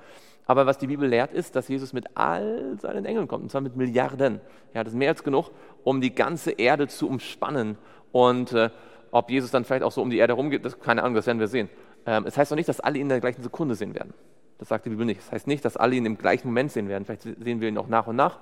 Aber 0.46 0.66
was 0.66 0.76
die 0.76 0.86
Bibel 0.86 1.08
lehrt, 1.08 1.32
ist, 1.32 1.56
dass 1.56 1.68
Jesus 1.68 1.94
mit 1.94 2.06
all 2.14 2.76
seinen 2.78 3.06
Engeln 3.06 3.26
kommt, 3.26 3.42
und 3.42 3.50
zwar 3.50 3.62
mit 3.62 3.74
Milliarden. 3.76 4.40
Ja, 4.74 4.84
das 4.84 4.92
ist 4.92 4.98
mehr 4.98 5.08
als 5.08 5.24
genug, 5.24 5.50
um 5.82 6.02
die 6.02 6.14
ganze 6.14 6.50
Erde 6.52 6.88
zu 6.88 7.08
umspannen. 7.08 7.78
Und 8.12 8.52
äh, 8.52 8.68
ob 9.10 9.30
Jesus 9.30 9.50
dann 9.50 9.64
vielleicht 9.64 9.82
auch 9.82 9.92
so 9.92 10.02
um 10.02 10.10
die 10.10 10.18
Erde 10.18 10.34
rumgeht, 10.34 10.64
das 10.64 10.78
keine 10.78 11.02
Ahnung, 11.02 11.14
das 11.14 11.26
werden 11.26 11.40
wir 11.40 11.48
sehen. 11.48 11.70
Ähm, 12.04 12.24
es 12.26 12.36
heißt 12.36 12.52
auch 12.52 12.56
nicht, 12.56 12.68
dass 12.68 12.80
alle 12.80 12.96
ihn 12.96 13.02
in 13.02 13.08
der 13.08 13.20
gleichen 13.20 13.42
Sekunde 13.42 13.74
sehen 13.74 13.94
werden. 13.94 14.12
Das 14.58 14.68
sagt 14.68 14.84
die 14.84 14.90
Bibel 14.90 15.06
nicht. 15.06 15.20
Das 15.20 15.32
heißt 15.32 15.46
nicht, 15.46 15.64
dass 15.64 15.78
alle 15.78 15.94
ihn 15.94 16.04
im 16.04 16.18
gleichen 16.18 16.48
Moment 16.48 16.70
sehen 16.70 16.88
werden. 16.88 17.06
Vielleicht 17.06 17.22
sehen 17.22 17.60
wir 17.62 17.68
ihn 17.68 17.78
auch 17.78 17.88
nach 17.88 18.06
und 18.06 18.16
nach. 18.16 18.40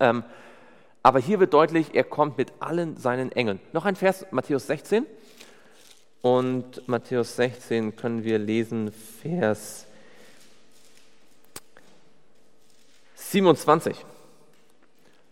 Ähm, 0.00 0.24
aber 1.06 1.20
hier 1.20 1.38
wird 1.38 1.54
deutlich, 1.54 1.94
er 1.94 2.02
kommt 2.02 2.36
mit 2.36 2.52
allen 2.58 2.96
seinen 2.96 3.30
Engeln. 3.30 3.60
Noch 3.72 3.84
ein 3.84 3.94
Vers, 3.94 4.26
Matthäus 4.32 4.66
16. 4.66 5.06
Und 6.20 6.88
Matthäus 6.88 7.36
16 7.36 7.94
können 7.94 8.24
wir 8.24 8.40
lesen, 8.40 8.90
Vers 9.22 9.86
27. 13.14 14.04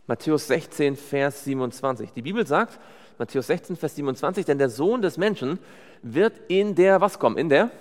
Matthäus 0.07 0.47
16, 0.47 0.95
Vers 0.95 1.43
27. 1.43 2.13
Die 2.13 2.23
Bibel 2.23 2.47
sagt, 2.47 2.79
Matthäus 3.19 3.49
16, 3.49 3.75
Vers 3.75 3.97
27, 3.97 4.45
denn 4.45 4.59
der 4.59 4.69
Sohn 4.69 5.03
des 5.03 5.17
Menschen 5.17 5.59
wird 6.03 6.35
in 6.47 6.77
der, 6.77 7.01
was 7.01 7.19
kommen? 7.19 7.37
In 7.37 7.49
der 7.49 7.73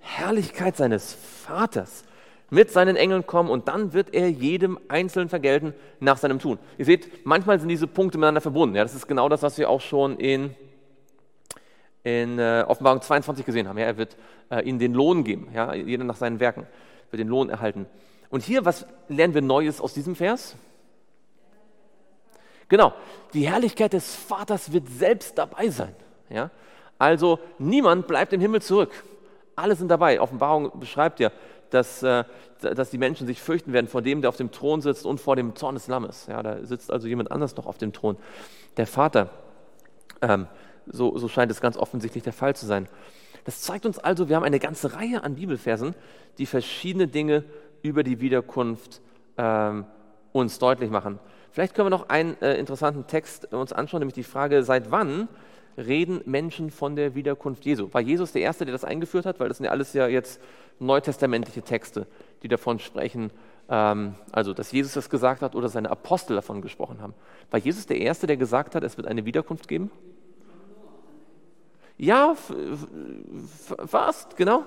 Herrlichkeit 0.00 0.76
seines 0.76 1.16
Vaters 1.44 2.02
mit 2.50 2.70
seinen 2.70 2.96
Engeln 2.96 3.26
kommen 3.26 3.50
und 3.50 3.68
dann 3.68 3.92
wird 3.92 4.14
er 4.14 4.30
jedem 4.30 4.78
Einzelnen 4.88 5.28
vergelten 5.28 5.74
nach 6.00 6.16
seinem 6.16 6.38
Tun. 6.38 6.58
Ihr 6.78 6.84
seht, 6.84 7.26
manchmal 7.26 7.58
sind 7.60 7.68
diese 7.68 7.86
Punkte 7.86 8.18
miteinander 8.18 8.40
verbunden. 8.40 8.76
Ja, 8.76 8.82
das 8.82 8.94
ist 8.94 9.06
genau 9.06 9.28
das, 9.28 9.42
was 9.42 9.58
wir 9.58 9.68
auch 9.68 9.80
schon 9.80 10.16
in, 10.18 10.54
in 12.04 12.38
äh, 12.38 12.64
Offenbarung 12.66 13.02
22 13.02 13.44
gesehen 13.44 13.68
haben. 13.68 13.78
Ja, 13.78 13.86
er 13.86 13.98
wird 13.98 14.16
äh, 14.50 14.62
ihnen 14.62 14.78
den 14.78 14.94
Lohn 14.94 15.24
geben, 15.24 15.48
ja, 15.54 15.74
jeder 15.74 16.04
nach 16.04 16.16
seinen 16.16 16.40
Werken 16.40 16.66
wird 17.10 17.20
den 17.20 17.28
Lohn 17.28 17.50
erhalten. 17.50 17.86
Und 18.30 18.42
hier, 18.42 18.64
was 18.64 18.86
lernen 19.08 19.34
wir 19.34 19.42
Neues 19.42 19.80
aus 19.80 19.94
diesem 19.94 20.14
Vers? 20.14 20.56
Genau, 22.68 22.92
die 23.32 23.48
Herrlichkeit 23.48 23.94
des 23.94 24.14
Vaters 24.14 24.72
wird 24.72 24.88
selbst 24.88 25.38
dabei 25.38 25.68
sein. 25.68 25.94
Ja? 26.28 26.50
Also 26.98 27.38
niemand 27.58 28.06
bleibt 28.06 28.32
im 28.32 28.40
Himmel 28.40 28.60
zurück. 28.60 28.92
Alle 29.56 29.74
sind 29.74 29.88
dabei. 29.88 30.20
Offenbarung 30.20 30.78
beschreibt 30.78 31.18
ja, 31.20 31.30
dass, 31.70 32.02
äh, 32.02 32.24
dass 32.60 32.90
die 32.90 32.98
Menschen 32.98 33.26
sich 33.26 33.40
fürchten 33.40 33.72
werden 33.72 33.88
vor 33.88 34.02
dem, 34.02 34.20
der 34.20 34.28
auf 34.28 34.36
dem 34.36 34.50
Thron 34.50 34.80
sitzt 34.80 35.06
und 35.06 35.20
vor 35.20 35.36
dem 35.36 35.54
Zorn 35.56 35.74
des 35.74 35.88
Lammes. 35.88 36.26
Ja, 36.28 36.42
da 36.42 36.64
sitzt 36.64 36.92
also 36.92 37.08
jemand 37.08 37.30
anders 37.30 37.56
noch 37.56 37.66
auf 37.66 37.78
dem 37.78 37.92
Thron. 37.92 38.16
Der 38.76 38.86
Vater. 38.86 39.30
Ähm, 40.22 40.46
so, 40.86 41.16
so 41.18 41.28
scheint 41.28 41.50
es 41.52 41.60
ganz 41.60 41.76
offensichtlich 41.76 42.24
der 42.24 42.32
Fall 42.32 42.56
zu 42.56 42.66
sein. 42.66 42.88
Das 43.44 43.62
zeigt 43.62 43.86
uns 43.86 43.98
also, 43.98 44.28
wir 44.28 44.36
haben 44.36 44.44
eine 44.44 44.58
ganze 44.58 44.94
Reihe 44.94 45.22
an 45.22 45.36
Bibelversen, 45.36 45.94
die 46.38 46.46
verschiedene 46.46 47.08
Dinge 47.08 47.44
über 47.82 48.02
die 48.02 48.20
Wiederkunft 48.20 49.00
ähm, 49.36 49.84
uns 50.32 50.58
deutlich 50.58 50.90
machen. 50.90 51.18
Vielleicht 51.50 51.74
können 51.74 51.86
wir 51.86 51.90
noch 51.90 52.08
einen 52.08 52.40
äh, 52.42 52.54
interessanten 52.56 53.06
Text 53.06 53.52
uns 53.52 53.72
anschauen, 53.72 54.00
nämlich 54.00 54.14
die 54.14 54.22
Frage, 54.22 54.62
seit 54.62 54.90
wann 54.90 55.28
reden 55.78 56.20
Menschen 56.26 56.70
von 56.70 56.96
der 56.96 57.14
Wiederkunft 57.14 57.64
Jesu? 57.64 57.88
War 57.92 58.00
Jesus 58.00 58.32
der 58.32 58.42
Erste, 58.42 58.64
der 58.64 58.72
das 58.72 58.84
eingeführt 58.84 59.26
hat? 59.26 59.40
Weil 59.40 59.48
das 59.48 59.58
sind 59.58 59.64
ja 59.64 59.70
alles 59.70 59.92
ja 59.92 60.08
jetzt 60.08 60.40
neutestamentliche 60.78 61.62
Texte, 61.62 62.06
die 62.42 62.48
davon 62.48 62.78
sprechen, 62.78 63.30
ähm, 63.68 64.14
also 64.32 64.52
dass 64.52 64.72
Jesus 64.72 64.92
das 64.92 65.10
gesagt 65.10 65.42
hat 65.42 65.54
oder 65.54 65.68
seine 65.68 65.90
Apostel 65.90 66.36
davon 66.36 66.62
gesprochen 66.62 67.00
haben. 67.00 67.14
War 67.50 67.60
Jesus 67.60 67.86
der 67.86 67.98
Erste, 67.98 68.26
der 68.26 68.36
gesagt 68.36 68.74
hat, 68.74 68.82
es 68.82 68.96
wird 68.96 69.06
eine 69.06 69.24
Wiederkunft 69.24 69.68
geben? 69.68 69.90
Ja, 71.96 72.36
fast, 73.86 74.36
genau. 74.36 74.62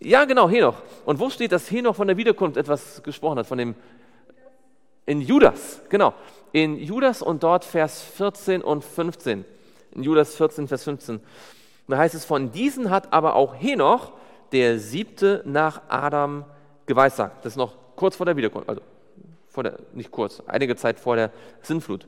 Ja, 0.00 0.24
genau, 0.24 0.48
Henoch. 0.48 0.76
Und 1.04 1.20
wo 1.20 1.30
steht, 1.30 1.52
dass 1.52 1.70
Henoch 1.70 1.94
von 1.94 2.06
der 2.06 2.16
Wiederkunft 2.16 2.56
etwas 2.56 3.02
gesprochen 3.02 3.38
hat? 3.38 3.46
Von 3.46 3.58
dem 3.58 3.74
in 5.04 5.20
Judas, 5.20 5.80
genau. 5.88 6.14
In 6.52 6.78
Judas 6.78 7.22
und 7.22 7.42
dort 7.42 7.64
Vers 7.64 8.02
14 8.02 8.62
und 8.62 8.82
15. 8.82 9.44
In 9.96 10.02
Judas 10.02 10.36
14, 10.36 10.68
Vers 10.68 10.84
15. 10.84 11.20
Da 11.88 11.96
heißt 11.96 12.14
es, 12.14 12.24
von 12.24 12.52
diesen 12.52 12.90
hat 12.90 13.12
aber 13.12 13.34
auch 13.34 13.54
Henoch, 13.54 14.12
der 14.52 14.78
siebte 14.78 15.42
nach 15.46 15.82
Adam, 15.88 16.44
geweissagt. 16.84 17.44
Das 17.44 17.54
ist 17.54 17.56
noch 17.56 17.74
kurz 17.96 18.14
vor 18.16 18.26
der 18.26 18.36
Wiederkunft, 18.36 18.68
also 18.68 18.82
vor 19.48 19.62
der, 19.62 19.78
nicht 19.94 20.10
kurz, 20.10 20.42
einige 20.46 20.76
Zeit 20.76 21.00
vor 21.00 21.16
der 21.16 21.30
Sinnflut. 21.62 22.06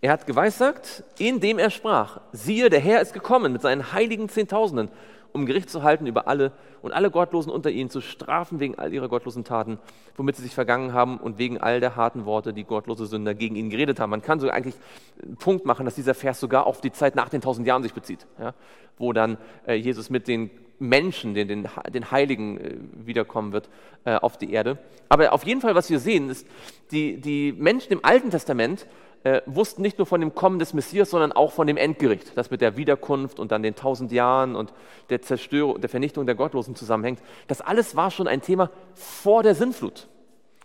Er 0.00 0.12
hat 0.12 0.26
geweissagt, 0.26 1.04
indem 1.18 1.58
er 1.58 1.70
sprach, 1.70 2.20
siehe, 2.32 2.68
der 2.68 2.80
Herr 2.80 3.00
ist 3.00 3.14
gekommen 3.14 3.52
mit 3.52 3.62
seinen 3.62 3.92
heiligen 3.92 4.28
Zehntausenden 4.28 4.90
um 5.34 5.46
Gericht 5.46 5.68
zu 5.68 5.82
halten 5.82 6.06
über 6.06 6.28
alle 6.28 6.52
und 6.80 6.92
alle 6.92 7.10
Gottlosen 7.10 7.50
unter 7.50 7.70
ihnen 7.70 7.90
zu 7.90 8.00
strafen 8.00 8.60
wegen 8.60 8.78
all 8.78 8.94
ihrer 8.94 9.08
gottlosen 9.08 9.42
Taten, 9.42 9.78
womit 10.16 10.36
sie 10.36 10.42
sich 10.42 10.54
vergangen 10.54 10.92
haben 10.92 11.18
und 11.18 11.38
wegen 11.38 11.58
all 11.58 11.80
der 11.80 11.96
harten 11.96 12.24
Worte, 12.24 12.54
die 12.54 12.62
gottlose 12.62 13.06
Sünder 13.06 13.34
gegen 13.34 13.56
ihn 13.56 13.68
geredet 13.68 13.98
haben. 13.98 14.10
Man 14.10 14.22
kann 14.22 14.38
so 14.38 14.48
eigentlich 14.48 14.76
einen 15.22 15.36
Punkt 15.36 15.66
machen, 15.66 15.84
dass 15.86 15.96
dieser 15.96 16.14
Vers 16.14 16.38
sogar 16.38 16.66
auf 16.66 16.80
die 16.80 16.92
Zeit 16.92 17.16
nach 17.16 17.28
den 17.28 17.40
tausend 17.40 17.66
Jahren 17.66 17.82
sich 17.82 17.92
bezieht, 17.92 18.26
ja, 18.38 18.54
wo 18.96 19.12
dann 19.12 19.36
äh, 19.66 19.74
Jesus 19.74 20.08
mit 20.08 20.28
den 20.28 20.50
Menschen, 20.78 21.34
den, 21.34 21.48
den, 21.48 21.68
den 21.92 22.10
Heiligen 22.12 22.58
äh, 22.58 22.76
wiederkommen 23.04 23.52
wird 23.52 23.68
äh, 24.04 24.14
auf 24.14 24.38
die 24.38 24.52
Erde. 24.52 24.78
Aber 25.08 25.32
auf 25.32 25.44
jeden 25.44 25.60
Fall, 25.60 25.74
was 25.74 25.90
wir 25.90 25.98
sehen, 25.98 26.30
ist, 26.30 26.46
die, 26.92 27.20
die 27.20 27.52
Menschen 27.52 27.92
im 27.92 28.04
Alten 28.04 28.30
Testament 28.30 28.86
äh, 29.24 29.40
wussten 29.46 29.82
nicht 29.82 29.98
nur 29.98 30.06
von 30.06 30.20
dem 30.20 30.34
Kommen 30.34 30.58
des 30.58 30.74
Messias, 30.74 31.10
sondern 31.10 31.32
auch 31.32 31.50
von 31.50 31.66
dem 31.66 31.78
Endgericht, 31.78 32.36
das 32.36 32.50
mit 32.50 32.60
der 32.60 32.76
Wiederkunft 32.76 33.40
und 33.40 33.50
dann 33.52 33.62
den 33.62 33.74
tausend 33.74 34.12
Jahren 34.12 34.54
und 34.54 34.72
der 35.08 35.22
Zerstörung, 35.22 35.80
der 35.80 35.88
Vernichtung 35.88 36.26
der 36.26 36.34
Gottlosen 36.34 36.76
zusammenhängt. 36.76 37.20
Das 37.48 37.62
alles 37.62 37.96
war 37.96 38.10
schon 38.10 38.28
ein 38.28 38.42
Thema 38.42 38.70
vor 38.94 39.42
der 39.42 39.54
Sinnflut. 39.54 40.08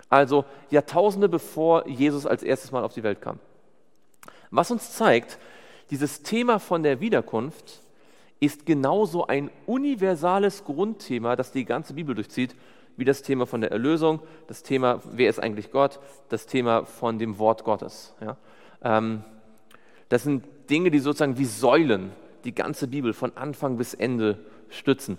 Also 0.09 0.43
Jahrtausende 0.69 1.29
bevor 1.29 1.87
Jesus 1.87 2.25
als 2.25 2.43
erstes 2.43 2.71
Mal 2.71 2.83
auf 2.83 2.93
die 2.93 3.03
Welt 3.03 3.21
kam. 3.21 3.39
Was 4.51 4.71
uns 4.71 4.93
zeigt, 4.93 5.39
dieses 5.89 6.21
Thema 6.21 6.59
von 6.59 6.83
der 6.83 6.99
Wiederkunft 6.99 7.81
ist 8.41 8.65
genauso 8.65 9.27
ein 9.27 9.51
universales 9.67 10.65
Grundthema, 10.65 11.35
das 11.35 11.51
die 11.51 11.65
ganze 11.65 11.93
Bibel 11.93 12.13
durchzieht, 12.13 12.55
wie 12.99 13.05
das 13.05 13.21
Thema 13.21 13.45
von 13.45 13.61
der 13.61 13.71
Erlösung, 13.71 14.19
das 14.47 14.63
Thema, 14.63 15.01
wer 15.11 15.29
ist 15.29 15.39
eigentlich 15.39 15.71
Gott, 15.71 15.99
das 16.29 16.45
Thema 16.45 16.85
von 16.85 17.17
dem 17.17 17.39
Wort 17.39 17.63
Gottes. 17.63 18.13
Ja. 18.21 18.37
Ähm, 18.83 19.23
das 20.09 20.23
sind 20.23 20.43
Dinge, 20.69 20.91
die 20.91 20.99
sozusagen 20.99 21.37
wie 21.37 21.45
Säulen 21.45 22.11
die 22.43 22.53
ganze 22.53 22.87
Bibel 22.87 23.13
von 23.13 23.35
Anfang 23.35 23.77
bis 23.77 23.93
Ende 23.93 24.39
stützen. 24.69 25.17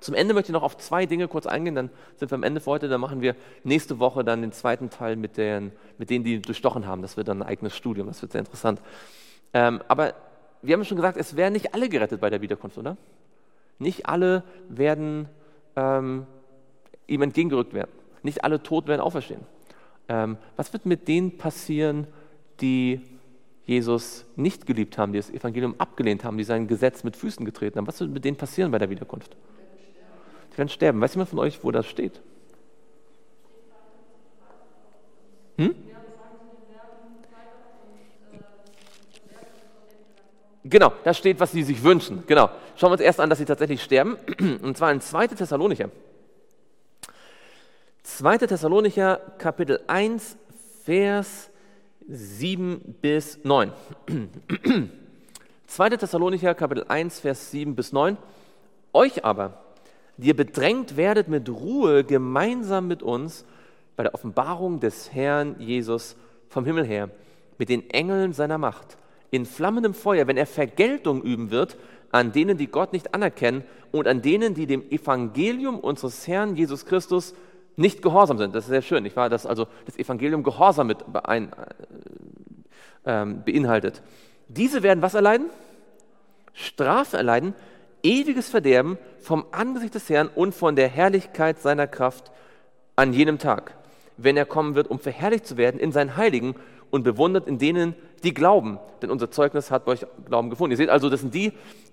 Zum 0.00 0.14
Ende 0.14 0.34
möchte 0.34 0.50
ich 0.50 0.54
noch 0.54 0.64
auf 0.64 0.76
zwei 0.78 1.06
Dinge 1.06 1.28
kurz 1.28 1.46
eingehen, 1.46 1.76
dann 1.76 1.90
sind 2.16 2.30
wir 2.32 2.34
am 2.34 2.42
Ende 2.42 2.60
für 2.60 2.72
heute, 2.72 2.88
dann 2.88 3.00
machen 3.00 3.20
wir 3.20 3.36
nächste 3.62 4.00
Woche 4.00 4.24
dann 4.24 4.42
den 4.42 4.50
zweiten 4.50 4.90
Teil 4.90 5.14
mit, 5.14 5.36
den, 5.36 5.70
mit 5.96 6.10
denen, 6.10 6.24
die 6.24 6.42
durchstochen 6.42 6.86
haben. 6.86 7.02
Das 7.02 7.16
wird 7.16 7.28
dann 7.28 7.42
ein 7.42 7.48
eigenes 7.48 7.76
Studium, 7.76 8.08
das 8.08 8.20
wird 8.20 8.32
sehr 8.32 8.40
interessant. 8.40 8.80
Ähm, 9.54 9.80
aber 9.86 10.14
wir 10.60 10.74
haben 10.74 10.84
schon 10.84 10.96
gesagt, 10.96 11.16
es 11.16 11.36
werden 11.36 11.52
nicht 11.52 11.74
alle 11.74 11.88
gerettet 11.88 12.20
bei 12.20 12.30
der 12.30 12.40
Wiederkunft, 12.40 12.78
oder? 12.78 12.96
Nicht 13.78 14.06
alle 14.06 14.42
werden 14.68 15.28
ähm, 15.76 16.26
ihm 17.06 17.22
entgegengerückt 17.22 17.74
werden. 17.74 17.90
Nicht 18.22 18.44
alle 18.44 18.62
tot 18.62 18.86
werden 18.86 19.00
auferstehen. 19.00 19.40
Ähm, 20.08 20.36
was 20.56 20.72
wird 20.72 20.86
mit 20.86 21.08
denen 21.08 21.38
passieren, 21.38 22.06
die 22.60 23.00
Jesus 23.64 24.24
nicht 24.36 24.66
geliebt 24.66 24.98
haben, 24.98 25.12
die 25.12 25.18
das 25.18 25.30
Evangelium 25.30 25.74
abgelehnt 25.78 26.24
haben, 26.24 26.36
die 26.36 26.44
sein 26.44 26.66
Gesetz 26.66 27.04
mit 27.04 27.16
Füßen 27.16 27.44
getreten 27.44 27.78
haben? 27.78 27.86
Was 27.86 28.00
wird 28.00 28.10
mit 28.10 28.24
denen 28.24 28.36
passieren 28.36 28.70
bei 28.70 28.78
der 28.78 28.90
Wiederkunft? 28.90 29.36
Die 30.52 30.58
werden 30.58 30.68
sterben. 30.68 31.00
Weiß 31.00 31.14
jemand 31.14 31.30
von 31.30 31.38
euch, 31.38 31.62
wo 31.64 31.70
das 31.70 31.86
steht? 31.86 32.20
Hm? 35.58 35.74
Genau, 40.64 40.92
da 41.02 41.12
steht, 41.12 41.40
was 41.40 41.50
sie 41.52 41.64
sich 41.64 41.82
wünschen. 41.82 42.22
Genau. 42.26 42.48
Schauen 42.76 42.90
wir 42.90 42.92
uns 42.92 43.00
erst 43.00 43.20
an, 43.20 43.28
dass 43.28 43.38
sie 43.38 43.44
tatsächlich 43.44 43.82
sterben. 43.82 44.16
Und 44.62 44.76
zwar 44.76 44.92
in 44.92 45.00
2. 45.00 45.28
Thessalonicher. 45.28 45.90
2. 48.02 48.38
Thessalonicher 48.38 49.20
Kapitel 49.38 49.80
1, 49.86 50.36
Vers 50.84 51.50
7 52.08 52.96
bis 53.00 53.38
9. 53.44 53.72
2. 55.66 55.90
Thessalonicher 55.96 56.54
Kapitel 56.54 56.84
1, 56.88 57.20
Vers 57.20 57.52
7 57.52 57.76
bis 57.76 57.92
9. 57.92 58.16
Euch 58.92 59.24
aber, 59.24 59.62
die 60.16 60.28
ihr 60.28 60.36
bedrängt 60.36 60.96
werdet 60.96 61.28
mit 61.28 61.48
Ruhe 61.48 62.02
gemeinsam 62.02 62.88
mit 62.88 63.04
uns 63.04 63.44
bei 63.94 64.02
der 64.02 64.14
Offenbarung 64.14 64.80
des 64.80 65.12
Herrn 65.12 65.54
Jesus 65.60 66.16
vom 66.48 66.64
Himmel 66.64 66.84
her, 66.84 67.08
mit 67.56 67.68
den 67.68 67.88
Engeln 67.90 68.32
seiner 68.32 68.58
Macht, 68.58 68.96
in 69.30 69.46
flammendem 69.46 69.94
Feuer, 69.94 70.26
wenn 70.26 70.36
er 70.36 70.46
Vergeltung 70.46 71.22
üben 71.22 71.52
wird 71.52 71.76
an 72.10 72.30
denen, 72.30 72.58
die 72.58 72.66
Gott 72.66 72.92
nicht 72.92 73.14
anerkennen 73.14 73.64
und 73.90 74.06
an 74.06 74.22
denen, 74.22 74.54
die 74.54 74.66
dem 74.66 74.88
Evangelium 74.90 75.80
unseres 75.80 76.28
Herrn 76.28 76.56
Jesus 76.56 76.84
Christus 76.84 77.34
nicht 77.76 78.02
gehorsam 78.02 78.38
sind. 78.38 78.54
Das 78.54 78.64
ist 78.64 78.70
sehr 78.70 78.82
schön, 78.82 79.02
nicht 79.02 79.16
wahr? 79.16 79.28
Dass 79.28 79.46
also 79.46 79.66
das 79.86 79.96
Evangelium 79.96 80.42
Gehorsam 80.42 80.86
mit 80.86 80.98
ein, 81.24 81.52
äh, 83.04 83.24
beinhaltet. 83.24 84.02
Diese 84.48 84.82
werden 84.82 85.02
was 85.02 85.14
erleiden? 85.14 85.46
Strafe 86.52 87.16
erleiden, 87.16 87.54
ewiges 88.02 88.50
Verderben 88.50 88.98
vom 89.20 89.46
Angesicht 89.52 89.94
des 89.94 90.10
Herrn 90.10 90.28
und 90.28 90.54
von 90.54 90.76
der 90.76 90.88
Herrlichkeit 90.88 91.60
seiner 91.60 91.86
Kraft 91.86 92.30
an 92.96 93.12
jenem 93.12 93.38
Tag, 93.38 93.74
wenn 94.16 94.36
er 94.36 94.44
kommen 94.44 94.74
wird, 94.74 94.88
um 94.88 94.98
verherrlicht 94.98 95.46
zu 95.46 95.56
werden 95.56 95.80
in 95.80 95.92
seinen 95.92 96.16
Heiligen 96.16 96.54
und 96.92 97.04
bewundert 97.04 97.48
in 97.48 97.58
denen, 97.58 97.94
die 98.22 98.34
glauben. 98.34 98.78
Denn 99.00 99.10
unser 99.10 99.30
Zeugnis 99.30 99.70
hat 99.70 99.86
bei 99.86 99.92
euch 99.92 100.06
Glauben 100.26 100.50
gefunden. 100.50 100.72
Ihr 100.72 100.76
seht 100.76 100.90
also, 100.90 101.08
das 101.08 101.22
sind 101.22 101.34
die, 101.34 101.52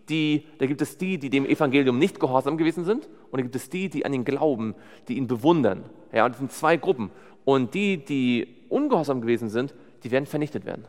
die, 0.09 0.45
da 0.57 0.65
gibt 0.65 0.81
es 0.81 0.97
die, 0.97 1.17
die 1.17 1.29
dem 1.29 1.45
Evangelium 1.45 1.97
nicht 1.97 2.19
gehorsam 2.19 2.57
gewesen 2.57 2.83
sind, 2.83 3.07
und 3.31 3.39
da 3.39 3.41
gibt 3.41 3.55
es 3.55 3.69
die, 3.69 3.89
die 3.89 4.05
an 4.05 4.13
ihn 4.13 4.25
glauben, 4.25 4.75
die 5.07 5.15
ihn 5.15 5.27
bewundern. 5.27 5.85
Ja, 6.11 6.25
und 6.25 6.31
das 6.31 6.39
sind 6.39 6.51
zwei 6.51 6.75
Gruppen. 6.75 7.11
Und 7.45 7.73
die, 7.73 8.03
die 8.03 8.65
ungehorsam 8.67 9.21
gewesen 9.21 9.49
sind, 9.49 9.73
die 10.03 10.11
werden 10.11 10.25
vernichtet 10.25 10.65
werden. 10.65 10.85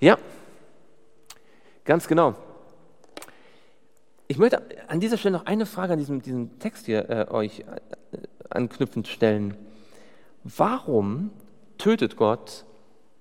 Ja, 0.00 0.16
ganz 1.84 2.06
genau. 2.06 2.36
Ich 4.30 4.36
möchte 4.36 4.62
an 4.88 5.00
dieser 5.00 5.16
Stelle 5.16 5.38
noch 5.38 5.46
eine 5.46 5.64
Frage 5.64 5.94
an 5.94 5.98
diesem, 5.98 6.20
diesem 6.20 6.58
Text 6.58 6.84
hier 6.84 7.08
äh, 7.08 7.26
euch 7.30 7.60
äh, 7.60 7.64
anknüpfend 8.50 9.08
stellen. 9.08 9.56
Warum 10.44 11.30
tötet 11.78 12.16
Gott 12.16 12.66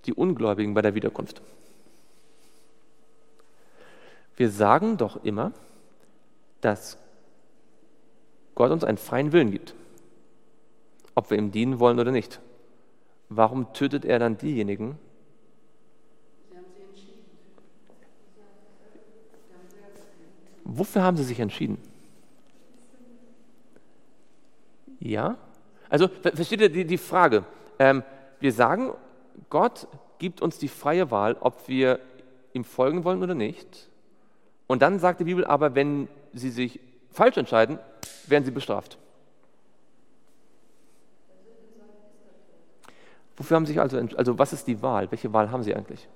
die 0.05 0.13
Ungläubigen 0.13 0.73
bei 0.73 0.81
der 0.81 0.95
Wiederkunft? 0.95 1.41
Wir 4.35 4.51
sagen 4.51 4.97
doch 4.97 5.23
immer, 5.23 5.53
dass 6.59 6.97
Gott 8.53 8.71
uns 8.71 8.83
einen 8.83 8.97
freien 8.97 9.31
Willen 9.31 9.51
gibt, 9.51 9.75
ob 11.15 11.29
wir 11.31 11.37
ihm 11.37 11.51
dienen 11.51 11.79
wollen 11.79 11.99
oder 11.99 12.11
nicht. 12.11 12.41
Warum 13.29 13.71
tötet 13.71 14.03
er 14.03 14.19
dann 14.19 14.37
diejenigen, 14.37 14.99
Sie 16.49 16.57
haben 16.57 16.65
sich 16.73 16.83
entschieden. 16.83 17.23
Wofür 20.69 21.01
haben 21.01 21.15
Sie 21.15 21.23
sich 21.23 21.39
entschieden? 21.39 21.77
Ja? 24.99 25.37
Also 25.89 26.09
ver- 26.09 26.35
versteht 26.35 26.59
ihr 26.59 26.69
die, 26.69 26.83
die 26.83 26.97
Frage? 26.97 27.45
Ähm, 27.79 28.03
wir 28.41 28.51
sagen, 28.51 28.91
Gott 29.49 29.87
gibt 30.17 30.41
uns 30.41 30.57
die 30.57 30.67
freie 30.67 31.09
Wahl, 31.09 31.37
ob 31.39 31.69
wir 31.69 31.99
ihm 32.51 32.65
folgen 32.65 33.05
wollen 33.05 33.23
oder 33.23 33.33
nicht. 33.33 33.87
Und 34.67 34.81
dann 34.81 34.99
sagt 34.99 35.21
die 35.21 35.23
Bibel 35.23 35.45
aber, 35.45 35.73
wenn 35.73 36.09
Sie 36.33 36.49
sich 36.49 36.81
falsch 37.11 37.37
entscheiden, 37.37 37.79
werden 38.25 38.43
Sie 38.43 38.51
bestraft. 38.51 38.97
Wofür 43.37 43.55
haben 43.55 43.65
Sie 43.65 43.71
sich 43.73 43.79
also, 43.79 43.97
also 44.17 44.37
was 44.37 44.51
ist 44.51 44.67
die 44.67 44.81
Wahl? 44.81 45.09
Welche 45.11 45.31
Wahl 45.31 45.49
haben 45.49 45.63
Sie 45.63 45.73
eigentlich? 45.73 46.09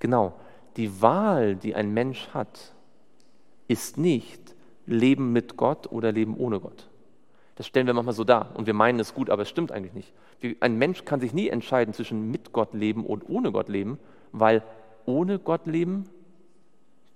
Genau, 0.00 0.32
die 0.76 1.00
Wahl, 1.00 1.54
die 1.54 1.76
ein 1.76 1.94
Mensch 1.94 2.28
hat, 2.34 2.72
ist 3.68 3.98
nicht 3.98 4.40
Leben 4.86 5.32
mit 5.32 5.56
Gott 5.56 5.90
oder 5.90 6.12
Leben 6.12 6.36
ohne 6.36 6.60
Gott. 6.60 6.88
Das 7.56 7.66
stellen 7.66 7.86
wir 7.86 7.94
manchmal 7.94 8.14
so 8.14 8.24
dar 8.24 8.50
und 8.54 8.66
wir 8.66 8.74
meinen 8.74 9.00
es 9.00 9.14
gut, 9.14 9.30
aber 9.30 9.42
es 9.42 9.48
stimmt 9.48 9.72
eigentlich 9.72 9.94
nicht. 9.94 10.12
Ein 10.60 10.76
Mensch 10.76 11.04
kann 11.04 11.20
sich 11.20 11.32
nie 11.32 11.48
entscheiden 11.48 11.94
zwischen 11.94 12.30
mit 12.30 12.52
Gott 12.52 12.74
leben 12.74 13.04
und 13.04 13.28
ohne 13.28 13.50
Gott 13.50 13.68
leben, 13.68 13.98
weil 14.32 14.62
ohne 15.06 15.38
Gott 15.38 15.66
leben 15.66 16.08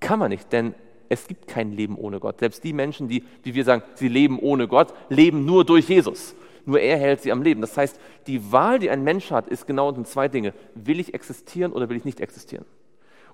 kann 0.00 0.18
man 0.18 0.30
nicht, 0.30 0.50
denn 0.52 0.74
es 1.10 1.26
gibt 1.26 1.46
kein 1.46 1.72
Leben 1.72 1.96
ohne 1.96 2.20
Gott. 2.20 2.38
Selbst 2.38 2.64
die 2.64 2.72
Menschen, 2.72 3.08
die, 3.08 3.24
wie 3.42 3.54
wir 3.54 3.64
sagen, 3.64 3.82
sie 3.94 4.08
leben 4.08 4.38
ohne 4.38 4.66
Gott, 4.66 4.94
leben 5.08 5.44
nur 5.44 5.64
durch 5.64 5.88
Jesus. 5.88 6.34
Nur 6.64 6.80
er 6.80 6.96
hält 6.98 7.20
sie 7.20 7.32
am 7.32 7.42
Leben. 7.42 7.60
Das 7.60 7.76
heißt, 7.76 7.98
die 8.26 8.52
Wahl, 8.52 8.78
die 8.78 8.90
ein 8.90 9.02
Mensch 9.02 9.30
hat, 9.30 9.48
ist 9.48 9.66
genau 9.66 9.90
um 9.90 10.04
zwei 10.04 10.28
Dinge. 10.28 10.54
Will 10.74 11.00
ich 11.00 11.12
existieren 11.12 11.72
oder 11.72 11.88
will 11.88 11.96
ich 11.96 12.04
nicht 12.04 12.20
existieren? 12.20 12.64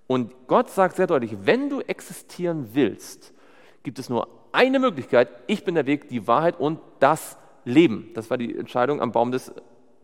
Und 0.07 0.33
Gott 0.47 0.71
sagt 0.71 0.97
sehr 0.97 1.07
deutlich, 1.07 1.37
wenn 1.43 1.69
du 1.69 1.81
existieren 1.81 2.69
willst, 2.73 3.33
gibt 3.83 3.99
es 3.99 4.09
nur 4.09 4.29
eine 4.53 4.79
Möglichkeit. 4.79 5.29
Ich 5.47 5.65
bin 5.65 5.75
der 5.75 5.87
Weg, 5.87 6.09
die 6.09 6.27
Wahrheit 6.27 6.59
und 6.59 6.81
das 7.01 7.37
Leben. 7.65 8.11
Das 8.15 8.31
war 8.31 8.39
die 8.39 8.57
Entscheidung 8.57 9.01
am 9.01 9.13
Baum 9.13 9.33
des, 9.33 9.53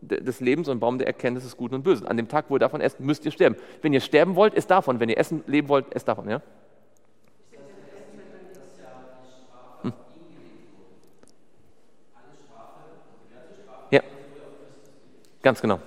des 0.00 0.40
Lebens 0.40 0.68
und 0.68 0.80
Baum 0.80 0.98
der 0.98 1.07
Erkenntnis 1.07 1.44
des 1.44 1.57
Guten 1.57 1.76
und 1.76 1.82
Bösen. 1.84 2.07
An 2.07 2.16
dem 2.16 2.28
Tag, 2.28 2.46
wo 2.48 2.57
ihr 2.57 2.59
davon 2.59 2.80
esst, 2.80 2.98
müsst 3.00 3.24
ihr 3.24 3.30
sterben. 3.30 3.57
Wenn 3.80 3.92
ihr 3.92 4.00
sterben 4.00 4.34
wollt, 4.34 4.55
esst 4.55 4.70
davon. 4.70 4.98
Wenn 4.98 5.09
ihr 5.09 5.18
essen, 5.18 5.44
leben 5.46 5.68
wollt, 5.68 5.94
esst 5.94 6.09
davon. 6.09 6.28
Ja? 6.28 6.42
Hm. 9.82 9.92
Ja, 13.90 14.00
ganz 15.40 15.61
genau. 15.61 15.78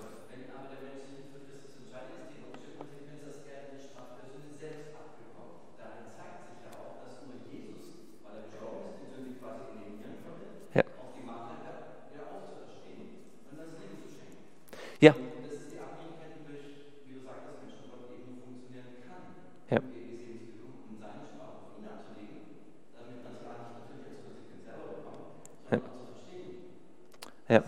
Ja. 10.73 10.83
Ja. 14.99 15.15
Ja. 19.69 19.79
Ja. 25.71 25.79
Ja. 27.47 27.63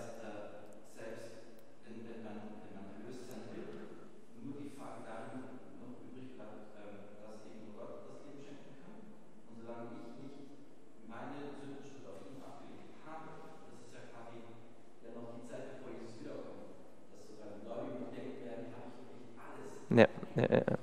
Ja, 19.90 20.08
ja, 20.36 20.44
ja. 20.46 20.78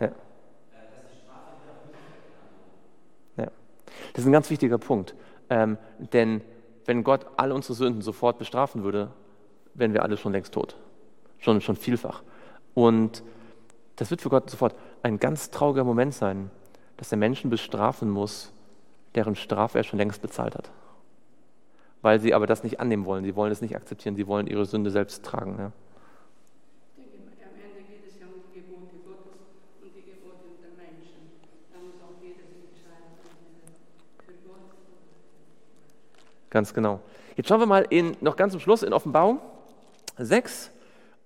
ja. 0.00 0.08
Das 4.12 4.22
ist 4.24 4.26
ein 4.26 4.32
ganz 4.32 4.50
wichtiger 4.50 4.78
Punkt. 4.78 5.14
Ähm, 5.50 5.78
denn 6.12 6.42
wenn 6.84 7.04
Gott 7.04 7.26
all 7.36 7.52
unsere 7.52 7.74
Sünden 7.74 8.02
sofort 8.02 8.38
bestrafen 8.38 8.82
würde, 8.82 9.10
wären 9.74 9.92
wir 9.92 10.02
alle 10.02 10.16
schon 10.16 10.32
längst 10.32 10.54
tot. 10.54 10.76
Schon, 11.38 11.60
schon 11.60 11.76
vielfach. 11.76 12.22
Und 12.74 13.22
das 13.96 14.10
wird 14.10 14.20
für 14.20 14.28
Gott 14.28 14.50
sofort 14.50 14.74
ein 15.02 15.18
ganz 15.18 15.50
trauriger 15.50 15.84
Moment 15.84 16.14
sein, 16.14 16.50
dass 16.96 17.12
er 17.12 17.18
Menschen 17.18 17.50
bestrafen 17.50 18.10
muss, 18.10 18.52
deren 19.14 19.36
Strafe 19.36 19.78
er 19.78 19.84
schon 19.84 19.98
längst 19.98 20.22
bezahlt 20.22 20.54
hat. 20.54 20.70
Weil 22.02 22.20
sie 22.20 22.34
aber 22.34 22.46
das 22.46 22.62
nicht 22.62 22.80
annehmen 22.80 23.04
wollen. 23.04 23.24
Sie 23.24 23.34
wollen 23.34 23.50
es 23.50 23.60
nicht 23.60 23.74
akzeptieren. 23.74 24.14
Sie 24.14 24.26
wollen 24.26 24.46
ihre 24.46 24.66
Sünde 24.66 24.90
selbst 24.90 25.24
tragen. 25.24 25.56
Ja. 25.58 25.72
Ich 26.96 27.10
denke, 27.10 27.42
am 27.42 27.58
Ende 27.58 27.82
geht 27.90 28.06
es 28.06 28.20
ja 28.20 28.26
um 28.26 28.42
die 28.54 28.60
Gebote 28.60 29.02
Gottes 29.04 29.50
und 29.82 29.90
die 29.96 30.02
Gebote 30.06 30.46
der 30.62 30.78
Menschen. 30.78 31.42
Da 31.72 31.78
muss 31.82 31.98
auch 31.98 32.14
jeder 32.22 32.46
sich 32.46 32.70
entscheiden, 32.70 33.18
für 34.24 34.38
Gott. 34.46 34.78
Ganz 36.50 36.72
genau. 36.72 37.00
Jetzt 37.36 37.48
schauen 37.48 37.60
wir 37.60 37.66
mal 37.66 37.86
in, 37.90 38.16
noch 38.20 38.36
ganz 38.36 38.52
zum 38.52 38.60
Schluss 38.60 38.82
in 38.82 38.92
Offenbarung 38.92 39.40
6. 40.18 40.70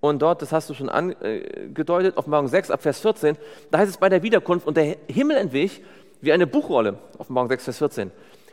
Und 0.00 0.20
dort, 0.20 0.42
das 0.42 0.50
hast 0.50 0.68
du 0.68 0.74
schon 0.74 0.88
angedeutet, 0.88 2.16
Offenbarung 2.16 2.48
6 2.48 2.72
ab 2.72 2.82
Vers 2.82 2.98
14, 3.00 3.36
da 3.70 3.78
heißt 3.78 3.90
es 3.90 3.96
bei 3.98 4.08
der 4.08 4.24
Wiederkunft, 4.24 4.66
und 4.66 4.76
der 4.76 4.96
Himmel 5.06 5.36
entwich 5.36 5.80
wie 6.20 6.32
eine 6.32 6.46
Buchrolle, 6.46 6.98
Offenbarung 7.18 7.48
6, 7.48 7.64
Vers 7.64 7.78
14, 7.78 8.10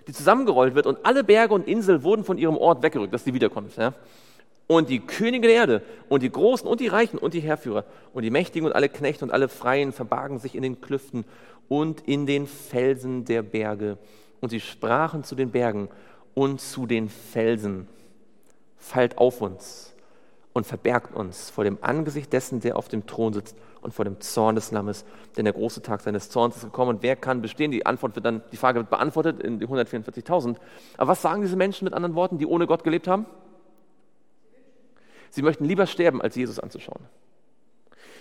die 0.07 0.13
zusammengerollt 0.13 0.75
wird 0.75 0.85
und 0.85 0.99
alle 1.03 1.23
Berge 1.23 1.55
und 1.55 1.67
Inseln 1.67 2.03
wurden 2.03 2.23
von 2.23 2.37
ihrem 2.37 2.55
Ort 2.55 2.83
weggerückt. 2.83 3.13
Das 3.13 3.21
ist 3.21 3.25
die 3.25 3.33
Wiederkunft. 3.33 3.79
Ja? 3.79 3.93
Und 4.67 4.89
die 4.89 4.99
Könige 4.99 5.47
der 5.47 5.55
Erde 5.55 5.81
und 6.07 6.21
die 6.21 6.31
Großen 6.31 6.67
und 6.67 6.79
die 6.79 6.87
Reichen 6.87 7.17
und 7.17 7.33
die 7.33 7.39
Herrführer 7.39 7.83
und 8.13 8.21
die 8.21 8.29
Mächtigen 8.29 8.67
und 8.67 8.73
alle 8.73 8.87
Knechte 8.87 9.25
und 9.25 9.31
alle 9.31 9.49
Freien 9.49 9.91
verbargen 9.91 10.37
sich 10.37 10.53
in 10.53 10.61
den 10.61 10.81
Klüften 10.81 11.25
und 11.67 12.01
in 12.01 12.27
den 12.27 12.45
Felsen 12.45 13.25
der 13.25 13.41
Berge. 13.41 13.97
Und 14.39 14.49
sie 14.49 14.59
sprachen 14.59 15.23
zu 15.23 15.33
den 15.33 15.49
Bergen 15.49 15.89
und 16.39 16.61
zu 16.61 16.85
den 16.85 17.09
Felsen, 17.09 17.89
fallt 18.77 19.17
auf 19.17 19.41
uns 19.41 19.93
und 20.53 20.65
verbergt 20.65 21.13
uns 21.13 21.49
vor 21.49 21.65
dem 21.65 21.77
Angesicht 21.81 22.31
dessen, 22.31 22.61
der 22.61 22.77
auf 22.77 22.87
dem 22.87 23.05
Thron 23.05 23.33
sitzt 23.33 23.57
und 23.81 23.93
vor 23.93 24.05
dem 24.05 24.21
Zorn 24.21 24.55
des 24.55 24.71
Lammes, 24.71 25.03
denn 25.35 25.43
der 25.43 25.53
große 25.53 25.81
Tag 25.81 25.99
seines 25.99 26.29
Zorns 26.29 26.55
ist 26.55 26.63
gekommen 26.63 26.91
und 26.95 27.03
wer 27.03 27.17
kann 27.17 27.41
bestehen? 27.41 27.71
Die 27.71 27.85
Antwort 27.85 28.15
wird 28.15 28.25
dann, 28.25 28.41
die 28.53 28.55
Frage 28.55 28.79
wird 28.79 28.89
beantwortet 28.89 29.41
in 29.41 29.59
die 29.59 29.67
144.000. 29.67 30.55
Aber 30.95 31.11
was 31.11 31.21
sagen 31.21 31.41
diese 31.41 31.57
Menschen 31.57 31.83
mit 31.83 31.93
anderen 31.93 32.15
Worten, 32.15 32.37
die 32.37 32.45
ohne 32.45 32.67
Gott 32.67 32.85
gelebt 32.85 33.09
haben? 33.09 33.25
Sie 35.31 35.41
möchten 35.41 35.65
lieber 35.65 35.87
sterben, 35.87 36.21
als 36.21 36.37
Jesus 36.37 36.57
anzuschauen. 36.57 37.01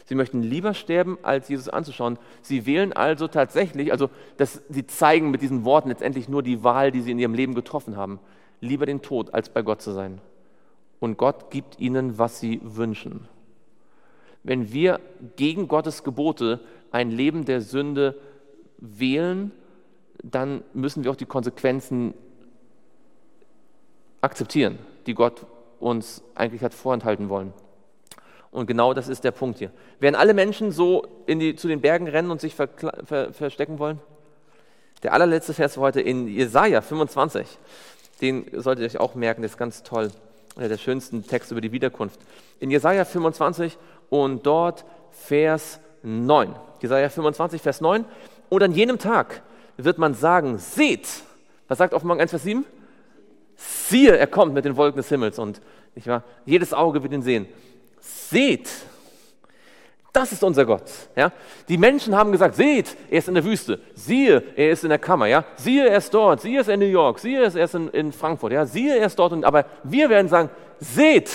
Sie 0.09 0.15
möchten 0.15 0.43
lieber 0.43 0.73
sterben, 0.73 1.19
als 1.21 1.51
Jesus 1.51 1.69
anzuschauen. 1.69 2.19
Sie 2.41 2.65
wählen 2.65 2.95
also 2.95 3.29
tatsächlich, 3.29 3.93
also 3.93 4.09
das, 4.39 4.63
sie 4.71 4.87
zeigen 4.87 5.31
mit 5.31 5.43
diesen 5.43 5.67
Worten 5.67 5.91
letztendlich 5.91 6.31
nur 6.31 6.43
die 6.43 6.65
Wahl, 6.65 6.91
die 6.91 7.03
sie 7.03 7.11
in 7.11 7.19
ihrem 7.19 7.35
Leben 7.35 7.55
getroffen 7.55 7.99
haben. 7.99 8.19
Lieber 8.63 8.87
den 8.87 9.03
Tod, 9.03 9.35
als 9.35 9.51
bei 9.51 9.61
Gott 9.61 9.83
zu 9.83 9.93
sein. 9.93 10.23
Und 10.99 11.19
Gott 11.19 11.51
gibt 11.51 11.79
ihnen, 11.79 12.17
was 12.17 12.41
sie 12.41 12.59
wünschen. 12.65 13.29
Wenn 14.45 14.73
wir 14.73 14.99
gegen 15.37 15.69
Gottes 15.69 16.05
Gebote 16.05 16.61
ein 16.91 17.11
Leben 17.11 17.45
der 17.45 17.61
Sünde 17.61 18.15
wählen, 18.79 19.53
dann 20.23 20.63
müssen 20.73 21.05
wir 21.05 21.11
auch 21.11 21.17
die 21.17 21.27
Konsequenzen 21.27 22.15
akzeptieren, 24.23 24.79
die 25.07 25.13
Gott 25.13 25.45
uns 25.81 26.23
eigentlich 26.35 26.63
hat 26.63 26.73
vorenthalten 26.73 27.29
wollen. 27.29 27.53
Und 28.51 28.67
genau 28.67 28.95
das 28.95 29.09
ist 29.09 29.25
der 29.25 29.31
Punkt 29.31 29.59
hier. 29.59 29.71
Werden 30.01 30.15
alle 30.15 30.35
Menschen 30.35 30.73
so 30.73 31.07
die, 31.29 31.55
zu 31.55 31.69
den 31.69 31.81
Bergen 31.81 32.09
rennen 32.09 32.31
und 32.31 32.41
sich 32.41 32.55
ver, 32.55 32.69
ver, 33.05 33.33
verstecken 33.33 33.79
wollen? 33.79 34.01
Der 35.03 35.13
allerletzte 35.13 35.55
Vers 35.55 35.75
für 35.75 35.81
heute 35.81 36.01
in 36.01 36.27
Jesaja 36.27 36.81
25. 36.81 37.47
Den 38.21 38.47
solltet 38.53 38.83
ihr 38.83 38.87
euch 38.87 39.01
auch 39.01 39.15
merken, 39.15 39.43
das 39.43 39.53
ist 39.53 39.59
ganz 39.59 39.83
toll. 39.83 40.11
Einer 40.57 40.69
der 40.69 40.79
schönsten 40.79 41.25
Texte 41.25 41.55
über 41.55 41.61
die 41.61 41.71
Wiederkunft. 41.71 42.19
In 42.59 42.71
Jesaja 42.71 43.05
25 43.05 43.79
und 44.11 44.45
dort 44.45 44.85
Vers 45.13 45.79
9. 46.03 46.55
Jesaja 46.81 47.09
25, 47.11 47.63
Vers 47.63 47.81
9. 47.81 48.05
Und 48.49 48.63
an 48.63 48.73
jenem 48.73 48.99
Tag 48.99 49.43
wird 49.77 49.99
man 49.99 50.15
sagen: 50.15 50.59
Seht, 50.59 51.07
was 51.69 51.79
sagt 51.79 51.95
Offenbarung 51.95 52.21
1, 52.21 52.31
Vers 52.31 52.43
7? 52.43 52.65
Siehe, 53.57 54.17
er 54.17 54.27
kommt 54.27 54.55
mit 54.55 54.65
den 54.65 54.77
Wolken 54.77 54.97
des 54.97 55.09
Himmels 55.09 55.39
und 55.39 55.61
nicht 55.95 56.07
wahr? 56.07 56.23
jedes 56.45 56.73
Auge 56.73 57.03
wird 57.03 57.13
ihn 57.13 57.23
sehen. 57.23 57.47
Seht, 58.09 58.69
das 60.13 60.33
ist 60.33 60.43
unser 60.43 60.65
Gott. 60.65 60.91
Ja? 61.15 61.31
Die 61.69 61.77
Menschen 61.77 62.17
haben 62.17 62.33
gesagt, 62.33 62.55
seht, 62.55 62.97
er 63.11 63.19
ist 63.19 63.29
in 63.29 63.35
der 63.35 63.45
Wüste. 63.45 63.81
Siehe, 63.95 64.43
er 64.57 64.71
ist 64.71 64.83
in 64.83 64.89
der 64.89 64.99
Kammer. 64.99 65.27
Ja? 65.27 65.45
Siehe, 65.57 65.87
er 65.89 65.99
ist 65.99 66.13
dort. 66.13 66.41
Siehe, 66.41 66.57
er 66.57 66.61
ist 66.63 66.69
in 66.69 66.81
New 66.81 66.87
York. 66.87 67.19
Siehe, 67.19 67.41
er 67.41 67.65
ist 67.65 67.75
in, 67.75 67.89
in 67.89 68.13
Frankfurt. 68.13 68.53
Ja? 68.53 68.65
Siehe, 68.65 68.97
er 68.97 69.07
ist 69.07 69.19
dort. 69.19 69.33
Und, 69.33 69.45
aber 69.45 69.67
wir 69.85 70.09
werden 70.09 70.29
sagen, 70.29 70.51
seht, 70.81 71.31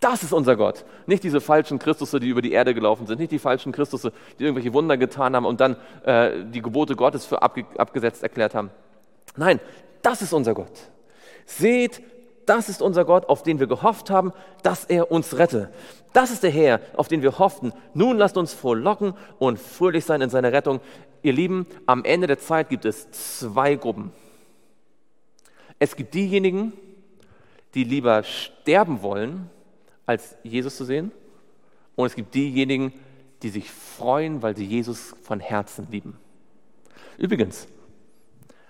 das 0.00 0.22
ist 0.22 0.32
unser 0.32 0.56
Gott. 0.56 0.84
Nicht 1.06 1.22
diese 1.22 1.40
falschen 1.40 1.78
Christusse, 1.78 2.18
die 2.20 2.28
über 2.28 2.42
die 2.42 2.52
Erde 2.52 2.74
gelaufen 2.74 3.06
sind. 3.06 3.20
Nicht 3.20 3.32
die 3.32 3.38
falschen 3.38 3.72
Christusse, 3.72 4.12
die 4.38 4.44
irgendwelche 4.44 4.74
Wunder 4.74 4.96
getan 4.96 5.36
haben 5.36 5.46
und 5.46 5.60
dann 5.60 5.76
äh, 6.04 6.44
die 6.44 6.60
Gebote 6.60 6.96
Gottes 6.96 7.24
für 7.24 7.40
abge 7.40 7.64
abgesetzt 7.78 8.22
erklärt 8.22 8.54
haben. 8.54 8.70
Nein, 9.36 9.60
das 10.02 10.20
ist 10.20 10.32
unser 10.32 10.52
Gott. 10.52 10.90
Seht, 11.46 12.02
das 12.46 12.68
ist 12.68 12.82
unser 12.82 13.04
Gott, 13.04 13.28
auf 13.28 13.42
den 13.42 13.60
wir 13.60 13.66
gehofft 13.66 14.10
haben, 14.10 14.32
dass 14.62 14.84
er 14.84 15.10
uns 15.10 15.36
rette. 15.38 15.70
Das 16.12 16.30
ist 16.30 16.42
der 16.42 16.50
Herr, 16.50 16.80
auf 16.96 17.08
den 17.08 17.22
wir 17.22 17.38
hofften. 17.38 17.72
Nun 17.92 18.18
lasst 18.18 18.36
uns 18.36 18.54
frohlocken 18.54 19.14
und 19.38 19.58
fröhlich 19.58 20.04
sein 20.04 20.20
in 20.20 20.30
seiner 20.30 20.52
Rettung. 20.52 20.80
Ihr 21.22 21.32
Lieben, 21.32 21.66
am 21.86 22.04
Ende 22.04 22.26
der 22.26 22.38
Zeit 22.38 22.68
gibt 22.68 22.84
es 22.84 23.10
zwei 23.10 23.74
Gruppen. 23.74 24.12
Es 25.78 25.96
gibt 25.96 26.14
diejenigen, 26.14 26.72
die 27.74 27.84
lieber 27.84 28.22
sterben 28.22 29.02
wollen, 29.02 29.50
als 30.06 30.36
Jesus 30.42 30.76
zu 30.76 30.84
sehen. 30.84 31.12
Und 31.96 32.06
es 32.06 32.14
gibt 32.14 32.34
diejenigen, 32.34 32.92
die 33.42 33.50
sich 33.50 33.70
freuen, 33.70 34.42
weil 34.42 34.56
sie 34.56 34.64
Jesus 34.64 35.14
von 35.22 35.40
Herzen 35.40 35.88
lieben. 35.90 36.16
Übrigens, 37.18 37.66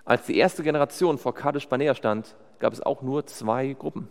als 0.04 0.26
die 0.26 0.36
erste 0.36 0.62
Generation 0.62 1.18
vor 1.18 1.34
Kadesh 1.34 1.68
Barnea 1.68 1.94
stand, 1.94 2.34
gab 2.58 2.72
es 2.72 2.80
auch 2.80 3.02
nur 3.02 3.26
zwei 3.26 3.72
Gruppen. 3.72 4.08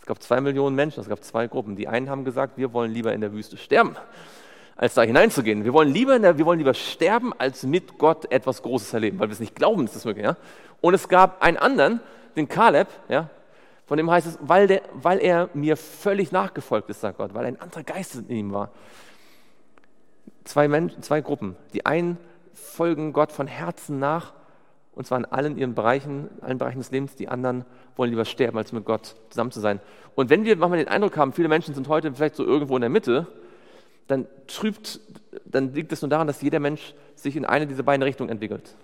Es 0.00 0.06
gab 0.06 0.22
zwei 0.22 0.40
Millionen 0.40 0.76
Menschen, 0.76 1.00
es 1.00 1.08
gab 1.08 1.22
zwei 1.22 1.46
Gruppen. 1.46 1.76
Die 1.76 1.88
einen 1.88 2.08
haben 2.08 2.24
gesagt, 2.24 2.56
wir 2.56 2.72
wollen 2.72 2.92
lieber 2.92 3.12
in 3.12 3.20
der 3.20 3.32
Wüste 3.32 3.56
sterben, 3.56 3.96
als 4.76 4.94
da 4.94 5.02
hineinzugehen. 5.02 5.64
Wir 5.64 5.72
wollen 5.72 5.92
lieber, 5.92 6.18
der, 6.18 6.38
wir 6.38 6.46
wollen 6.46 6.58
lieber 6.58 6.74
sterben, 6.74 7.32
als 7.38 7.64
mit 7.64 7.98
Gott 7.98 8.30
etwas 8.30 8.62
Großes 8.62 8.94
erleben, 8.94 9.18
weil 9.18 9.28
wir 9.28 9.32
es 9.32 9.40
nicht 9.40 9.54
glauben, 9.54 9.84
dass 9.86 9.94
das 9.94 10.04
möglich 10.04 10.24
ist. 10.24 10.36
Ja? 10.36 10.36
Und 10.80 10.94
es 10.94 11.08
gab 11.08 11.42
einen 11.42 11.56
anderen, 11.56 12.00
den 12.36 12.48
Kaleb, 12.48 12.88
ja, 13.08 13.28
von 13.88 13.96
dem 13.96 14.10
heißt 14.10 14.26
es, 14.26 14.38
weil, 14.42 14.66
der, 14.66 14.82
weil 14.92 15.18
er 15.18 15.48
mir 15.54 15.76
völlig 15.78 16.30
nachgefolgt 16.30 16.90
ist, 16.90 17.00
sagt 17.00 17.16
Gott, 17.16 17.32
weil 17.32 17.46
ein 17.46 17.58
anderer 17.58 17.82
Geist 17.82 18.16
in 18.16 18.28
ihm 18.28 18.52
war. 18.52 18.70
Zwei, 20.44 20.68
Menschen, 20.68 21.02
zwei 21.02 21.22
Gruppen. 21.22 21.56
Die 21.72 21.86
einen 21.86 22.18
folgen 22.52 23.14
Gott 23.14 23.32
von 23.32 23.46
Herzen 23.46 23.98
nach 23.98 24.34
und 24.98 25.04
zwar 25.04 25.18
in 25.18 25.26
allen 25.26 25.56
ihren 25.56 25.76
Bereichen, 25.76 26.28
allen 26.40 26.58
Bereichen 26.58 26.78
des 26.78 26.90
Lebens. 26.90 27.14
Die 27.14 27.28
anderen 27.28 27.64
wollen 27.94 28.10
lieber 28.10 28.24
sterben, 28.24 28.58
als 28.58 28.72
mit 28.72 28.84
Gott 28.84 29.14
zusammen 29.30 29.52
zu 29.52 29.60
sein. 29.60 29.78
Und 30.16 30.28
wenn 30.28 30.44
wir 30.44 30.56
manchmal 30.56 30.80
den 30.80 30.88
Eindruck 30.88 31.16
haben, 31.16 31.32
viele 31.32 31.46
Menschen 31.46 31.72
sind 31.72 31.86
heute 31.86 32.12
vielleicht 32.12 32.34
so 32.34 32.44
irgendwo 32.44 32.74
in 32.74 32.80
der 32.80 32.90
Mitte, 32.90 33.28
dann 34.08 34.26
trübt, 34.48 34.98
dann 35.44 35.72
liegt 35.72 35.92
es 35.92 36.02
nur 36.02 36.08
daran, 36.08 36.26
dass 36.26 36.42
jeder 36.42 36.58
Mensch 36.58 36.94
sich 37.14 37.36
in 37.36 37.44
eine 37.44 37.68
dieser 37.68 37.84
beiden 37.84 38.02
Richtungen 38.02 38.28
entwickelt. 38.28 38.74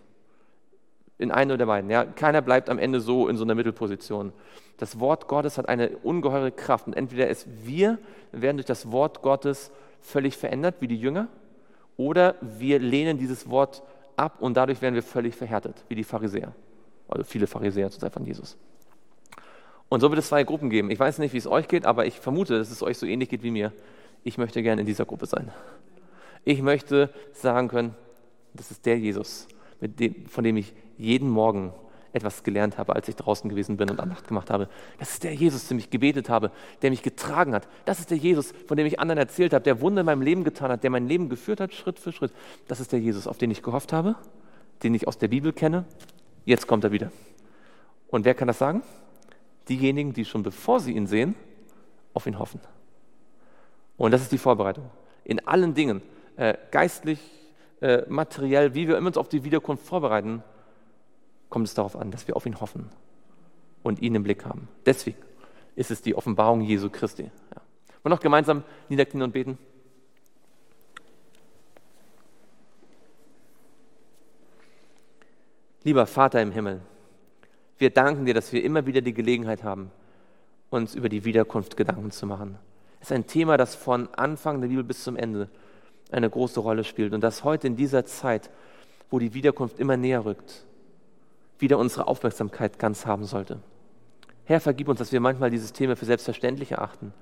In 1.18 1.32
eine 1.32 1.54
oder 1.54 1.66
beiden. 1.66 1.90
Ja? 1.90 2.04
Keiner 2.04 2.42
bleibt 2.42 2.70
am 2.70 2.78
Ende 2.78 3.00
so 3.00 3.26
in 3.26 3.36
so 3.36 3.42
einer 3.42 3.56
Mittelposition. 3.56 4.32
Das 4.76 5.00
Wort 5.00 5.26
Gottes 5.26 5.58
hat 5.58 5.68
eine 5.68 5.96
ungeheure 6.04 6.52
Kraft. 6.52 6.86
Und 6.86 6.92
entweder 6.92 7.28
es 7.28 7.44
wir 7.64 7.98
werden 8.30 8.58
durch 8.58 8.66
das 8.66 8.92
Wort 8.92 9.20
Gottes 9.22 9.72
völlig 10.00 10.36
verändert, 10.36 10.76
wie 10.78 10.86
die 10.86 10.96
Jünger, 10.96 11.26
oder 11.96 12.36
wir 12.40 12.78
lehnen 12.78 13.18
dieses 13.18 13.50
Wort 13.50 13.82
ab 14.16 14.40
und 14.40 14.56
dadurch 14.56 14.82
werden 14.82 14.94
wir 14.94 15.02
völlig 15.02 15.34
verhärtet, 15.34 15.84
wie 15.88 15.94
die 15.94 16.04
Pharisäer. 16.04 16.52
Also 17.08 17.24
viele 17.24 17.46
Pharisäer 17.46 17.90
zur 17.90 18.00
Zeit 18.00 18.12
von 18.12 18.24
Jesus. 18.24 18.56
Und 19.88 20.00
so 20.00 20.10
wird 20.10 20.18
es 20.18 20.28
zwei 20.28 20.44
Gruppen 20.44 20.70
geben. 20.70 20.90
Ich 20.90 20.98
weiß 20.98 21.18
nicht, 21.18 21.32
wie 21.32 21.38
es 21.38 21.46
euch 21.46 21.68
geht, 21.68 21.86
aber 21.86 22.06
ich 22.06 22.18
vermute, 22.18 22.58
dass 22.58 22.70
es 22.70 22.82
euch 22.82 22.98
so 22.98 23.06
ähnlich 23.06 23.28
geht 23.28 23.42
wie 23.42 23.50
mir. 23.50 23.72
Ich 24.22 24.38
möchte 24.38 24.62
gerne 24.62 24.80
in 24.80 24.86
dieser 24.86 25.04
Gruppe 25.04 25.26
sein. 25.26 25.52
Ich 26.44 26.62
möchte 26.62 27.10
sagen 27.32 27.68
können, 27.68 27.94
das 28.54 28.70
ist 28.70 28.86
der 28.86 28.98
Jesus, 28.98 29.46
dem, 29.80 30.26
von 30.26 30.44
dem 30.44 30.56
ich 30.56 30.74
jeden 30.96 31.28
Morgen 31.28 31.72
etwas 32.14 32.44
gelernt 32.44 32.78
habe, 32.78 32.94
als 32.94 33.08
ich 33.08 33.16
draußen 33.16 33.50
gewesen 33.50 33.76
bin 33.76 33.90
und 33.90 34.00
Andacht 34.00 34.28
gemacht 34.28 34.50
habe. 34.50 34.68
Das 34.98 35.10
ist 35.10 35.24
der 35.24 35.34
Jesus, 35.34 35.66
dem 35.68 35.78
ich 35.78 35.90
gebetet 35.90 36.28
habe, 36.28 36.52
der 36.80 36.90
mich 36.90 37.02
getragen 37.02 37.52
hat. 37.54 37.68
Das 37.84 37.98
ist 37.98 38.10
der 38.10 38.18
Jesus, 38.18 38.54
von 38.66 38.76
dem 38.76 38.86
ich 38.86 39.00
anderen 39.00 39.18
erzählt 39.18 39.52
habe, 39.52 39.64
der 39.64 39.80
Wunder 39.80 40.00
in 40.00 40.06
meinem 40.06 40.22
Leben 40.22 40.44
getan 40.44 40.70
hat, 40.70 40.84
der 40.84 40.90
mein 40.90 41.08
Leben 41.08 41.28
geführt 41.28 41.60
hat, 41.60 41.74
Schritt 41.74 41.98
für 41.98 42.12
Schritt. 42.12 42.32
Das 42.68 42.78
ist 42.78 42.92
der 42.92 43.00
Jesus, 43.00 43.26
auf 43.26 43.36
den 43.36 43.50
ich 43.50 43.62
gehofft 43.62 43.92
habe, 43.92 44.14
den 44.82 44.94
ich 44.94 45.08
aus 45.08 45.18
der 45.18 45.28
Bibel 45.28 45.52
kenne. 45.52 45.84
Jetzt 46.44 46.66
kommt 46.66 46.84
er 46.84 46.92
wieder. 46.92 47.10
Und 48.08 48.24
wer 48.24 48.34
kann 48.34 48.46
das 48.46 48.58
sagen? 48.58 48.82
Diejenigen, 49.68 50.12
die 50.12 50.24
schon 50.24 50.44
bevor 50.44 50.78
sie 50.78 50.92
ihn 50.92 51.08
sehen, 51.08 51.34
auf 52.12 52.26
ihn 52.26 52.38
hoffen. 52.38 52.60
Und 53.96 54.12
das 54.12 54.22
ist 54.22 54.30
die 54.30 54.38
Vorbereitung. 54.38 54.88
In 55.24 55.46
allen 55.48 55.74
Dingen, 55.74 56.00
äh, 56.36 56.54
geistlich, 56.70 57.18
äh, 57.80 58.02
materiell, 58.08 58.74
wie 58.74 58.86
wir 58.86 58.98
uns 58.98 59.16
auf 59.16 59.28
die 59.28 59.42
Wiederkunft 59.42 59.84
vorbereiten, 59.84 60.44
kommt 61.54 61.68
es 61.68 61.74
darauf 61.74 61.94
an, 61.94 62.10
dass 62.10 62.26
wir 62.26 62.34
auf 62.34 62.46
ihn 62.46 62.60
hoffen 62.60 62.90
und 63.84 64.02
ihn 64.02 64.16
im 64.16 64.24
Blick 64.24 64.44
haben. 64.44 64.66
Deswegen 64.86 65.18
ist 65.76 65.92
es 65.92 66.02
die 66.02 66.16
Offenbarung 66.16 66.62
Jesu 66.62 66.90
Christi. 66.90 67.22
Ja. 67.22 67.62
Wollen 68.02 68.10
noch 68.10 68.18
gemeinsam 68.18 68.64
niederknien 68.88 69.22
und 69.22 69.30
beten? 69.30 69.56
Lieber 75.84 76.06
Vater 76.06 76.42
im 76.42 76.50
Himmel, 76.50 76.80
wir 77.78 77.90
danken 77.90 78.26
dir, 78.26 78.34
dass 78.34 78.52
wir 78.52 78.64
immer 78.64 78.86
wieder 78.86 79.00
die 79.00 79.14
Gelegenheit 79.14 79.62
haben, 79.62 79.92
uns 80.70 80.96
über 80.96 81.08
die 81.08 81.24
Wiederkunft 81.24 81.76
Gedanken 81.76 82.10
zu 82.10 82.26
machen. 82.26 82.58
Es 82.98 83.12
ist 83.12 83.12
ein 83.12 83.28
Thema, 83.28 83.56
das 83.56 83.76
von 83.76 84.12
Anfang 84.14 84.60
der 84.60 84.66
Bibel 84.66 84.82
bis 84.82 85.04
zum 85.04 85.14
Ende 85.14 85.48
eine 86.10 86.28
große 86.28 86.58
Rolle 86.58 86.82
spielt 86.82 87.12
und 87.12 87.20
das 87.20 87.44
heute 87.44 87.68
in 87.68 87.76
dieser 87.76 88.04
Zeit, 88.06 88.50
wo 89.08 89.20
die 89.20 89.34
Wiederkunft 89.34 89.78
immer 89.78 89.96
näher 89.96 90.24
rückt, 90.24 90.66
wieder 91.58 91.78
unsere 91.78 92.06
Aufmerksamkeit 92.06 92.78
ganz 92.78 93.06
haben 93.06 93.24
sollte. 93.24 93.60
Herr, 94.44 94.60
vergib 94.60 94.88
uns, 94.88 94.98
dass 94.98 95.12
wir 95.12 95.20
manchmal 95.20 95.50
dieses 95.50 95.72
Thema 95.72 95.96
für 95.96 96.04
selbstverständlich 96.04 96.72
erachten 96.72 97.14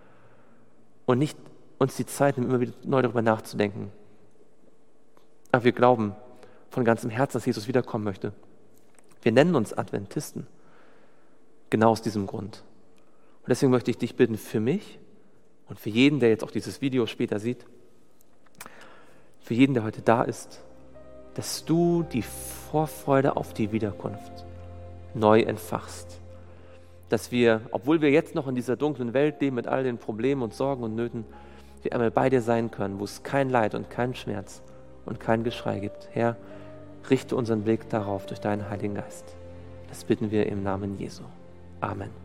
und 1.07 1.19
nicht 1.19 1.39
uns 1.79 1.97
die 1.97 2.07
Zeit 2.07 2.37
nehmen, 2.37 2.51
immer 2.51 2.61
wieder 2.61 2.73
neu 2.85 3.03
darüber 3.03 3.23
nachzudenken. 3.23 3.93
Aber 5.53 5.65
wir 5.65 5.73
glauben 5.73 6.15
von 6.71 6.85
ganzem 6.85 7.11
Herzen, 7.11 7.35
dass 7.35 7.47
Jesus 7.47 7.69
wiederkommen 7.69 8.05
möchte. 8.05 8.33
Wir 9.21 9.33
nennen 9.33 9.55
uns 9.55 9.73
Adventisten. 9.73 10.47
Genau 11.71 11.91
aus 11.91 12.03
diesem 12.03 12.27
Grund. 12.27 12.65
Und 13.43 13.49
deswegen 13.49 13.71
möchte 13.73 13.91
ich 13.91 13.99
dich 13.99 14.17
bitten, 14.17 14.37
für 14.37 14.61
mich 14.61 14.99
und 15.69 15.79
für 15.79 15.91
jeden, 15.91 16.21
der 16.21 16.31
jetzt 16.31 16.45
auch 16.45 16.51
dieses 16.51 16.81
Video 16.81 17.07
später 17.07 17.39
sieht, 17.39 17.65
für 19.41 19.55
jeden, 19.55 19.75
der 19.75 19.85
heute 19.85 20.03
da 20.03 20.23
ist, 20.23 20.63
dass 21.35 21.65
du 21.65 22.03
die 22.03 22.23
Vorfreude 22.23 23.37
auf 23.37 23.55
die 23.55 23.73
Wiederkunft 23.73 24.45
neu 25.15 25.41
entfachst. 25.41 26.21
Dass 27.09 27.31
wir, 27.31 27.63
obwohl 27.71 28.01
wir 28.01 28.11
jetzt 28.11 28.35
noch 28.35 28.49
in 28.49 28.55
dieser 28.55 28.77
dunklen 28.77 29.13
Welt 29.13 29.41
leben 29.41 29.57
mit 29.57 29.67
all 29.67 29.85
den 29.85 29.99
Problemen 29.99 30.43
und 30.43 30.55
Sorgen 30.55 30.83
und 30.83 30.95
Nöten, 30.95 31.25
wir 31.83 31.93
einmal 31.93 32.11
bei 32.11 32.31
dir 32.31 32.41
sein 32.41 32.71
können, 32.71 32.99
wo 33.01 33.05
es 33.05 33.23
kein 33.23 33.51
Leid 33.51 33.75
und 33.75 33.91
kein 33.91 34.15
Schmerz 34.15 34.63
und 35.05 35.21
kein 35.21 35.45
Geschrei 35.45 35.81
gibt. 35.81 36.09
Herr, 36.13 36.37
richte 37.11 37.37
unseren 37.37 37.63
Blick 37.63 37.89
darauf 37.89 38.27
durch 38.27 38.41
deinen 38.41 38.71
Heiligen 38.71 38.95
Geist. 38.95 39.37
Das 39.89 40.05
bitten 40.05 40.31
wir 40.31 40.47
im 40.47 40.63
Namen 40.63 40.99
Jesu. 40.99 41.25
Amen. 41.81 42.22